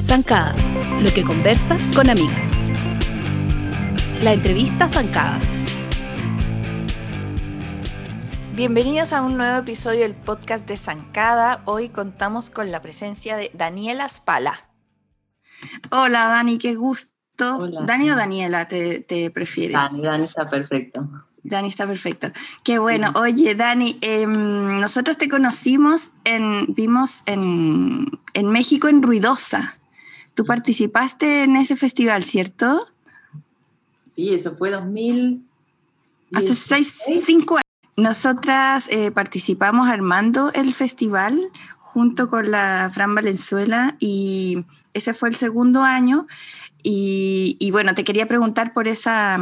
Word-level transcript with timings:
Zancada, 0.00 0.54
lo 1.00 1.08
que 1.14 1.24
conversas 1.24 1.90
con 1.96 2.10
amigas. 2.10 2.62
La 4.20 4.32
entrevista 4.32 4.88
Zancada. 4.88 5.40
Bienvenidos 8.54 9.14
a 9.14 9.22
un 9.22 9.38
nuevo 9.38 9.60
episodio 9.60 10.00
del 10.00 10.14
podcast 10.14 10.68
de 10.68 10.76
Zancada. 10.76 11.62
Hoy 11.64 11.88
contamos 11.88 12.50
con 12.50 12.70
la 12.70 12.82
presencia 12.82 13.36
de 13.36 13.50
Daniela 13.54 14.08
Spala. 14.08 14.68
Hola 15.90 16.26
Dani, 16.26 16.58
qué 16.58 16.74
gusto. 16.74 17.12
¿Dani 17.86 18.10
o 18.10 18.16
Daniela 18.16 18.68
te, 18.68 19.30
prefieres? 19.32 19.76
Dani, 19.76 20.02
Dani 20.02 20.24
está 20.24 20.44
perfecto. 20.44 21.08
Dani 21.44 21.68
está 21.68 21.86
perfecto. 21.86 22.30
Qué 22.62 22.78
bueno. 22.78 23.12
Oye, 23.16 23.54
Dani, 23.54 23.98
em, 24.00 24.80
nosotros 24.80 25.18
te 25.18 25.28
conocimos 25.28 26.12
en, 26.24 26.72
vimos 26.74 27.22
en, 27.26 28.06
en 28.34 28.50
México 28.50 28.88
en 28.88 29.02
Ruidosa. 29.02 29.78
Tú 30.34 30.44
participaste 30.44 31.44
en 31.44 31.56
ese 31.56 31.76
festival, 31.76 32.24
¿cierto? 32.24 32.88
Sí, 34.14 34.34
eso 34.34 34.54
fue 34.54 34.70
2000. 34.70 35.42
Hace 36.34 36.54
seis, 36.54 37.02
cinco 37.24 37.56
años. 37.56 37.62
Nosotras 37.96 38.88
eh, 38.90 39.10
participamos 39.10 39.88
armando 39.88 40.50
el 40.54 40.72
festival 40.72 41.38
junto 41.78 42.28
con 42.28 42.50
la 42.50 42.90
Fran 42.92 43.14
Valenzuela 43.14 43.96
y 43.98 44.64
ese 44.94 45.12
fue 45.12 45.28
el 45.28 45.34
segundo 45.34 45.82
año. 45.82 46.26
Y, 46.84 47.70
bueno, 47.70 47.94
te 47.94 48.02
quería 48.02 48.26
preguntar 48.26 48.72
por 48.72 48.88
esa 48.88 49.38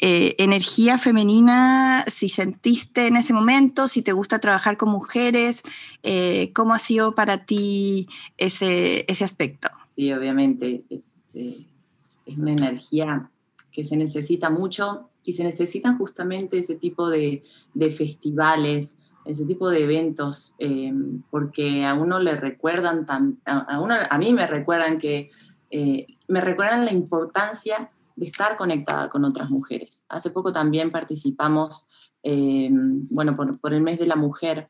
eh, 0.00 0.34
energía 0.38 0.98
femenina, 0.98 2.04
si 2.08 2.28
sentiste 2.28 3.06
en 3.06 3.16
ese 3.16 3.32
momento, 3.32 3.88
si 3.88 4.02
te 4.02 4.12
gusta 4.12 4.38
trabajar 4.38 4.76
con 4.76 4.90
mujeres, 4.90 5.62
eh, 6.02 6.52
¿cómo 6.54 6.74
ha 6.74 6.78
sido 6.78 7.14
para 7.14 7.44
ti 7.44 8.08
ese, 8.38 9.04
ese 9.08 9.24
aspecto? 9.24 9.68
Sí, 9.94 10.12
obviamente, 10.12 10.84
es, 10.88 11.30
es 11.34 12.38
una 12.38 12.52
energía 12.52 13.30
que 13.72 13.84
se 13.84 13.96
necesita 13.96 14.50
mucho 14.50 15.10
y 15.24 15.32
se 15.32 15.44
necesitan 15.44 15.98
justamente 15.98 16.58
ese 16.58 16.74
tipo 16.74 17.08
de, 17.08 17.42
festivales, 17.96 18.96
ese 19.24 19.44
tipo 19.44 19.70
de 19.70 19.82
eventos, 19.82 20.54
eh, 20.58 20.92
porque 21.30 21.84
a 21.84 21.94
uno 21.94 22.18
le 22.18 22.34
recuerdan, 22.34 23.06
a, 23.44 23.80
uno, 23.80 23.94
a 24.08 24.18
mí 24.18 24.32
me 24.32 24.46
recuerdan 24.46 24.98
que, 24.98 25.30
eh, 25.70 26.06
me 26.26 26.40
recuerdan 26.40 26.84
la 26.84 26.92
importancia 26.92 27.90
de 28.20 28.26
estar 28.26 28.58
conectada 28.58 29.08
con 29.08 29.24
otras 29.24 29.48
mujeres. 29.48 30.04
Hace 30.10 30.30
poco 30.30 30.52
también 30.52 30.92
participamos, 30.92 31.88
eh, 32.22 32.68
bueno, 32.70 33.34
por, 33.34 33.72
el 33.72 33.80
mes 33.80 33.98
de 33.98 34.06
la 34.06 34.14
mujer 34.14 34.68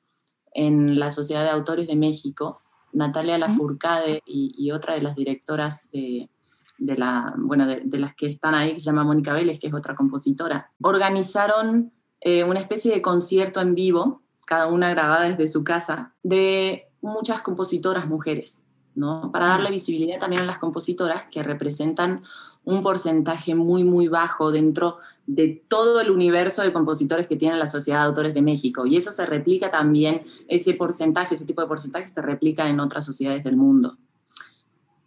en 0.54 1.00
la 1.00 1.10
Sociedad 1.10 1.42
de 1.42 1.50
Autores 1.50 1.88
de 1.88 1.96
México, 1.96 2.62
Natalia 2.92 3.38
Lafourcade 3.38 4.22
y, 4.24 4.54
y 4.56 4.70
otra 4.70 4.94
de 4.94 5.02
las 5.02 5.16
directoras 5.16 5.90
de, 5.90 6.30
de, 6.78 6.96
la, 6.96 7.34
bueno, 7.38 7.66
de, 7.66 7.98
las 7.98 8.14
que 8.14 8.28
están 8.28 8.54
ahí, 8.54 8.74
que 8.74 8.78
se 8.78 8.86
llama 8.86 9.02
Mónica 9.02 9.32
Vélez, 9.32 9.58
que 9.58 9.66
es 9.66 9.74
otra 9.74 9.96
compositora, 9.96 10.70
organizaron 10.80 11.92
eh, 12.20 12.44
una 12.44 12.60
especie 12.60 12.92
de 12.92 13.02
concierto 13.02 13.60
en 13.60 13.74
vivo, 13.74 14.22
cada 14.46 14.68
una 14.68 14.90
grabada 14.90 15.28
desde 15.28 15.48
su 15.48 15.64
casa, 15.64 16.14
de 16.22 16.88
muchas 17.00 17.42
compositoras 17.42 18.06
mujeres, 18.06 18.64
¿no? 18.94 19.32
Para 19.32 19.48
darle 19.48 19.70
visibilidad 19.70 20.20
también 20.20 20.42
a 20.42 20.46
las 20.46 20.58
compositoras 20.58 21.24
que 21.32 21.42
representan 21.42 22.22
un 22.64 22.83
porcentaje 22.83 23.55
muy, 23.55 23.84
muy 23.84 24.08
bajo 24.08 24.53
dentro 24.53 24.98
de 25.27 25.62
todo 25.69 26.00
el 26.00 26.11
universo 26.11 26.62
de 26.62 26.72
compositores 26.72 27.27
que 27.27 27.36
tiene 27.36 27.56
la 27.56 27.67
Sociedad 27.67 28.00
de 28.00 28.06
Autores 28.06 28.34
de 28.34 28.42
México. 28.42 28.86
Y 28.86 28.97
eso 28.97 29.12
se 29.12 29.27
replica 29.27 29.70
también, 29.70 30.20
ese 30.48 30.75
porcentaje, 30.75 31.34
ese 31.34 31.47
tipo 31.47 31.62
de 31.62 31.69
porcentaje 31.69 32.06
se 32.08 32.22
replica 32.22 32.69
en 32.69 32.80
otras 32.80 33.05
sociedades 33.05 33.44
del 33.44 33.56
mundo. 33.56 33.97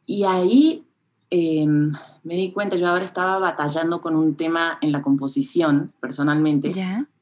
Y 0.05 0.23
ahí 0.23 0.85
Em, 1.35 1.91
me 2.21 2.35
di 2.35 2.51
cuenta, 2.51 2.75
yo 2.75 2.87
ahora 2.87 3.03
estaba 3.03 3.39
batallando 3.39 4.01
con 4.01 4.15
un 4.15 4.35
tema 4.35 4.77
en 4.81 4.91
la 4.91 5.01
composición, 5.01 5.91
personalmente, 5.99 6.69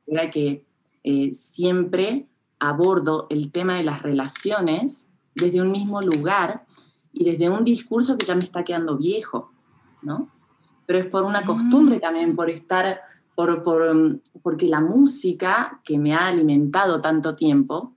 era 0.06 0.30
que 0.30 0.66
eh, 1.06 1.32
siempre 1.32 2.28
abordo 2.60 3.28
el 3.30 3.54
tema 3.54 3.78
de 3.78 3.86
las 3.86 4.02
relaciones 4.02 5.08
desde 5.34 5.62
un 5.62 5.72
mismo 5.72 6.02
lugar 6.02 6.66
y 7.14 7.24
desde 7.24 7.50
un 7.50 7.64
discurso 7.64 8.18
que 8.18 8.26
ya 8.26 8.36
me 8.36 8.44
está 8.44 8.66
quedando 8.66 8.98
viejo, 8.98 9.54
¿no? 10.02 10.30
Pero 10.86 11.00
es 11.00 11.06
por 11.08 11.24
una 11.24 11.42
mm. 11.42 11.46
costumbre 11.46 12.00
también, 12.00 12.36
por 12.36 12.50
estar, 12.50 13.02
por, 13.36 13.64
por, 13.64 14.22
porque 14.42 14.68
la 14.68 14.82
música 14.82 15.80
que 15.84 15.98
me 15.98 16.14
ha 16.14 16.28
alimentado 16.28 17.02
tanto 17.02 17.36
tiempo 17.36 17.94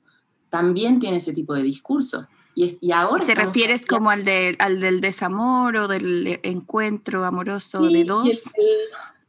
también 0.50 1.00
tiene 1.00 1.16
ese 1.16 1.32
tipo 1.32 1.54
de 1.54 1.62
discurso. 1.62 2.28
Y, 2.54 2.93
ahora 2.93 3.25
¿Te 3.25 3.34
refieres 3.34 3.84
como 3.84 4.10
al, 4.10 4.25
de, 4.25 4.54
al 4.60 4.78
del 4.78 5.00
desamor 5.00 5.76
o 5.76 5.88
del 5.88 6.38
encuentro 6.44 7.25
amoroso 7.25 7.82
de 7.82 8.04
dos? 8.04 8.53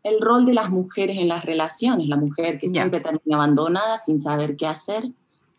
El, 0.04 0.22
rol 0.22 0.46
de 0.46 0.54
las 0.54 0.70
mujeres 0.70 1.20
en 1.20 1.28
las 1.28 1.44
relaciones, 1.44 2.08
la 2.08 2.18
mujer 2.18 2.60
que 2.60 2.70
siempre 2.70 3.00
termina 3.00 3.38
abandonada 3.38 3.98
sin 3.98 4.22
saber 4.22 4.56
qué 4.56 4.68
hacer, 4.68 5.06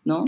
¿no? 0.05 0.23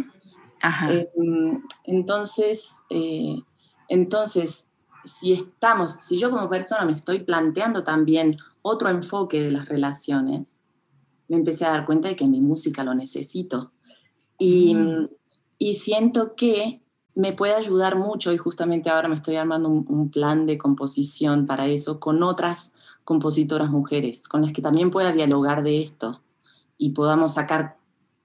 Ajá. 0.62 0.92
Em, 0.92 1.64
entonces, 1.86 2.76
eh, 2.90 3.42
entonces, 3.88 4.68
si 5.06 5.34
estamos, 5.34 5.92
si 5.92 6.20
yo 6.20 6.30
como 6.30 6.50
persona 6.50 6.86
me 6.86 6.92
estoy 6.92 7.20
planteando 7.20 7.84
también 7.84 8.38
otro 8.62 8.90
enfoque 8.90 9.44
de 9.44 9.52
las 9.52 9.70
relaciones, 9.70 10.60
me 11.28 11.38
empecé 11.38 11.66
a 11.66 11.72
dar 11.72 11.86
cuenta 11.86 12.08
de 12.08 12.16
que 12.16 12.28
mi 12.28 12.42
música 12.42 12.84
lo 12.84 12.94
necesito. 12.94 13.72
Y, 14.38 14.76
mm. 14.76 15.10
y 15.58 15.74
siento 15.76 16.36
que 16.36 16.82
me 17.16 17.34
puede 17.34 17.54
ayudar 17.54 17.98
mucho 17.98 18.32
y 18.32 18.38
justamente 18.38 18.90
ahora 18.90 19.10
me 19.10 19.16
estoy 19.16 19.36
armando 19.36 19.68
un, 19.70 20.10
plan 20.10 20.46
de 20.46 20.58
composición 20.58 21.46
para 21.46 21.68
eso 21.68 22.00
con 22.00 22.24
otras 22.24 22.74
compositoras 23.04 23.70
mujeres, 23.70 24.28
con 24.28 24.42
las 24.42 24.54
que 24.54 24.62
también 24.62 24.90
pueda 24.90 25.12
dialogar 25.12 25.64
de 25.64 25.82
esto 25.82 26.22
y 26.78 26.92
podamos 26.92 27.34
sacar 27.34 27.78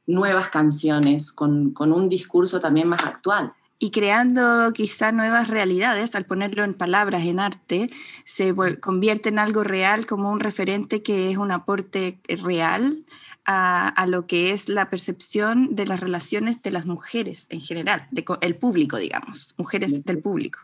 nuevas 0.06 0.48
canciones 0.48 1.32
con, 1.32 1.72
con 1.72 1.92
un 1.92 2.08
discurso 2.08 2.60
también 2.60 2.88
más 2.88 3.04
actual 3.04 3.54
y 3.78 3.90
creando 3.90 4.72
quizá 4.72 5.12
nuevas 5.12 5.48
realidades, 5.48 6.14
al 6.14 6.24
ponerlo 6.24 6.64
en 6.64 6.74
palabras, 6.74 7.24
en 7.24 7.40
arte, 7.40 7.90
se 8.24 8.54
convierte 8.80 9.28
en 9.28 9.38
algo 9.38 9.64
real 9.64 10.06
como 10.06 10.30
un 10.30 10.40
referente 10.40 11.02
que 11.02 11.30
es 11.30 11.36
un 11.36 11.50
aporte 11.50 12.20
real 12.42 13.04
a, 13.46 14.06
lo 14.08 14.26
que 14.26 14.52
es 14.52 14.68
la 14.68 14.88
percepción 14.88 15.74
de 15.74 15.86
las 15.86 16.00
relaciones 16.00 16.62
de 16.62 16.70
las 16.70 16.86
mujeres 16.86 17.46
en 17.50 17.60
general, 17.60 18.06
de, 18.10 18.24
el 18.40 18.56
público, 18.56 18.96
digamos, 18.96 19.54
mujeres 19.58 20.04
del 20.04 20.20
público. 20.20 20.60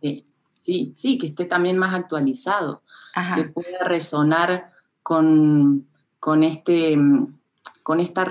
Sí, 0.00 0.24
sí, 0.54 0.92
sí, 0.94 1.18
que 1.18 1.28
esté 1.28 1.46
también 1.46 1.78
más 1.78 1.94
actualizado, 1.94 2.82
que 3.34 3.44
pueda 3.44 3.82
resonar 3.84 4.72
con, 5.02 5.86
con, 6.20 6.44
este, 6.44 6.96
con 7.82 7.98
esta 7.98 8.24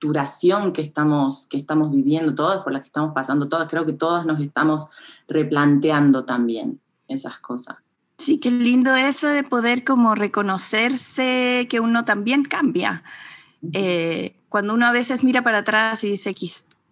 reestructuración 0.00 0.72
que 0.72 0.82
estamos, 0.82 1.46
que 1.46 1.56
estamos 1.56 1.90
viviendo 1.90 2.34
todos, 2.34 2.62
por 2.62 2.72
la 2.72 2.80
que 2.80 2.86
estamos 2.86 3.12
pasando 3.14 3.48
todos. 3.48 3.68
Creo 3.68 3.84
que 3.84 3.92
todas 3.92 4.26
nos 4.26 4.40
estamos 4.40 4.88
replanteando 5.28 6.24
también 6.24 6.80
esas 7.08 7.38
cosas. 7.38 7.76
Sí, 8.18 8.38
qué 8.38 8.50
lindo 8.50 8.94
eso 8.96 9.28
de 9.28 9.42
poder 9.42 9.84
como 9.84 10.14
reconocerse 10.14 11.66
que 11.70 11.80
uno 11.80 12.04
también 12.04 12.44
cambia. 12.44 13.02
Eh, 13.72 14.36
cuando 14.48 14.74
uno 14.74 14.86
a 14.86 14.92
veces 14.92 15.22
mira 15.22 15.42
para 15.42 15.58
atrás 15.58 16.04
y 16.04 16.10
dice, 16.10 16.34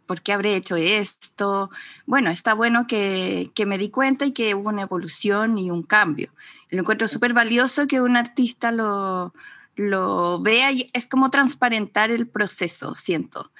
¿por 0.06 0.22
qué 0.22 0.32
habré 0.32 0.56
hecho 0.56 0.76
esto? 0.76 1.70
Bueno, 2.06 2.30
está 2.30 2.54
bueno 2.54 2.86
que, 2.86 3.50
que 3.54 3.66
me 3.66 3.78
di 3.78 3.90
cuenta 3.90 4.24
y 4.24 4.32
que 4.32 4.54
hubo 4.54 4.68
una 4.70 4.82
evolución 4.82 5.58
y 5.58 5.70
un 5.70 5.82
cambio. 5.82 6.30
Lo 6.70 6.80
encuentro 6.80 7.08
súper 7.08 7.34
valioso 7.34 7.86
que 7.86 8.00
un 8.00 8.16
artista 8.16 8.72
lo, 8.72 9.34
lo 9.78 10.40
vea 10.40 10.72
y 10.72 10.90
es 10.92 11.06
como 11.06 11.30
transparentar 11.30 12.10
el 12.10 12.28
proceso, 12.28 12.94
siento. 12.94 13.50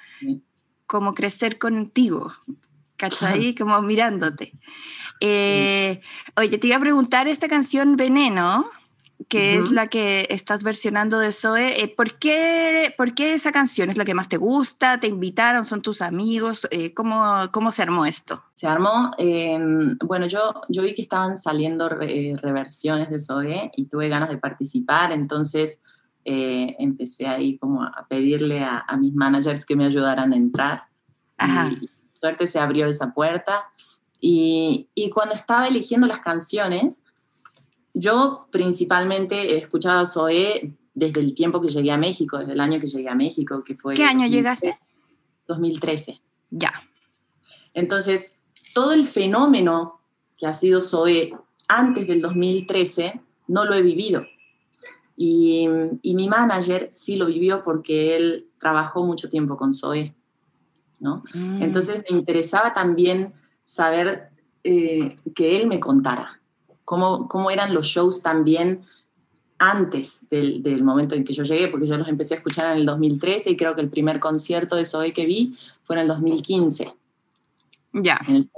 Como 0.85 1.13
crecer 1.13 1.57
contigo, 1.57 2.31
¿cachai? 2.97 3.55
Como 3.55 3.81
mirándote. 3.81 4.53
Eh, 5.21 6.01
oye, 6.37 6.57
te 6.57 6.67
iba 6.67 6.75
a 6.75 6.81
preguntar 6.81 7.27
esta 7.27 7.47
canción 7.47 7.95
Veneno, 7.95 8.69
que 9.27 9.55
es 9.55 9.71
la 9.71 9.87
que 9.87 10.27
estás 10.29 10.63
versionando 10.63 11.19
de 11.19 11.31
Zoe. 11.31 11.83
Eh, 11.83 11.93
¿por, 11.95 12.15
qué, 12.15 12.93
¿por, 12.97 13.13
qué, 13.13 13.33
esa 13.33 13.51
canción 13.51 13.89
es 13.89 13.97
la 13.97 14.05
que 14.05 14.13
más 14.13 14.29
te 14.29 14.37
gusta? 14.37 14.99
¿Te 14.99 15.07
invitaron? 15.07 15.65
¿Son 15.65 15.81
tus 15.81 16.01
amigos? 16.01 16.67
Eh, 16.71 16.93
¿cómo, 16.93 17.23
¿cómo, 17.51 17.71
se 17.71 17.83
armó 17.83 18.05
esto? 18.05 18.43
Se 18.55 18.67
armó, 18.67 19.11
em, 19.17 19.97
bueno, 19.99 20.27
yo, 20.27 20.61
yo 20.69 20.83
vi 20.83 20.95
que 20.95 21.01
estaban 21.01 21.37
saliendo 21.37 21.89
reversiones 21.89 23.09
de 23.09 23.19
Zoe 23.19 23.71
y 23.75 23.87
tuve 23.87 24.09
ganas 24.09 24.29
de 24.29 24.37
participar, 24.37 25.11
entonces 25.11 25.79
empecé 26.79 27.27
ahí 27.27 27.57
como 27.57 27.83
a 27.83 28.05
pedirle 28.09 28.63
a, 28.63 28.79
a, 28.79 28.97
mis 28.97 29.13
managers 29.13 29.65
que 29.65 29.75
me 29.75 29.85
ayudaran 29.85 30.33
a 30.33 30.35
entrar. 30.35 30.83
Ajá. 31.37 31.71
Y 31.71 31.89
suerte 32.19 32.47
se 32.47 32.59
abrió 32.59 32.87
esa 32.87 33.13
puerta 33.13 33.71
y, 34.21 34.89
cuando 35.13 35.33
estaba 35.33 35.67
eligiendo 35.67 36.07
las 36.07 36.19
canciones, 36.19 37.03
yo 37.93 38.47
principalmente 38.51 39.53
he 39.53 39.57
escuchado 39.57 40.01
a 40.01 40.05
Zoé 40.05 40.73
desde 40.93 41.21
el 41.21 41.33
tiempo 41.33 41.61
que 41.61 41.69
llegué 41.69 41.91
a 41.91 41.97
México, 41.97 42.37
desde 42.37 42.53
el 42.53 42.59
año 42.59 42.79
que 42.79 42.87
llegué 42.87 43.09
a 43.09 43.15
México, 43.15 43.63
que 43.63 43.75
fue... 43.75 43.93
¿Qué 43.93 44.03
año 44.03 44.27
llegaste? 44.27 44.77
2013. 45.47 46.21
Ya. 46.51 46.73
Entonces, 47.73 48.35
todo 48.73 48.91
el 48.93 49.05
fenómeno 49.05 50.01
que 50.37 50.47
ha 50.47 50.53
sido 50.53 50.81
Zoe 50.81 51.31
antes 51.67 52.07
del 52.07 52.21
2013 52.21 53.21
no 53.47 53.65
lo 53.65 53.73
he 53.73 53.81
vivido. 53.81 54.25
Y, 55.21 55.67
mi 56.13 56.29
manager 56.29 56.87
sí 56.93 57.17
lo 57.17 57.25
vivió 57.25 57.61
porque 57.61 58.15
él 58.15 58.47
trabajó 58.57 59.03
mucho 59.03 59.27
tiempo 59.27 59.57
con 59.57 59.73
Zoe. 59.73 60.15
¿no? 61.01 61.23
Mm. 61.33 61.61
Entonces 61.61 62.05
me 62.09 62.17
interesaba 62.17 62.73
también 62.73 63.33
saber 63.65 64.29
eh, 64.63 65.17
que 65.35 65.57
él 65.57 65.67
me 65.67 65.81
contara 65.81 66.39
cómo, 66.85 67.27
cómo 67.27 67.51
eran 67.51 67.73
los 67.73 67.87
shows 67.87 68.21
también 68.21 68.85
antes 69.57 70.21
del, 70.29 70.63
del, 70.63 70.85
momento 70.85 71.15
en 71.15 71.25
que 71.25 71.33
yo 71.33 71.43
llegué, 71.43 71.67
porque 71.67 71.85
yo 71.85 71.97
los 71.97 72.07
empecé 72.07 72.35
a 72.35 72.37
escuchar 72.37 72.71
en 72.71 72.77
el 72.77 72.85
2013 72.85 73.49
y 73.49 73.57
creo 73.57 73.75
que 73.75 73.81
el 73.81 73.89
primer 73.89 74.21
concierto 74.21 74.77
de 74.77 74.85
Zoe 74.85 75.11
que 75.11 75.25
vi 75.25 75.57
fue 75.83 75.97
en 75.97 76.03
el 76.03 76.07
2015. 76.07 76.93
Ya. 77.91 78.21
En 78.25 78.35
el 78.35 78.49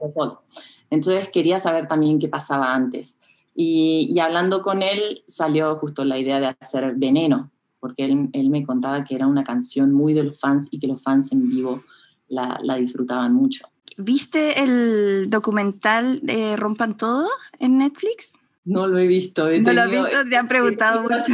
Entonces 0.91 1.29
quería 1.29 1.57
saber 1.57 1.87
también 1.87 2.19
qué 2.19 2.27
pasaba 2.27 2.75
antes. 2.75 3.17
Y, 3.55 4.17
hablando 4.19 4.61
con 4.61 4.81
él 4.81 5.23
salió 5.27 5.75
justo 5.75 6.05
la 6.05 6.17
idea 6.17 6.39
de 6.39 6.55
hacer 6.59 6.93
Veneno, 6.95 7.51
porque 7.79 8.05
él, 8.05 8.29
él, 8.33 8.49
me 8.49 8.65
contaba 8.65 9.03
que 9.03 9.15
era 9.15 9.27
una 9.27 9.43
canción 9.43 9.91
muy 9.91 10.13
de 10.13 10.23
los 10.23 10.39
fans 10.39 10.67
y 10.71 10.79
que 10.79 10.87
los 10.87 11.01
fans 11.01 11.31
en 11.31 11.49
vivo 11.49 11.83
la, 12.27 12.59
la 12.63 12.75
disfrutaban 12.75 13.33
mucho. 13.33 13.67
¿Viste 13.97 14.63
el 14.63 15.29
documental 15.29 16.19
de 16.21 16.55
Rompan 16.55 16.95
Todo 16.95 17.27
en 17.59 17.77
Netflix? 17.77 18.39
No 18.63 18.87
lo 18.87 18.99
he 18.99 19.07
visto. 19.07 19.49
no 19.49 19.73
lo 19.73 19.83
he 19.83 19.87
visto, 19.87 20.29
te 20.29 20.37
han 20.37 20.47
preguntado 20.47 21.03
mucho. 21.03 21.33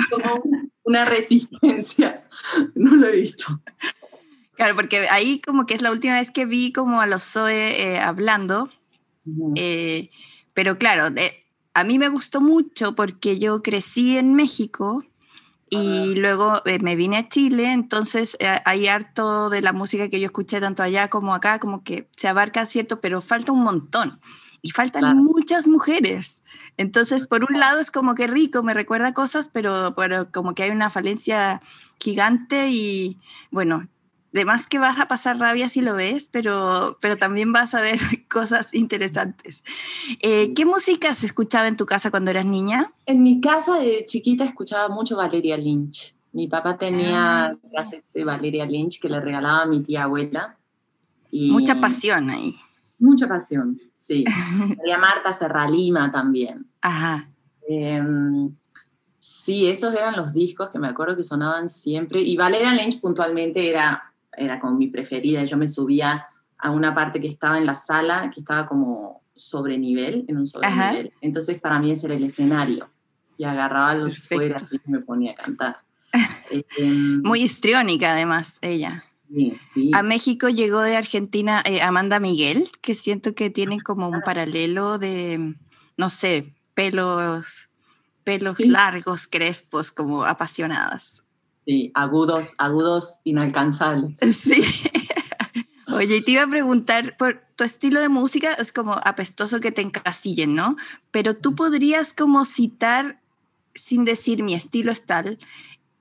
una 0.84 1.06
resistencia. 1.06 2.24
No 2.76 2.96
lo 2.96 3.08
he 3.08 3.16
visto. 3.16 3.62
Claro, 4.56 4.76
porque 4.76 5.08
ahí 5.10 5.42
como 5.42 5.66
que 5.66 5.74
es 5.74 5.82
la 5.82 5.92
última 5.92 6.16
vez 6.16 6.32
que 6.32 6.46
vi 6.46 6.72
como 6.72 7.02
a 7.02 7.08
los 7.08 7.24
Zoe 7.24 7.82
eh, 7.82 8.00
hablando. 8.00 8.70
Eh, 9.56 10.10
pero 10.54 10.78
claro, 10.78 11.14
a 11.78 11.84
mí 11.84 12.00
me 12.00 12.10
gustó 12.10 12.42
mucho 12.42 12.96
porque 12.96 13.38
yo 13.38 13.62
crecí 13.62 14.18
en 14.18 14.34
México 14.34 15.04
y 15.70 16.16
luego 16.16 16.60
eh, 16.66 16.80
me 16.80 16.96
vine 16.96 17.18
a 17.18 17.30
Chile, 17.30 17.72
entonces 17.72 18.36
hay 18.66 18.88
harto 18.88 19.52
de 19.52 19.62
la 19.62 19.74
música 19.74 20.10
que 20.10 20.20
yo 20.20 20.26
escuché 20.26 20.60
tanto 20.60 20.82
allá 20.82 21.08
como 21.10 21.36
acá, 21.36 21.60
como 21.60 21.84
que 21.84 22.10
se 22.18 22.28
abarca 22.28 22.66
cierto, 22.66 23.00
pero 23.00 23.22
falta 23.22 23.52
un 23.52 23.62
montón 23.64 24.20
y 24.64 24.72
faltan 24.72 25.18
muchas 25.18 25.68
mujeres. 25.68 26.42
Entonces, 26.78 27.28
por 27.28 27.46
un 27.48 27.60
lado 27.60 27.80
es 27.80 27.92
como 27.92 28.16
que 28.16 28.26
rico, 28.26 28.64
me 28.64 28.74
recuerda 28.74 29.14
cosas, 29.14 29.48
pero, 29.48 29.94
pero 29.96 30.32
como 30.32 30.56
que 30.56 30.64
hay 30.64 30.72
una 30.72 30.90
falencia 30.90 31.62
gigante 32.00 32.70
y 32.72 33.20
bueno, 33.52 33.88
de 34.32 34.46
más 34.46 34.68
que 34.68 34.80
vas 34.80 35.00
a 35.00 35.08
pasar 35.08 35.40
rabia 35.40 35.70
si 35.70 35.82
lo 35.82 35.96
ves, 35.96 36.30
pero, 36.32 36.98
pero 37.02 37.18
también 37.18 37.54
vas 37.54 37.74
a 37.74 37.82
ver 37.82 37.98
cosas 38.30 38.74
interesantes. 38.74 39.64
Eh, 40.22 40.54
¿Qué 40.54 40.66
música 40.66 41.14
se 41.14 41.26
escuchaba 41.26 41.68
en 41.68 41.78
tu 41.78 41.86
casa 41.86 42.12
cuando 42.12 42.32
eras 42.32 42.46
niña? 42.46 42.92
En 43.06 43.24
mi 43.24 43.42
casa 43.42 43.78
de 43.80 44.06
chiquita 44.06 44.44
escuchaba 44.44 44.94
mucho 44.94 45.16
Valeria 45.16 45.58
Lynch. 45.58 46.16
Mi 46.34 46.48
papá 46.48 46.78
tenía 46.78 47.46
ah. 47.46 47.56
de 48.14 48.24
Valeria 48.24 48.66
Lynch 48.66 49.00
que 49.00 49.10
le 49.10 49.20
regalaba 49.20 49.64
a 49.64 49.66
mi 49.66 49.82
tía 49.82 50.04
abuela. 50.04 50.58
Y 51.32 51.52
mucha 51.52 51.80
pasión 51.80 52.30
ahí. 52.30 52.56
Mucha 53.00 53.28
pasión, 53.28 53.80
sí. 53.92 54.24
María 54.78 54.98
Marta 54.98 55.32
Serralima 55.32 56.12
también. 56.12 56.68
Ajá. 56.82 57.30
Em, 57.68 58.56
sí, 59.20 59.68
esos 59.68 59.94
eran 59.96 60.16
los 60.16 60.34
discos 60.34 60.70
que 60.70 60.80
me 60.80 60.88
acuerdo 60.88 61.16
que 61.16 61.24
sonaban 61.24 61.70
siempre. 61.70 62.22
Y 62.22 62.38
Valeria 62.38 62.74
Lynch 62.74 63.00
puntualmente 63.00 63.70
era 63.70 64.14
era 64.38 64.60
como 64.60 64.78
mi 64.78 64.88
preferida. 64.88 65.44
Yo 65.44 65.58
me 65.58 65.68
subía 65.68 66.28
a 66.58 66.72
una 66.72 66.94
parte 66.94 67.20
que 67.20 67.28
estaba 67.28 67.58
en 67.58 67.66
la 67.66 67.76
sala, 67.76 68.30
que 68.34 68.40
estaba 68.40 68.66
como 68.66 69.22
sobre 69.36 69.78
nivel, 69.78 70.26
en 70.28 70.38
un 70.38 70.48
sobrenivel. 70.48 71.12
Entonces 71.22 71.60
para 71.60 71.80
mí 71.80 71.92
ese 71.92 72.08
era 72.08 72.16
el 72.16 72.24
escenario. 72.24 72.90
Y 73.38 73.44
agarraba 73.44 73.94
los 73.94 74.20
fuera 74.20 74.58
y 74.72 74.92
me 74.92 75.00
ponía 75.00 75.34
a 75.34 75.36
cantar. 75.36 75.78
Em, 76.50 77.22
Muy 77.24 77.42
histriónica 77.42 78.14
además, 78.14 78.58
ella. 78.62 79.04
Sí, 79.62 79.92
A 79.94 80.04
México 80.04 80.48
llegó 80.48 80.80
de 80.80 80.96
Argentina 80.96 81.62
eh, 81.66 81.82
Amanda 81.82 82.20
Miguel, 82.20 82.70
que 82.82 82.96
siento 82.96 83.36
que 83.36 83.50
tienen 83.50 83.80
como 83.80 84.08
un 84.08 84.22
paralelo 84.22 84.98
de, 84.98 85.54
no 85.98 86.10
sé, 86.10 86.54
pelos, 86.74 87.70
pelos 88.24 88.60
largos, 88.62 89.28
crespos, 89.28 89.92
como 89.92 90.24
apasionadas. 90.24 91.26
Sí, 91.68 91.92
agudos, 91.94 92.56
agudos 92.58 93.20
inalcanzables. 93.26 94.18
Sí. 94.32 94.64
Oye, 95.90 96.22
te 96.22 96.32
iba 96.32 96.44
a 96.44 96.48
preguntar, 96.48 97.18
por 97.18 97.42
tu 97.56 97.64
estilo 97.64 98.00
de 98.00 98.08
música 98.08 98.54
es 98.54 98.72
como 98.72 98.94
apestoso 98.94 99.60
que 99.60 99.72
te 99.72 99.82
encasillen, 99.82 100.56
¿no? 100.56 100.78
Pero 101.12 101.36
tú 101.36 101.56
podrías 101.56 102.14
como 102.14 102.46
citar, 102.46 103.20
sin 103.74 104.06
decir 104.06 104.44
mi 104.44 104.54
estilo 104.54 104.92
es 104.92 105.06
tal, 105.06 105.40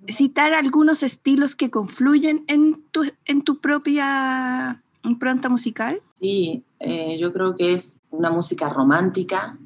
citar 0.07 0.55
algunos 0.55 1.03
estilos 1.03 1.57
que 1.57 1.71
confluyen 1.71 2.45
en 2.47 2.83
tu, 2.93 3.05
en 3.25 3.43
tu 3.43 3.59
propia 3.59 4.83
impronta 5.03 5.49
musical. 5.49 6.01
Sí, 6.21 6.63
eh, 6.79 7.19
yo 7.19 7.33
creo 7.33 7.57
que 7.57 7.73
es 7.75 8.03
una 8.11 8.31
música 8.31 8.69
romántica, 8.69 9.59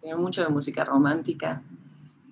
tiene 0.00 0.16
mucho 0.16 0.42
de 0.42 0.48
música 0.48 0.84
romántica. 0.84 1.62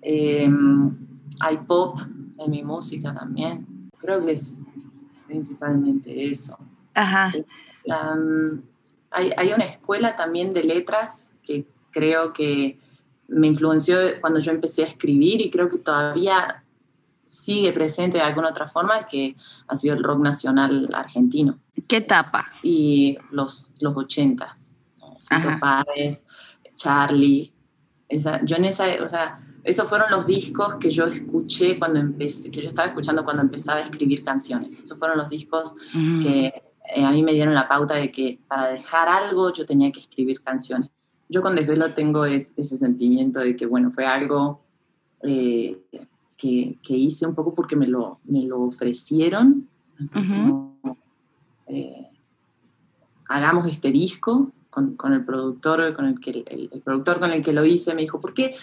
Em, 0.01 0.95
hay 1.39 1.57
pop, 1.57 1.99
de 2.37 2.47
mi 2.47 2.63
música 2.63 3.13
también. 3.13 3.89
Creo 3.97 4.25
que 4.25 4.31
es 4.31 4.63
principalmente 5.25 6.31
eso. 6.31 6.57
Ajá. 6.93 7.33
Mm, 7.85 8.61
hay, 9.11 9.31
hay, 9.37 9.53
una 9.53 9.65
escuela 9.65 10.15
también 10.15 10.53
de 10.53 10.63
letras 10.63 11.33
que 11.43 11.65
creo 11.91 12.33
que 12.33 12.79
me 13.27 13.47
influenció 13.47 13.97
cuando 14.21 14.39
yo 14.39 14.51
empecé 14.51 14.83
a 14.83 14.87
escribir 14.87 15.41
y 15.41 15.49
creo 15.49 15.69
que 15.69 15.77
todavía 15.77 16.63
sigue 17.27 17.71
presente 17.73 18.17
de 18.17 18.23
alguna 18.23 18.49
otra 18.49 18.67
forma, 18.67 19.05
que 19.05 19.35
ha 19.67 19.75
sido 19.75 19.95
el 19.95 20.03
rock 20.03 20.19
nacional 20.21 20.89
argentino. 20.93 21.59
¿Qué 21.87 21.97
etapa? 21.97 22.45
Y 22.63 23.17
los, 23.31 23.71
los 23.79 23.95
ochentas. 23.95 24.73
Charlie. 26.75 27.53
Esa, 28.07 28.43
yo 28.45 28.55
en 28.55 28.65
esa, 28.65 28.85
o 29.03 29.07
sea, 29.07 29.39
esos 29.67 29.89
fueron 29.89 30.09
los 30.09 30.25
discos 30.25 30.75
que 30.75 30.89
yo 30.89 31.05
escuché 31.07 31.77
cuando 31.77 31.99
empecé, 31.99 32.49
que 32.49 32.61
yo 32.61 32.69
estaba 32.69 32.87
escuchando 32.87 33.25
cuando 33.25 33.41
empezaba 33.41 33.81
a 33.81 33.83
escribir 33.83 34.23
canciones. 34.23 34.79
Esos 34.79 34.97
fueron 34.97 35.17
los 35.17 35.29
discos 35.29 35.75
mm. 35.93 36.21
que 36.21 36.63
eh, 36.95 37.03
a 37.03 37.11
mí 37.11 37.21
me 37.21 37.33
dieron 37.33 37.53
la 37.53 37.67
pauta 37.67 37.95
de 37.95 38.09
que 38.09 38.39
para 38.47 38.67
dejar 38.67 39.09
algo 39.09 39.51
yo 39.51 39.65
tenía 39.65 39.91
que 39.91 39.99
escribir 39.99 40.41
canciones. 40.41 40.89
Yo 41.27 41.41
con 41.41 41.53
Desvelo 41.53 41.93
tengo 41.93 42.23
ese 42.23 42.63
sentimiento 42.63 43.41
de 43.41 43.57
que, 43.57 43.65
bueno, 43.65 43.91
fue 43.91 44.05
algo 44.05 44.61
eh, 45.21 45.77
que, 46.37 46.77
que, 46.81 46.93
hice 46.93 47.27
un 47.27 47.35
poco 47.35 47.53
porque 47.53 47.75
me 47.75 47.87
lo, 47.87 48.21
me 48.23 48.43
lo 48.43 48.61
ofrecieron. 48.61 49.67
Eh, 51.67 52.07
hagamos 53.27 53.67
este 53.67 53.91
disco 53.91 54.53
con, 54.95 55.13
el 55.13 55.25
productor, 55.25 55.95
con 55.95 56.05
el, 56.05 56.19
que, 56.19 56.43
el, 56.45 56.81
productor 56.83 57.19
con 57.19 57.31
el 57.31 57.43
que 57.43 57.53
lo 57.53 57.65
hice, 57.65 57.95
me 57.95 58.01
dijo, 58.01 58.21
¿por 58.21 58.33
qué? 58.33 58.55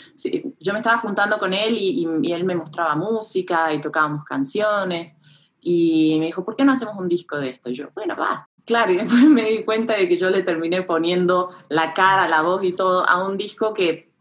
Yo 0.60 0.72
me 0.72 0.78
estaba 0.78 0.98
juntando 0.98 1.38
con 1.38 1.52
él 1.52 1.76
y, 1.76 2.32
él 2.32 2.44
me 2.44 2.54
mostraba 2.54 2.94
música 2.94 3.72
y 3.72 3.80
tocábamos 3.80 4.24
canciones 4.24 5.14
y 5.60 6.16
me 6.20 6.26
dijo, 6.26 6.44
¿por 6.44 6.54
qué 6.54 6.64
no 6.64 6.72
hacemos 6.72 6.94
un 6.98 7.08
disco 7.08 7.38
de 7.38 7.50
esto? 7.50 7.70
Y 7.70 7.74
yo, 7.74 7.88
bueno, 7.94 8.16
va. 8.16 8.48
Claro, 8.64 8.92
y 8.92 8.96
después 8.96 9.24
me 9.28 9.42
di 9.42 9.64
cuenta 9.64 9.96
de 9.96 10.08
que 10.08 10.16
yo 10.16 10.30
le 10.30 10.42
terminé 10.42 10.82
poniendo 10.82 11.50
la 11.68 11.92
cara, 11.92 12.28
la 12.28 12.42
voz 12.42 12.62
y 12.64 12.72
todo 12.72 13.08
a 13.08 13.26
un 13.26 13.36
disco 13.36 13.74
que 13.74 14.12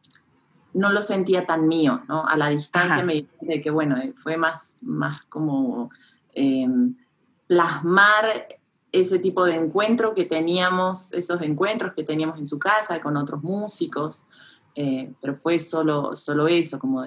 no 0.74 0.92
lo 0.92 1.04
sentía 1.04 1.46
tan 1.46 1.68
mío, 1.68 2.02
¿no? 2.08 2.26
A 2.26 2.36
la 2.36 2.50
distancia 2.50 3.04
me 3.04 3.14
di 3.14 3.24
cuenta 3.24 3.54
de 3.54 3.62
que, 3.62 3.70
bueno, 3.70 3.96
fue 4.18 4.38
más, 4.38 4.80
más 4.82 5.28
como 5.28 5.92
eh, 6.34 6.68
plasmar 7.46 8.48
ese 8.94 9.18
tipo 9.18 9.44
de 9.44 9.56
encuentro 9.56 10.14
que 10.14 10.24
teníamos, 10.24 11.12
esos 11.14 11.42
encuentros 11.42 11.94
que 11.94 12.04
teníamos 12.04 12.38
en 12.38 12.46
su 12.46 12.60
casa 12.60 13.02
con 13.02 13.18
otros 13.18 13.42
músicos, 13.42 14.26
eh, 14.76 15.12
pero 15.20 15.36
fue 15.36 15.58
solo, 15.58 16.16
solo 16.16 16.48
eso, 16.48 16.78
como 16.78 17.04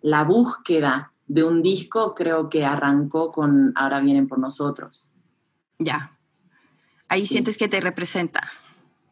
la 0.00 0.24
búsqueda 0.24 1.10
de 1.26 1.44
un 1.44 1.60
disco 1.60 2.14
creo 2.14 2.48
que 2.48 2.64
arrancó 2.64 3.30
con 3.32 3.72
Ahora 3.76 4.00
vienen 4.00 4.26
por 4.26 4.38
nosotros. 4.38 5.12
Ya, 5.78 6.16
ahí 7.08 7.26
sientes 7.26 7.58
que 7.58 7.68
te 7.68 7.82
representa. 7.82 8.40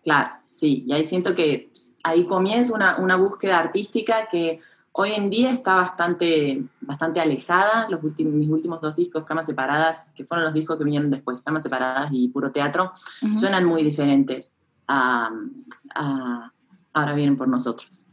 Claro, 0.03 0.31
sí, 0.49 0.85
y 0.87 0.93
ahí 0.95 1.05
siento 1.05 1.35
que 1.35 1.71
ahí 2.03 2.25
comienza 2.25 2.75
una, 2.75 2.97
una 2.97 3.17
búsqueda 3.17 3.59
artística 3.59 4.29
que 4.31 4.61
Hoy 4.97 5.11
en 5.11 5.29
día 5.29 5.51
está 5.51 5.75
bastante, 5.75 6.63
bastante 6.81 7.21
alejada. 7.21 7.89
Los 7.91 8.05
últimos, 8.05 8.33
mis 8.35 8.49
últimos 8.49 8.81
dos 8.81 8.95
discos, 8.95 9.25
Camas 9.25 9.47
Separadas, 9.47 10.13
que 10.15 10.25
fueron 10.25 10.45
los 10.45 10.55
discos 10.55 10.79
que 10.79 10.85
vinieron 10.85 11.11
después, 11.11 11.41
Camas 11.45 11.65
Separadas 11.65 12.11
y 12.13 12.29
Puro 12.29 12.53
Teatro, 12.53 12.93
suenan 13.37 13.65
muy 13.65 13.83
diferentes 13.83 14.53
a, 14.87 15.31
Ahora 16.93 17.13
vienen 17.15 17.37
por 17.37 17.49
nosotros. 17.49 18.07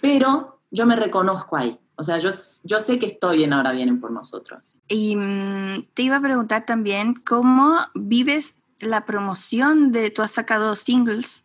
Pero 0.00 0.60
yo 0.70 0.86
me 0.86 0.94
reconozco 0.94 1.56
ahí. 1.56 1.76
O 1.96 2.04
sea, 2.04 2.18
yo, 2.18 2.30
yo 2.62 2.78
sé 2.78 3.00
que 3.00 3.06
estoy 3.06 3.42
en 3.42 3.52
Ahora 3.52 3.72
vienen 3.72 4.00
por 4.00 4.12
nosotros. 4.12 4.78
Y 4.86 5.16
mm, 5.16 5.86
te 5.92 6.02
iba 6.02 6.18
a 6.18 6.20
preguntar 6.20 6.64
también, 6.64 7.14
¿cómo 7.14 7.78
vives 7.96 8.54
la 8.78 9.04
promoción 9.06 9.90
de, 9.90 10.10
tú 10.10 10.22
has 10.22 10.30
sacado 10.30 10.76
singles, 10.76 11.44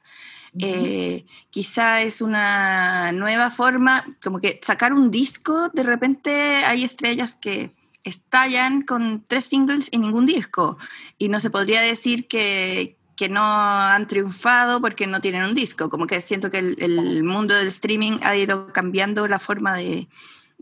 eh, 0.60 1.26
quizá 1.50 2.02
es 2.02 2.22
una 2.22 3.12
nueva 3.12 3.50
forma, 3.50 4.06
como 4.24 4.40
que 4.40 4.60
sacar 4.62 4.94
un 4.94 5.12
disco, 5.12 5.70
de 5.70 5.84
repente 5.84 6.32
hay 6.66 6.84
estrellas 6.84 7.36
que 7.36 7.74
estallan 8.04 8.82
con 8.82 9.24
tres 9.28 9.46
singles 9.46 9.90
y 9.92 9.98
ningún 9.98 10.26
disco, 10.26 10.78
y 11.18 11.30
no 11.30 11.40
se 11.40 11.50
podría 11.50 11.82
decir 11.82 12.28
que, 12.28 12.98
que 13.16 13.30
no 13.30 13.42
han 13.44 14.08
triunfado 14.08 14.82
porque 14.82 15.08
no 15.08 15.22
tienen 15.22 15.46
un 15.46 15.56
disco, 15.56 15.90
como 15.90 16.06
que 16.06 16.22
siento 16.22 16.52
que 16.52 16.60
el 16.60 17.24
mundo 17.24 17.56
del 17.56 17.68
streaming 17.68 18.20
ha 18.22 18.36
ido 18.36 18.72
cambiando 18.74 19.28
la 19.28 19.40
forma 19.40 19.74
de, 19.74 20.08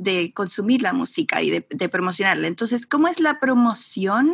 de 0.01 0.34
consumir 0.34 0.81
la 0.81 0.93
música 0.93 1.43
y 1.43 1.51
de, 1.51 1.89
promocionarla. 1.89 2.48
Entonces, 2.48 2.88
¿cómo 2.88 3.08
es 3.08 3.20
la 3.20 3.39
promoción 3.39 4.34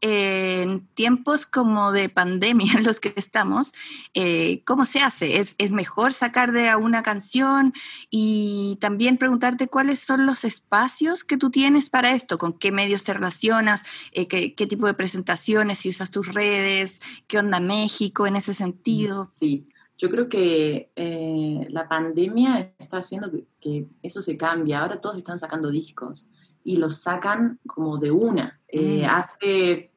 en 0.00 0.86
tiempos 0.94 1.46
como 1.46 1.92
de 1.92 2.08
pandemia 2.08 2.72
en 2.74 2.84
los 2.84 2.98
que 2.98 3.12
estamos? 3.14 3.72
Eh, 4.12 4.62
¿Cómo 4.64 4.84
se 4.84 5.00
hace? 5.00 5.38
¿Es, 5.38 5.72
mejor 5.72 6.12
sacar 6.12 6.50
de 6.50 6.74
una 6.74 7.04
canción 7.04 7.72
y 8.10 8.76
también 8.80 9.16
preguntarte 9.16 9.68
cuáles 9.68 10.00
son 10.00 10.26
los 10.26 10.44
espacios 10.44 11.22
que 11.22 11.36
tú 11.36 11.50
tienes 11.50 11.90
para 11.90 12.10
esto? 12.10 12.36
¿Con 12.36 12.52
qué 12.52 12.72
medios 12.72 13.04
te 13.04 13.14
relacionas? 13.14 13.84
Eh, 14.10 14.26
qué, 14.26 14.66
tipo 14.66 14.86
de 14.88 14.94
presentaciones? 14.94 15.78
¿Si 15.78 15.90
usas 15.90 16.10
tus 16.10 16.34
redes? 16.34 17.00
¿Qué 17.28 17.38
onda 17.38 17.60
México 17.60 18.26
en 18.26 18.34
ese 18.34 18.52
sentido? 18.52 19.28
Sí, 19.32 19.68
yo 19.96 20.10
creo 20.10 20.28
que 20.28 20.90
eh, 20.96 21.66
la 21.70 21.88
pandemia 21.88 22.74
está 22.78 22.98
haciendo 22.98 23.30
que, 23.60 23.86
eso 24.02 24.22
se 24.22 24.36
cambie. 24.36 24.74
Ahora 24.74 25.00
todos 25.00 25.16
están 25.16 25.38
sacando 25.38 25.70
discos 25.70 26.28
y 26.64 26.76
los 26.76 26.98
sacan 26.98 27.60
como 27.66 27.98
de 27.98 28.10
una. 28.10 28.60
Eh, 28.68 29.02
mm. 29.02 29.10
Hace 29.10 29.90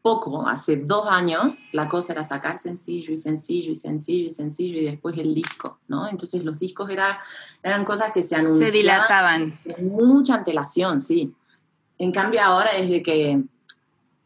poco, 0.00 0.46
hace 0.46 0.76
dos 0.76 1.08
años, 1.08 1.64
la 1.72 1.88
cosa 1.88 2.12
era 2.12 2.22
sacar 2.22 2.58
sencillo 2.58 3.12
y 3.12 3.16
sencillo 3.16 3.72
y 3.72 3.74
sencillo 3.74 4.26
y 4.26 4.30
sencillo 4.30 4.78
y 4.78 4.84
después 4.84 5.16
el 5.16 5.34
disco, 5.34 5.80
¿no? 5.88 6.08
Entonces 6.08 6.44
los 6.44 6.58
discos 6.58 6.90
era, 6.90 7.20
eran 7.62 7.86
cosas 7.86 8.12
que 8.12 8.22
se 8.22 8.36
anunciaban. 8.36 8.66
Se 8.66 8.78
dilataban. 8.78 9.58
Con 9.74 9.88
mucha 9.88 10.34
antelación, 10.34 11.00
sí. 11.00 11.34
En 11.96 12.12
cambio 12.12 12.42
ahora 12.42 12.70
es 12.76 12.90
de 12.90 13.02
que 13.02 13.44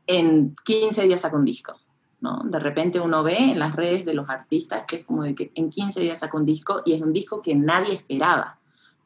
en 0.09 0.57
15 0.65 1.03
días 1.03 1.21
saca 1.21 1.37
un 1.37 1.45
disco. 1.45 1.79
¿No? 2.21 2.43
De 2.45 2.59
repente 2.59 3.01
uno 3.01 3.23
ve 3.23 3.37
en 3.53 3.59
las 3.59 3.77
redes 3.77 4.05
de 4.05 4.15
los 4.15 4.29
artistas 4.29 4.85
que 4.87 4.97
es 4.97 5.05
como 5.05 5.23
de 5.23 5.35
que 5.35 5.53
en 5.55 5.71
15 5.71 6.01
días 6.01 6.19
saca 6.19 6.37
un 6.37 6.45
disco 6.45 6.83
y 6.85 6.93
es 6.93 7.03
un 7.03 7.13
disco 7.13 7.43
que 7.43 7.55
nadie 7.55 7.95
esperaba, 7.95 8.59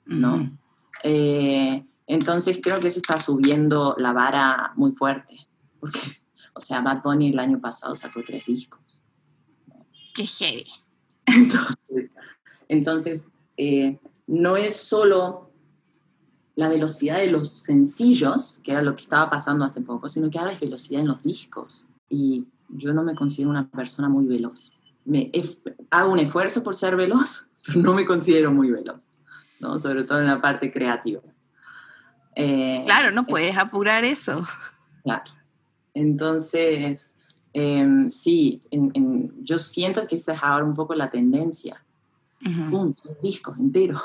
¿no? 0.07 0.50
Eh, 1.04 1.85
entonces 2.07 2.61
creo 2.62 2.81
que 2.81 2.88
eso 2.88 2.99
está 2.99 3.19
subiendo 3.19 3.95
la 3.99 4.12
vara 4.12 4.73
muy 4.76 4.92
fuerte, 4.92 5.47
porque, 5.81 5.99
o 6.54 6.61
sea, 6.61 6.81
Bad 6.81 7.02
Bunny 7.02 7.31
el 7.31 7.38
año 7.38 7.61
pasado 7.61 7.95
sacó 7.97 8.23
tres 8.25 8.45
discos. 8.47 9.02
Qué 10.14 10.26
heavy. 10.26 10.66
Entonces, 12.69 13.33
eh, 13.57 13.99
no 14.26 14.57
es 14.57 14.76
solo 14.76 15.50
la 16.54 16.69
velocidad 16.69 17.19
de 17.19 17.31
los 17.31 17.49
sencillos, 17.49 18.61
que 18.62 18.73
era 18.73 18.83
lo 18.83 18.95
que 18.95 19.02
estaba 19.02 19.31
pasando 19.31 19.64
hace 19.64 19.81
poco, 19.81 20.09
sino 20.09 20.31
que 20.31 20.38
ahora 20.38 20.52
es 20.52 20.61
velocidad 20.61 21.00
en 21.00 21.09
los 21.09 21.23
discos. 21.23 21.87
Y 22.09 22.51
yo 22.72 22.92
no 22.92 23.02
me 23.02 23.14
considero 23.14 23.50
una 23.50 23.68
persona 23.68 24.08
muy 24.08 24.26
veloz. 24.26 24.74
Me, 25.04 25.30
hago 25.90 26.12
un 26.12 26.18
esfuerzo 26.18 26.62
por 26.62 26.74
ser 26.74 26.96
veloz, 26.96 27.46
pero 27.66 27.80
no 27.80 27.94
me 27.94 28.04
considero 28.04 28.50
muy 28.52 28.70
veloz, 28.70 29.08
¿no? 29.60 29.78
sobre 29.78 30.04
todo 30.04 30.20
en 30.20 30.26
la 30.26 30.40
parte 30.40 30.72
creativa. 30.72 31.20
Eh, 32.34 32.82
claro, 32.84 33.10
no 33.10 33.26
puedes 33.26 33.56
apurar 33.56 34.04
eso. 34.04 34.42
Claro. 35.02 35.30
Entonces, 35.94 37.14
em, 37.52 38.08
sí, 38.08 38.62
yo 39.42 39.58
siento 39.58 40.06
que 40.06 40.16
esa 40.16 40.32
es 40.32 40.42
ahora 40.42 40.64
un 40.64 40.74
poco 40.74 40.94
la 40.94 41.10
tendencia. 41.10 41.84
Puntos, 42.70 43.20
discos 43.22 43.56
enteros. 43.58 44.02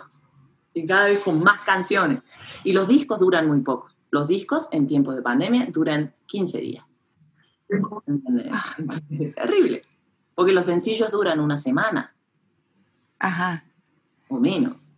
Y 0.73 0.85
cada 0.85 1.05
vez 1.05 1.21
con 1.21 1.39
más 1.39 1.61
canciones. 1.61 2.21
Y 2.63 2.73
los 2.73 2.87
discos 2.87 3.19
duran 3.19 3.47
muy 3.47 3.61
poco. 3.61 3.89
Los 4.11 4.27
discos 4.27 4.67
en 4.71 4.85
tiempo 4.85 5.13
de 5.13 5.21
pandemia 5.21 5.67
duran 5.71 6.13
15 6.27 6.59
días. 6.59 6.96
Ah. 8.51 8.75
Terrible. 9.35 9.83
Porque 10.35 10.53
los 10.53 10.65
sencillos 10.65 11.11
duran 11.11 11.39
una 11.39 11.57
semana. 11.57 12.13
Ajá. 13.19 13.65
O 14.29 14.39
menos. 14.39 14.93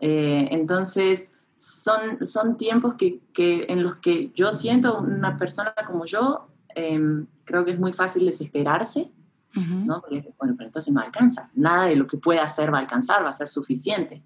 Eh, 0.00 0.48
entonces, 0.50 1.32
son, 1.56 2.24
son 2.24 2.56
tiempos 2.56 2.94
que, 2.94 3.20
en 3.36 3.82
los 3.82 3.96
que 3.96 4.30
yo 4.34 4.52
siento 4.52 4.98
una 4.98 5.36
persona 5.36 5.74
como 5.86 6.06
yo, 6.06 6.48
em, 6.74 7.26
creo 7.44 7.64
que 7.64 7.72
es 7.72 7.78
muy 7.78 7.92
fácil 7.92 8.26
desesperarse, 8.26 9.10
¿no? 9.54 10.02
bueno, 10.38 10.54
pero 10.56 10.66
entonces 10.66 10.94
no 10.94 11.00
alcanza. 11.00 11.50
Nada 11.54 11.86
de 11.86 11.96
lo 11.96 12.06
que 12.06 12.16
pueda 12.16 12.44
hacer 12.44 12.72
va 12.72 12.78
a 12.78 12.80
alcanzar, 12.82 13.24
va 13.24 13.30
a 13.30 13.34
ser 13.34 13.48
suficiente. 13.48 14.22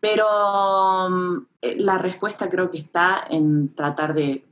Pero 0.00 0.26
mm, 1.08 1.46
eh, 1.62 1.76
la 1.78 1.98
respuesta 1.98 2.48
creo 2.48 2.70
que 2.70 2.78
está 2.78 3.24
en 3.28 3.74
tratar 3.74 4.14
de 4.14 4.44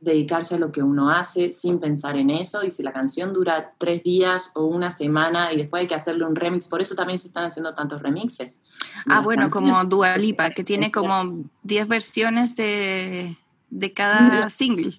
dedicarse 0.00 0.54
a 0.54 0.58
lo 0.58 0.70
que 0.70 0.82
uno 0.82 1.10
hace 1.10 1.50
sin 1.50 1.80
pensar 1.80 2.16
en 2.16 2.30
eso 2.30 2.62
y 2.62 2.70
si 2.70 2.82
la 2.82 2.92
canción 2.92 3.32
dura 3.32 3.74
tres 3.78 4.02
días 4.04 4.52
o 4.54 4.64
una 4.64 4.90
semana 4.90 5.52
y 5.52 5.56
después 5.56 5.80
hay 5.80 5.86
que 5.88 5.94
hacerle 5.94 6.24
un 6.24 6.36
remix, 6.36 6.68
por 6.68 6.80
eso 6.80 6.94
también 6.94 7.18
se 7.18 7.28
están 7.28 7.44
haciendo 7.44 7.74
tantos 7.74 8.00
remixes. 8.00 8.60
Ah, 9.06 9.20
bueno, 9.20 9.50
como 9.50 9.84
Dua 9.84 10.16
Lipa, 10.16 10.50
que 10.50 10.62
tiene 10.62 10.92
como 10.92 11.44
10 11.64 11.88
versiones 11.88 12.54
de, 12.54 13.36
de 13.70 13.92
cada 13.92 14.48
single. 14.50 14.92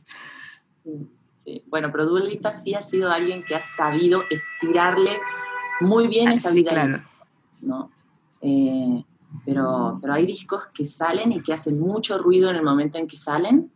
Sí, 1.36 1.64
bueno, 1.68 1.90
pero 1.92 2.06
Dua 2.06 2.22
Lipa 2.22 2.52
sí 2.52 2.76
ha 2.76 2.82
sido 2.82 3.12
alguien 3.12 3.44
que 3.46 3.56
ha 3.56 3.62
sabido 3.62 4.24
estirarle 4.30 5.18
muy 5.80 6.08
bien 6.10 6.30
ah, 6.30 6.34
esa 6.34 6.52
vida. 6.52 6.72
Claro. 6.72 7.04
¿no? 7.62 7.90
Eh, 8.42 9.06
pero, 9.46 10.00
pero 10.02 10.14
hay 10.14 10.26
discos 10.26 10.68
que 10.74 10.84
salen 10.84 11.32
y 11.32 11.42
que 11.42 11.54
hacen 11.54 11.80
mucho 11.80 12.18
ruido 12.18 12.50
en 12.50 12.58
el 12.58 12.64
momento 12.64 12.98
en 12.98 13.08
que 13.08 13.16
salen 13.16 13.72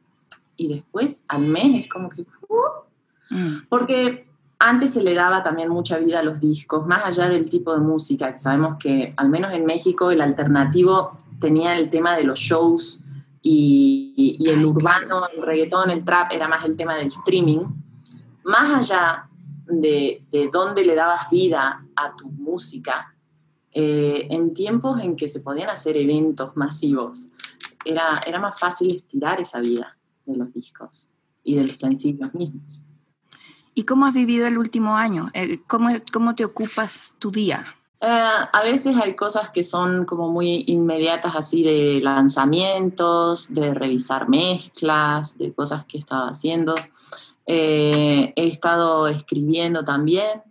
y 0.57 0.67
después 0.67 1.23
al 1.27 1.47
mes 1.47 1.83
es 1.83 1.89
como 1.89 2.09
que... 2.09 2.21
Uh, 2.21 3.35
mm. 3.35 3.67
porque 3.69 4.27
antes 4.59 4.91
se 4.91 5.03
le 5.03 5.13
daba 5.13 5.43
también 5.43 5.69
mucha 5.69 5.97
vida 5.97 6.19
a 6.19 6.23
los 6.23 6.39
discos, 6.39 6.87
más 6.87 7.03
allá 7.05 7.27
del 7.27 7.49
tipo 7.49 7.73
de 7.73 7.79
música. 7.79 8.35
Sabemos 8.37 8.77
que 8.79 9.13
al 9.17 9.29
menos 9.29 9.51
en 9.51 9.65
México 9.65 10.09
el 10.09 10.21
alternativo 10.21 11.17
tenía 11.39 11.75
el 11.77 11.89
tema 11.89 12.15
de 12.15 12.23
los 12.23 12.39
shows 12.39 13.03
y, 13.41 14.37
el 14.47 14.65
urbano, 14.65 15.27
el 15.35 15.41
reggaetón, 15.41 15.89
el 15.89 16.05
trap 16.05 16.31
era 16.31 16.47
más 16.47 16.63
el 16.63 16.77
tema 16.77 16.95
del 16.95 17.07
streaming. 17.07 17.65
Más 18.45 18.91
allá 18.91 19.27
de, 19.67 20.23
de 20.31 20.49
dónde 20.51 20.85
le 20.85 20.95
dabas 20.95 21.29
vida 21.29 21.85
a 21.95 22.15
tu 22.15 22.29
música, 22.29 23.13
eh, 23.73 24.27
en 24.29 24.53
tiempos 24.53 25.01
en 25.01 25.17
que 25.17 25.27
se 25.27 25.41
podían 25.41 25.69
hacer 25.69 25.97
eventos 25.97 26.55
masivos, 26.55 27.27
era, 27.83 28.21
era 28.25 28.39
más 28.39 28.57
fácil 28.57 28.95
estirar 28.95 29.41
esa 29.41 29.59
vida 29.59 29.97
de 30.25 30.35
los 30.35 30.53
discos 30.53 31.09
y 31.43 31.55
de 31.55 31.65
los 31.65 31.77
sencillos 31.77 32.33
mismos. 32.33 32.83
¿Y 33.75 33.83
cómo 33.83 34.05
has 34.05 34.13
vivido 34.13 34.47
el 34.47 34.57
último 34.57 34.95
año? 34.95 35.27
Eh, 35.33 35.59
¿Cómo, 35.67 35.89
cómo 36.11 36.35
te 36.35 36.45
ocupas 36.45 37.15
tu 37.19 37.31
día? 37.31 37.65
Eh, 38.01 38.07
a 38.07 38.61
veces 38.63 38.95
hay 38.97 39.15
cosas 39.15 39.49
que 39.49 39.63
son 39.63 40.05
como 40.05 40.29
muy 40.29 40.65
inmediatas, 40.67 41.35
así 41.35 41.63
de 41.63 41.99
lanzamientos, 42.01 43.53
de 43.53 43.73
revisar 43.73 44.29
mezclas, 44.29 45.37
de 45.37 45.53
cosas 45.53 45.85
que 45.85 45.97
estaba 45.97 46.29
haciendo. 46.29 46.75
Eh, 47.45 48.33
he 48.35 48.47
estado 48.47 49.07
escribiendo 49.07 49.83
también 49.83 50.43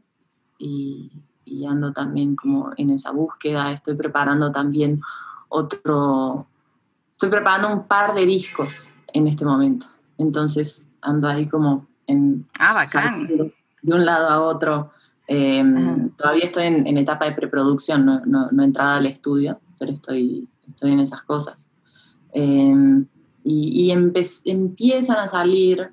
y, 0.59 1.13
y, 1.45 1.65
ando 1.65 1.93
también 1.93 2.37
como 2.37 2.73
en 2.77 2.91
esa 2.91 3.13
búsqueda. 3.13 3.73
Estoy 3.73 3.95
preparando 3.95 4.51
también 4.51 5.01
otro, 5.49 6.47
estoy 7.13 7.31
preparando 7.31 7.69
un 7.69 7.87
par 7.87 8.15
de 8.15 8.27
discos 8.27 8.92
en 9.13 9.27
este 9.27 9.45
momento. 9.45 9.87
Entonces 10.19 10.91
ando 11.01 11.29
ahí 11.29 11.49
como 11.49 11.87
en... 12.07 12.47
Ah, 12.59 12.75
bacán. 12.75 13.29
De 13.83 13.95
un 13.95 14.05
lado 14.05 14.29
a 14.29 14.41
otro. 14.41 14.91
Em, 15.27 16.11
todavía 16.11 16.47
estoy 16.47 16.67
en, 16.67 16.97
etapa 16.99 17.25
de 17.25 17.33
preproducción, 17.33 18.05
no, 18.05 18.21
no, 18.27 18.51
no, 18.51 18.63
he 18.63 18.67
entrado 18.67 18.99
al 18.99 19.07
estudio, 19.07 19.61
pero 19.79 19.93
estoy, 19.93 20.49
estoy 20.67 20.93
en 20.93 21.01
esas 21.01 21.23
cosas. 21.23 21.69
Em, 22.33 23.07
y, 23.45 23.87
y 23.87 24.51
empiezan 24.51 25.17
a 25.17 25.29
salir, 25.29 25.91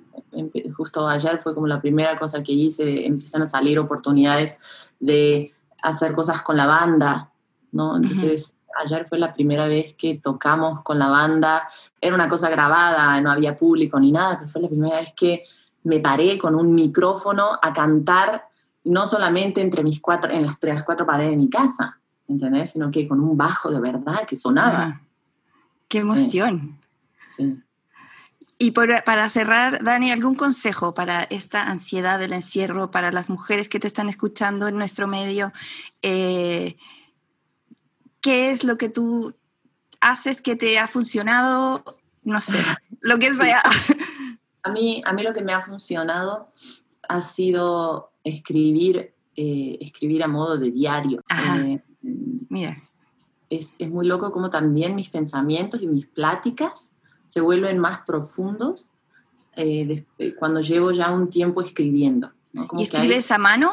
justo 0.75 1.07
ayer 1.07 1.39
fue 1.39 1.55
como 1.55 1.67
la 1.67 1.81
primera 1.81 2.17
cosa 2.19 2.43
que 2.43 2.51
hice, 2.51 3.05
empiezan 3.05 3.41
a 3.41 3.47
salir 3.47 3.79
oportunidades 3.79 4.57
de 4.99 5.53
hacer 5.81 6.13
cosas 6.13 6.41
con 6.41 6.57
la 6.57 6.67
banda, 6.67 7.31
¿no? 7.71 7.95
Entonces, 7.95 8.53
ayer 8.83 9.07
fue 9.07 9.17
la 9.17 9.33
primera 9.33 9.67
vez 9.67 9.93
que 9.95 10.15
tocamos 10.15 10.81
con 10.83 10.99
la 10.99 11.09
banda. 11.09 11.67
Era 11.99 12.15
una 12.15 12.27
cosa 12.27 12.49
grabada, 12.49 13.19
no 13.21 13.31
había 13.31 13.57
público 13.57 13.99
ni 13.99 14.11
nada, 14.11 14.37
pero 14.37 14.49
fue 14.49 14.61
la 14.61 14.69
primera 14.69 14.99
vez 14.99 15.13
que 15.13 15.43
me 15.83 15.99
paré 15.99 16.37
con 16.37 16.55
un 16.55 16.73
micrófono 16.75 17.57
a 17.61 17.73
cantar, 17.73 18.47
no 18.83 19.05
solamente 19.05 19.61
entre 19.61 19.83
mis 19.83 19.99
cuatro, 19.99 20.31
en 20.31 20.45
las, 20.45 20.59
tres, 20.59 20.83
cuatro 20.83 21.05
paredes 21.05 21.31
de 21.31 21.37
mi 21.37 21.49
casa, 21.49 21.99
¿entendés? 22.27 22.71
Sino 22.71 22.91
que 22.91 23.07
con 23.07 23.19
un 23.19 23.37
bajo 23.37 23.69
de 23.69 23.79
verdad 23.79 24.25
que 24.27 24.35
sonaba. 24.35 25.01
¡Qué 25.87 25.99
emoción! 25.99 26.77
Sí. 27.35 27.61
Y 28.61 28.71
para 28.71 29.29
cerrar, 29.29 29.81
Dani, 29.85 30.11
¿algún 30.11 30.35
consejo 30.35 30.93
para 30.93 31.23
esta 31.23 31.63
ansiedad 31.63 32.19
del 32.19 32.33
encierro, 32.33 32.91
para 32.91 33.09
las 33.09 33.29
mujeres 33.29 33.69
que 33.69 33.79
te 33.79 33.87
están 33.87 34.09
escuchando 34.09 34.67
en 34.67 34.77
nuestro 34.77 35.07
medio? 35.07 35.53
Eh, 36.01 36.75
¿Qué 38.21 38.51
es 38.51 38.63
lo 38.63 38.77
que 38.77 38.89
tú 38.89 39.33
haces 40.01 40.41
que 40.41 40.55
te 40.55 40.79
ha 40.79 40.87
funcionado? 40.87 41.83
No 42.23 42.41
sé, 42.41 42.57
lo 43.01 43.17
que 43.17 43.33
sea. 43.33 43.61
A 44.63 44.71
mí, 44.71 45.01
a 45.05 45.13
mí 45.13 45.23
lo 45.23 45.33
que 45.33 45.41
me 45.41 45.53
ha 45.53 45.61
funcionado 45.61 46.49
ha 47.07 47.21
sido 47.21 48.11
escribir, 48.23 49.13
eh, 49.35 49.77
escribir 49.81 50.23
a 50.23 50.27
modo 50.27 50.57
de 50.57 50.71
diario. 50.71 51.21
Eh, 51.63 51.81
Mira. 52.01 52.81
Es, 53.49 53.75
es 53.79 53.89
muy 53.89 54.05
loco 54.05 54.31
como 54.31 54.51
también 54.51 54.95
mis 54.95 55.09
pensamientos 55.09 55.81
y 55.81 55.87
mis 55.87 56.05
pláticas 56.05 56.91
se 57.27 57.41
vuelven 57.41 57.79
más 57.79 58.01
profundos 58.01 58.91
eh, 59.55 60.05
cuando 60.37 60.61
llevo 60.61 60.91
ya 60.91 61.11
un 61.11 61.29
tiempo 61.29 61.61
escribiendo. 61.61 62.31
¿Y 62.73 62.83
escribes 62.83 63.31
a 63.31 63.37
mano? 63.37 63.71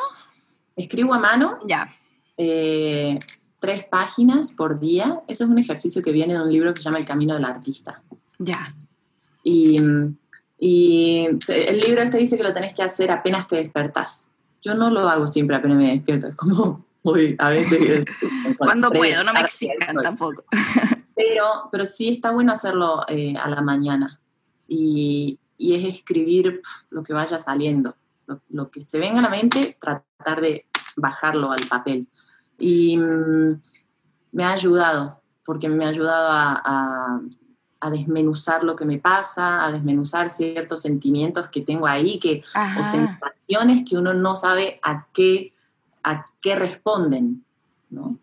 Escribo 0.74 1.14
a 1.14 1.18
mano. 1.18 1.58
Ya. 1.66 1.94
Eh, 2.36 3.18
tres 3.66 3.84
páginas 3.84 4.52
por 4.52 4.78
día. 4.78 5.22
Ese 5.26 5.42
es 5.44 5.50
un 5.50 5.58
ejercicio 5.58 6.02
que 6.02 6.12
viene 6.12 6.34
de 6.34 6.40
un 6.40 6.52
libro 6.52 6.72
que 6.72 6.80
se 6.80 6.84
llama 6.84 6.98
El 6.98 7.04
Camino 7.04 7.34
del 7.34 7.44
Artista. 7.44 8.00
Ya. 8.38 8.74
Y, 9.42 9.80
y 10.56 11.26
el 11.48 11.80
libro 11.80 12.02
este 12.02 12.18
dice 12.18 12.36
que 12.36 12.44
lo 12.44 12.54
tenés 12.54 12.74
que 12.74 12.84
hacer 12.84 13.10
apenas 13.10 13.48
te 13.48 13.56
despertás. 13.56 14.28
Yo 14.62 14.74
no 14.74 14.90
lo 14.90 15.08
hago 15.08 15.26
siempre 15.26 15.56
apenas 15.56 15.78
me 15.78 15.90
despierto. 15.92 16.28
Es 16.28 16.36
como, 16.36 16.86
uy, 17.02 17.34
a 17.38 17.50
veces... 17.50 18.04
Cuando 18.58 18.90
puedo, 18.92 19.24
no 19.24 19.32
me 19.32 19.40
exijan 19.40 19.96
tampoco. 20.00 20.44
Pero, 21.16 21.68
pero 21.72 21.84
sí 21.84 22.10
está 22.10 22.30
bueno 22.30 22.52
hacerlo 22.52 23.04
eh, 23.08 23.34
a 23.36 23.48
la 23.48 23.62
mañana 23.62 24.20
y, 24.68 25.40
y 25.56 25.74
es 25.74 25.84
escribir 25.84 26.60
lo 26.90 27.02
que 27.02 27.12
vaya 27.12 27.38
saliendo, 27.38 27.96
lo, 28.48 28.70
que 28.70 28.80
se 28.80 28.98
venga 28.98 29.20
a 29.20 29.22
la 29.22 29.30
mente, 29.30 29.76
tratar 29.80 30.40
de 30.40 30.66
bajarlo 30.96 31.52
al 31.52 31.66
papel. 31.68 32.08
Y 32.58 32.96
mm, 32.96 33.60
me 34.32 34.44
ha 34.44 34.52
ayudado, 34.52 35.20
porque 35.44 35.68
me 35.68 35.84
ha 35.84 35.88
ayudado 35.88 36.28
a, 36.30 37.20
a, 37.80 37.90
desmenuzar 37.90 38.64
lo 38.64 38.74
que 38.74 38.84
me 38.84 38.98
pasa, 38.98 39.64
a 39.64 39.70
desmenuzar 39.70 40.28
ciertos 40.28 40.82
sentimientos 40.82 41.48
que 41.50 41.60
tengo 41.60 41.86
ahí, 41.86 42.18
que, 42.18 42.42
o 42.42 42.82
sensaciones 42.82 43.84
que 43.88 43.96
uno 43.96 44.12
no 44.12 44.34
sabe 44.34 44.80
a 44.82 45.06
qué, 45.12 45.52
a 46.02 46.24
qué 46.42 46.56
responden, 46.56 47.44
¿no? 47.88 48.18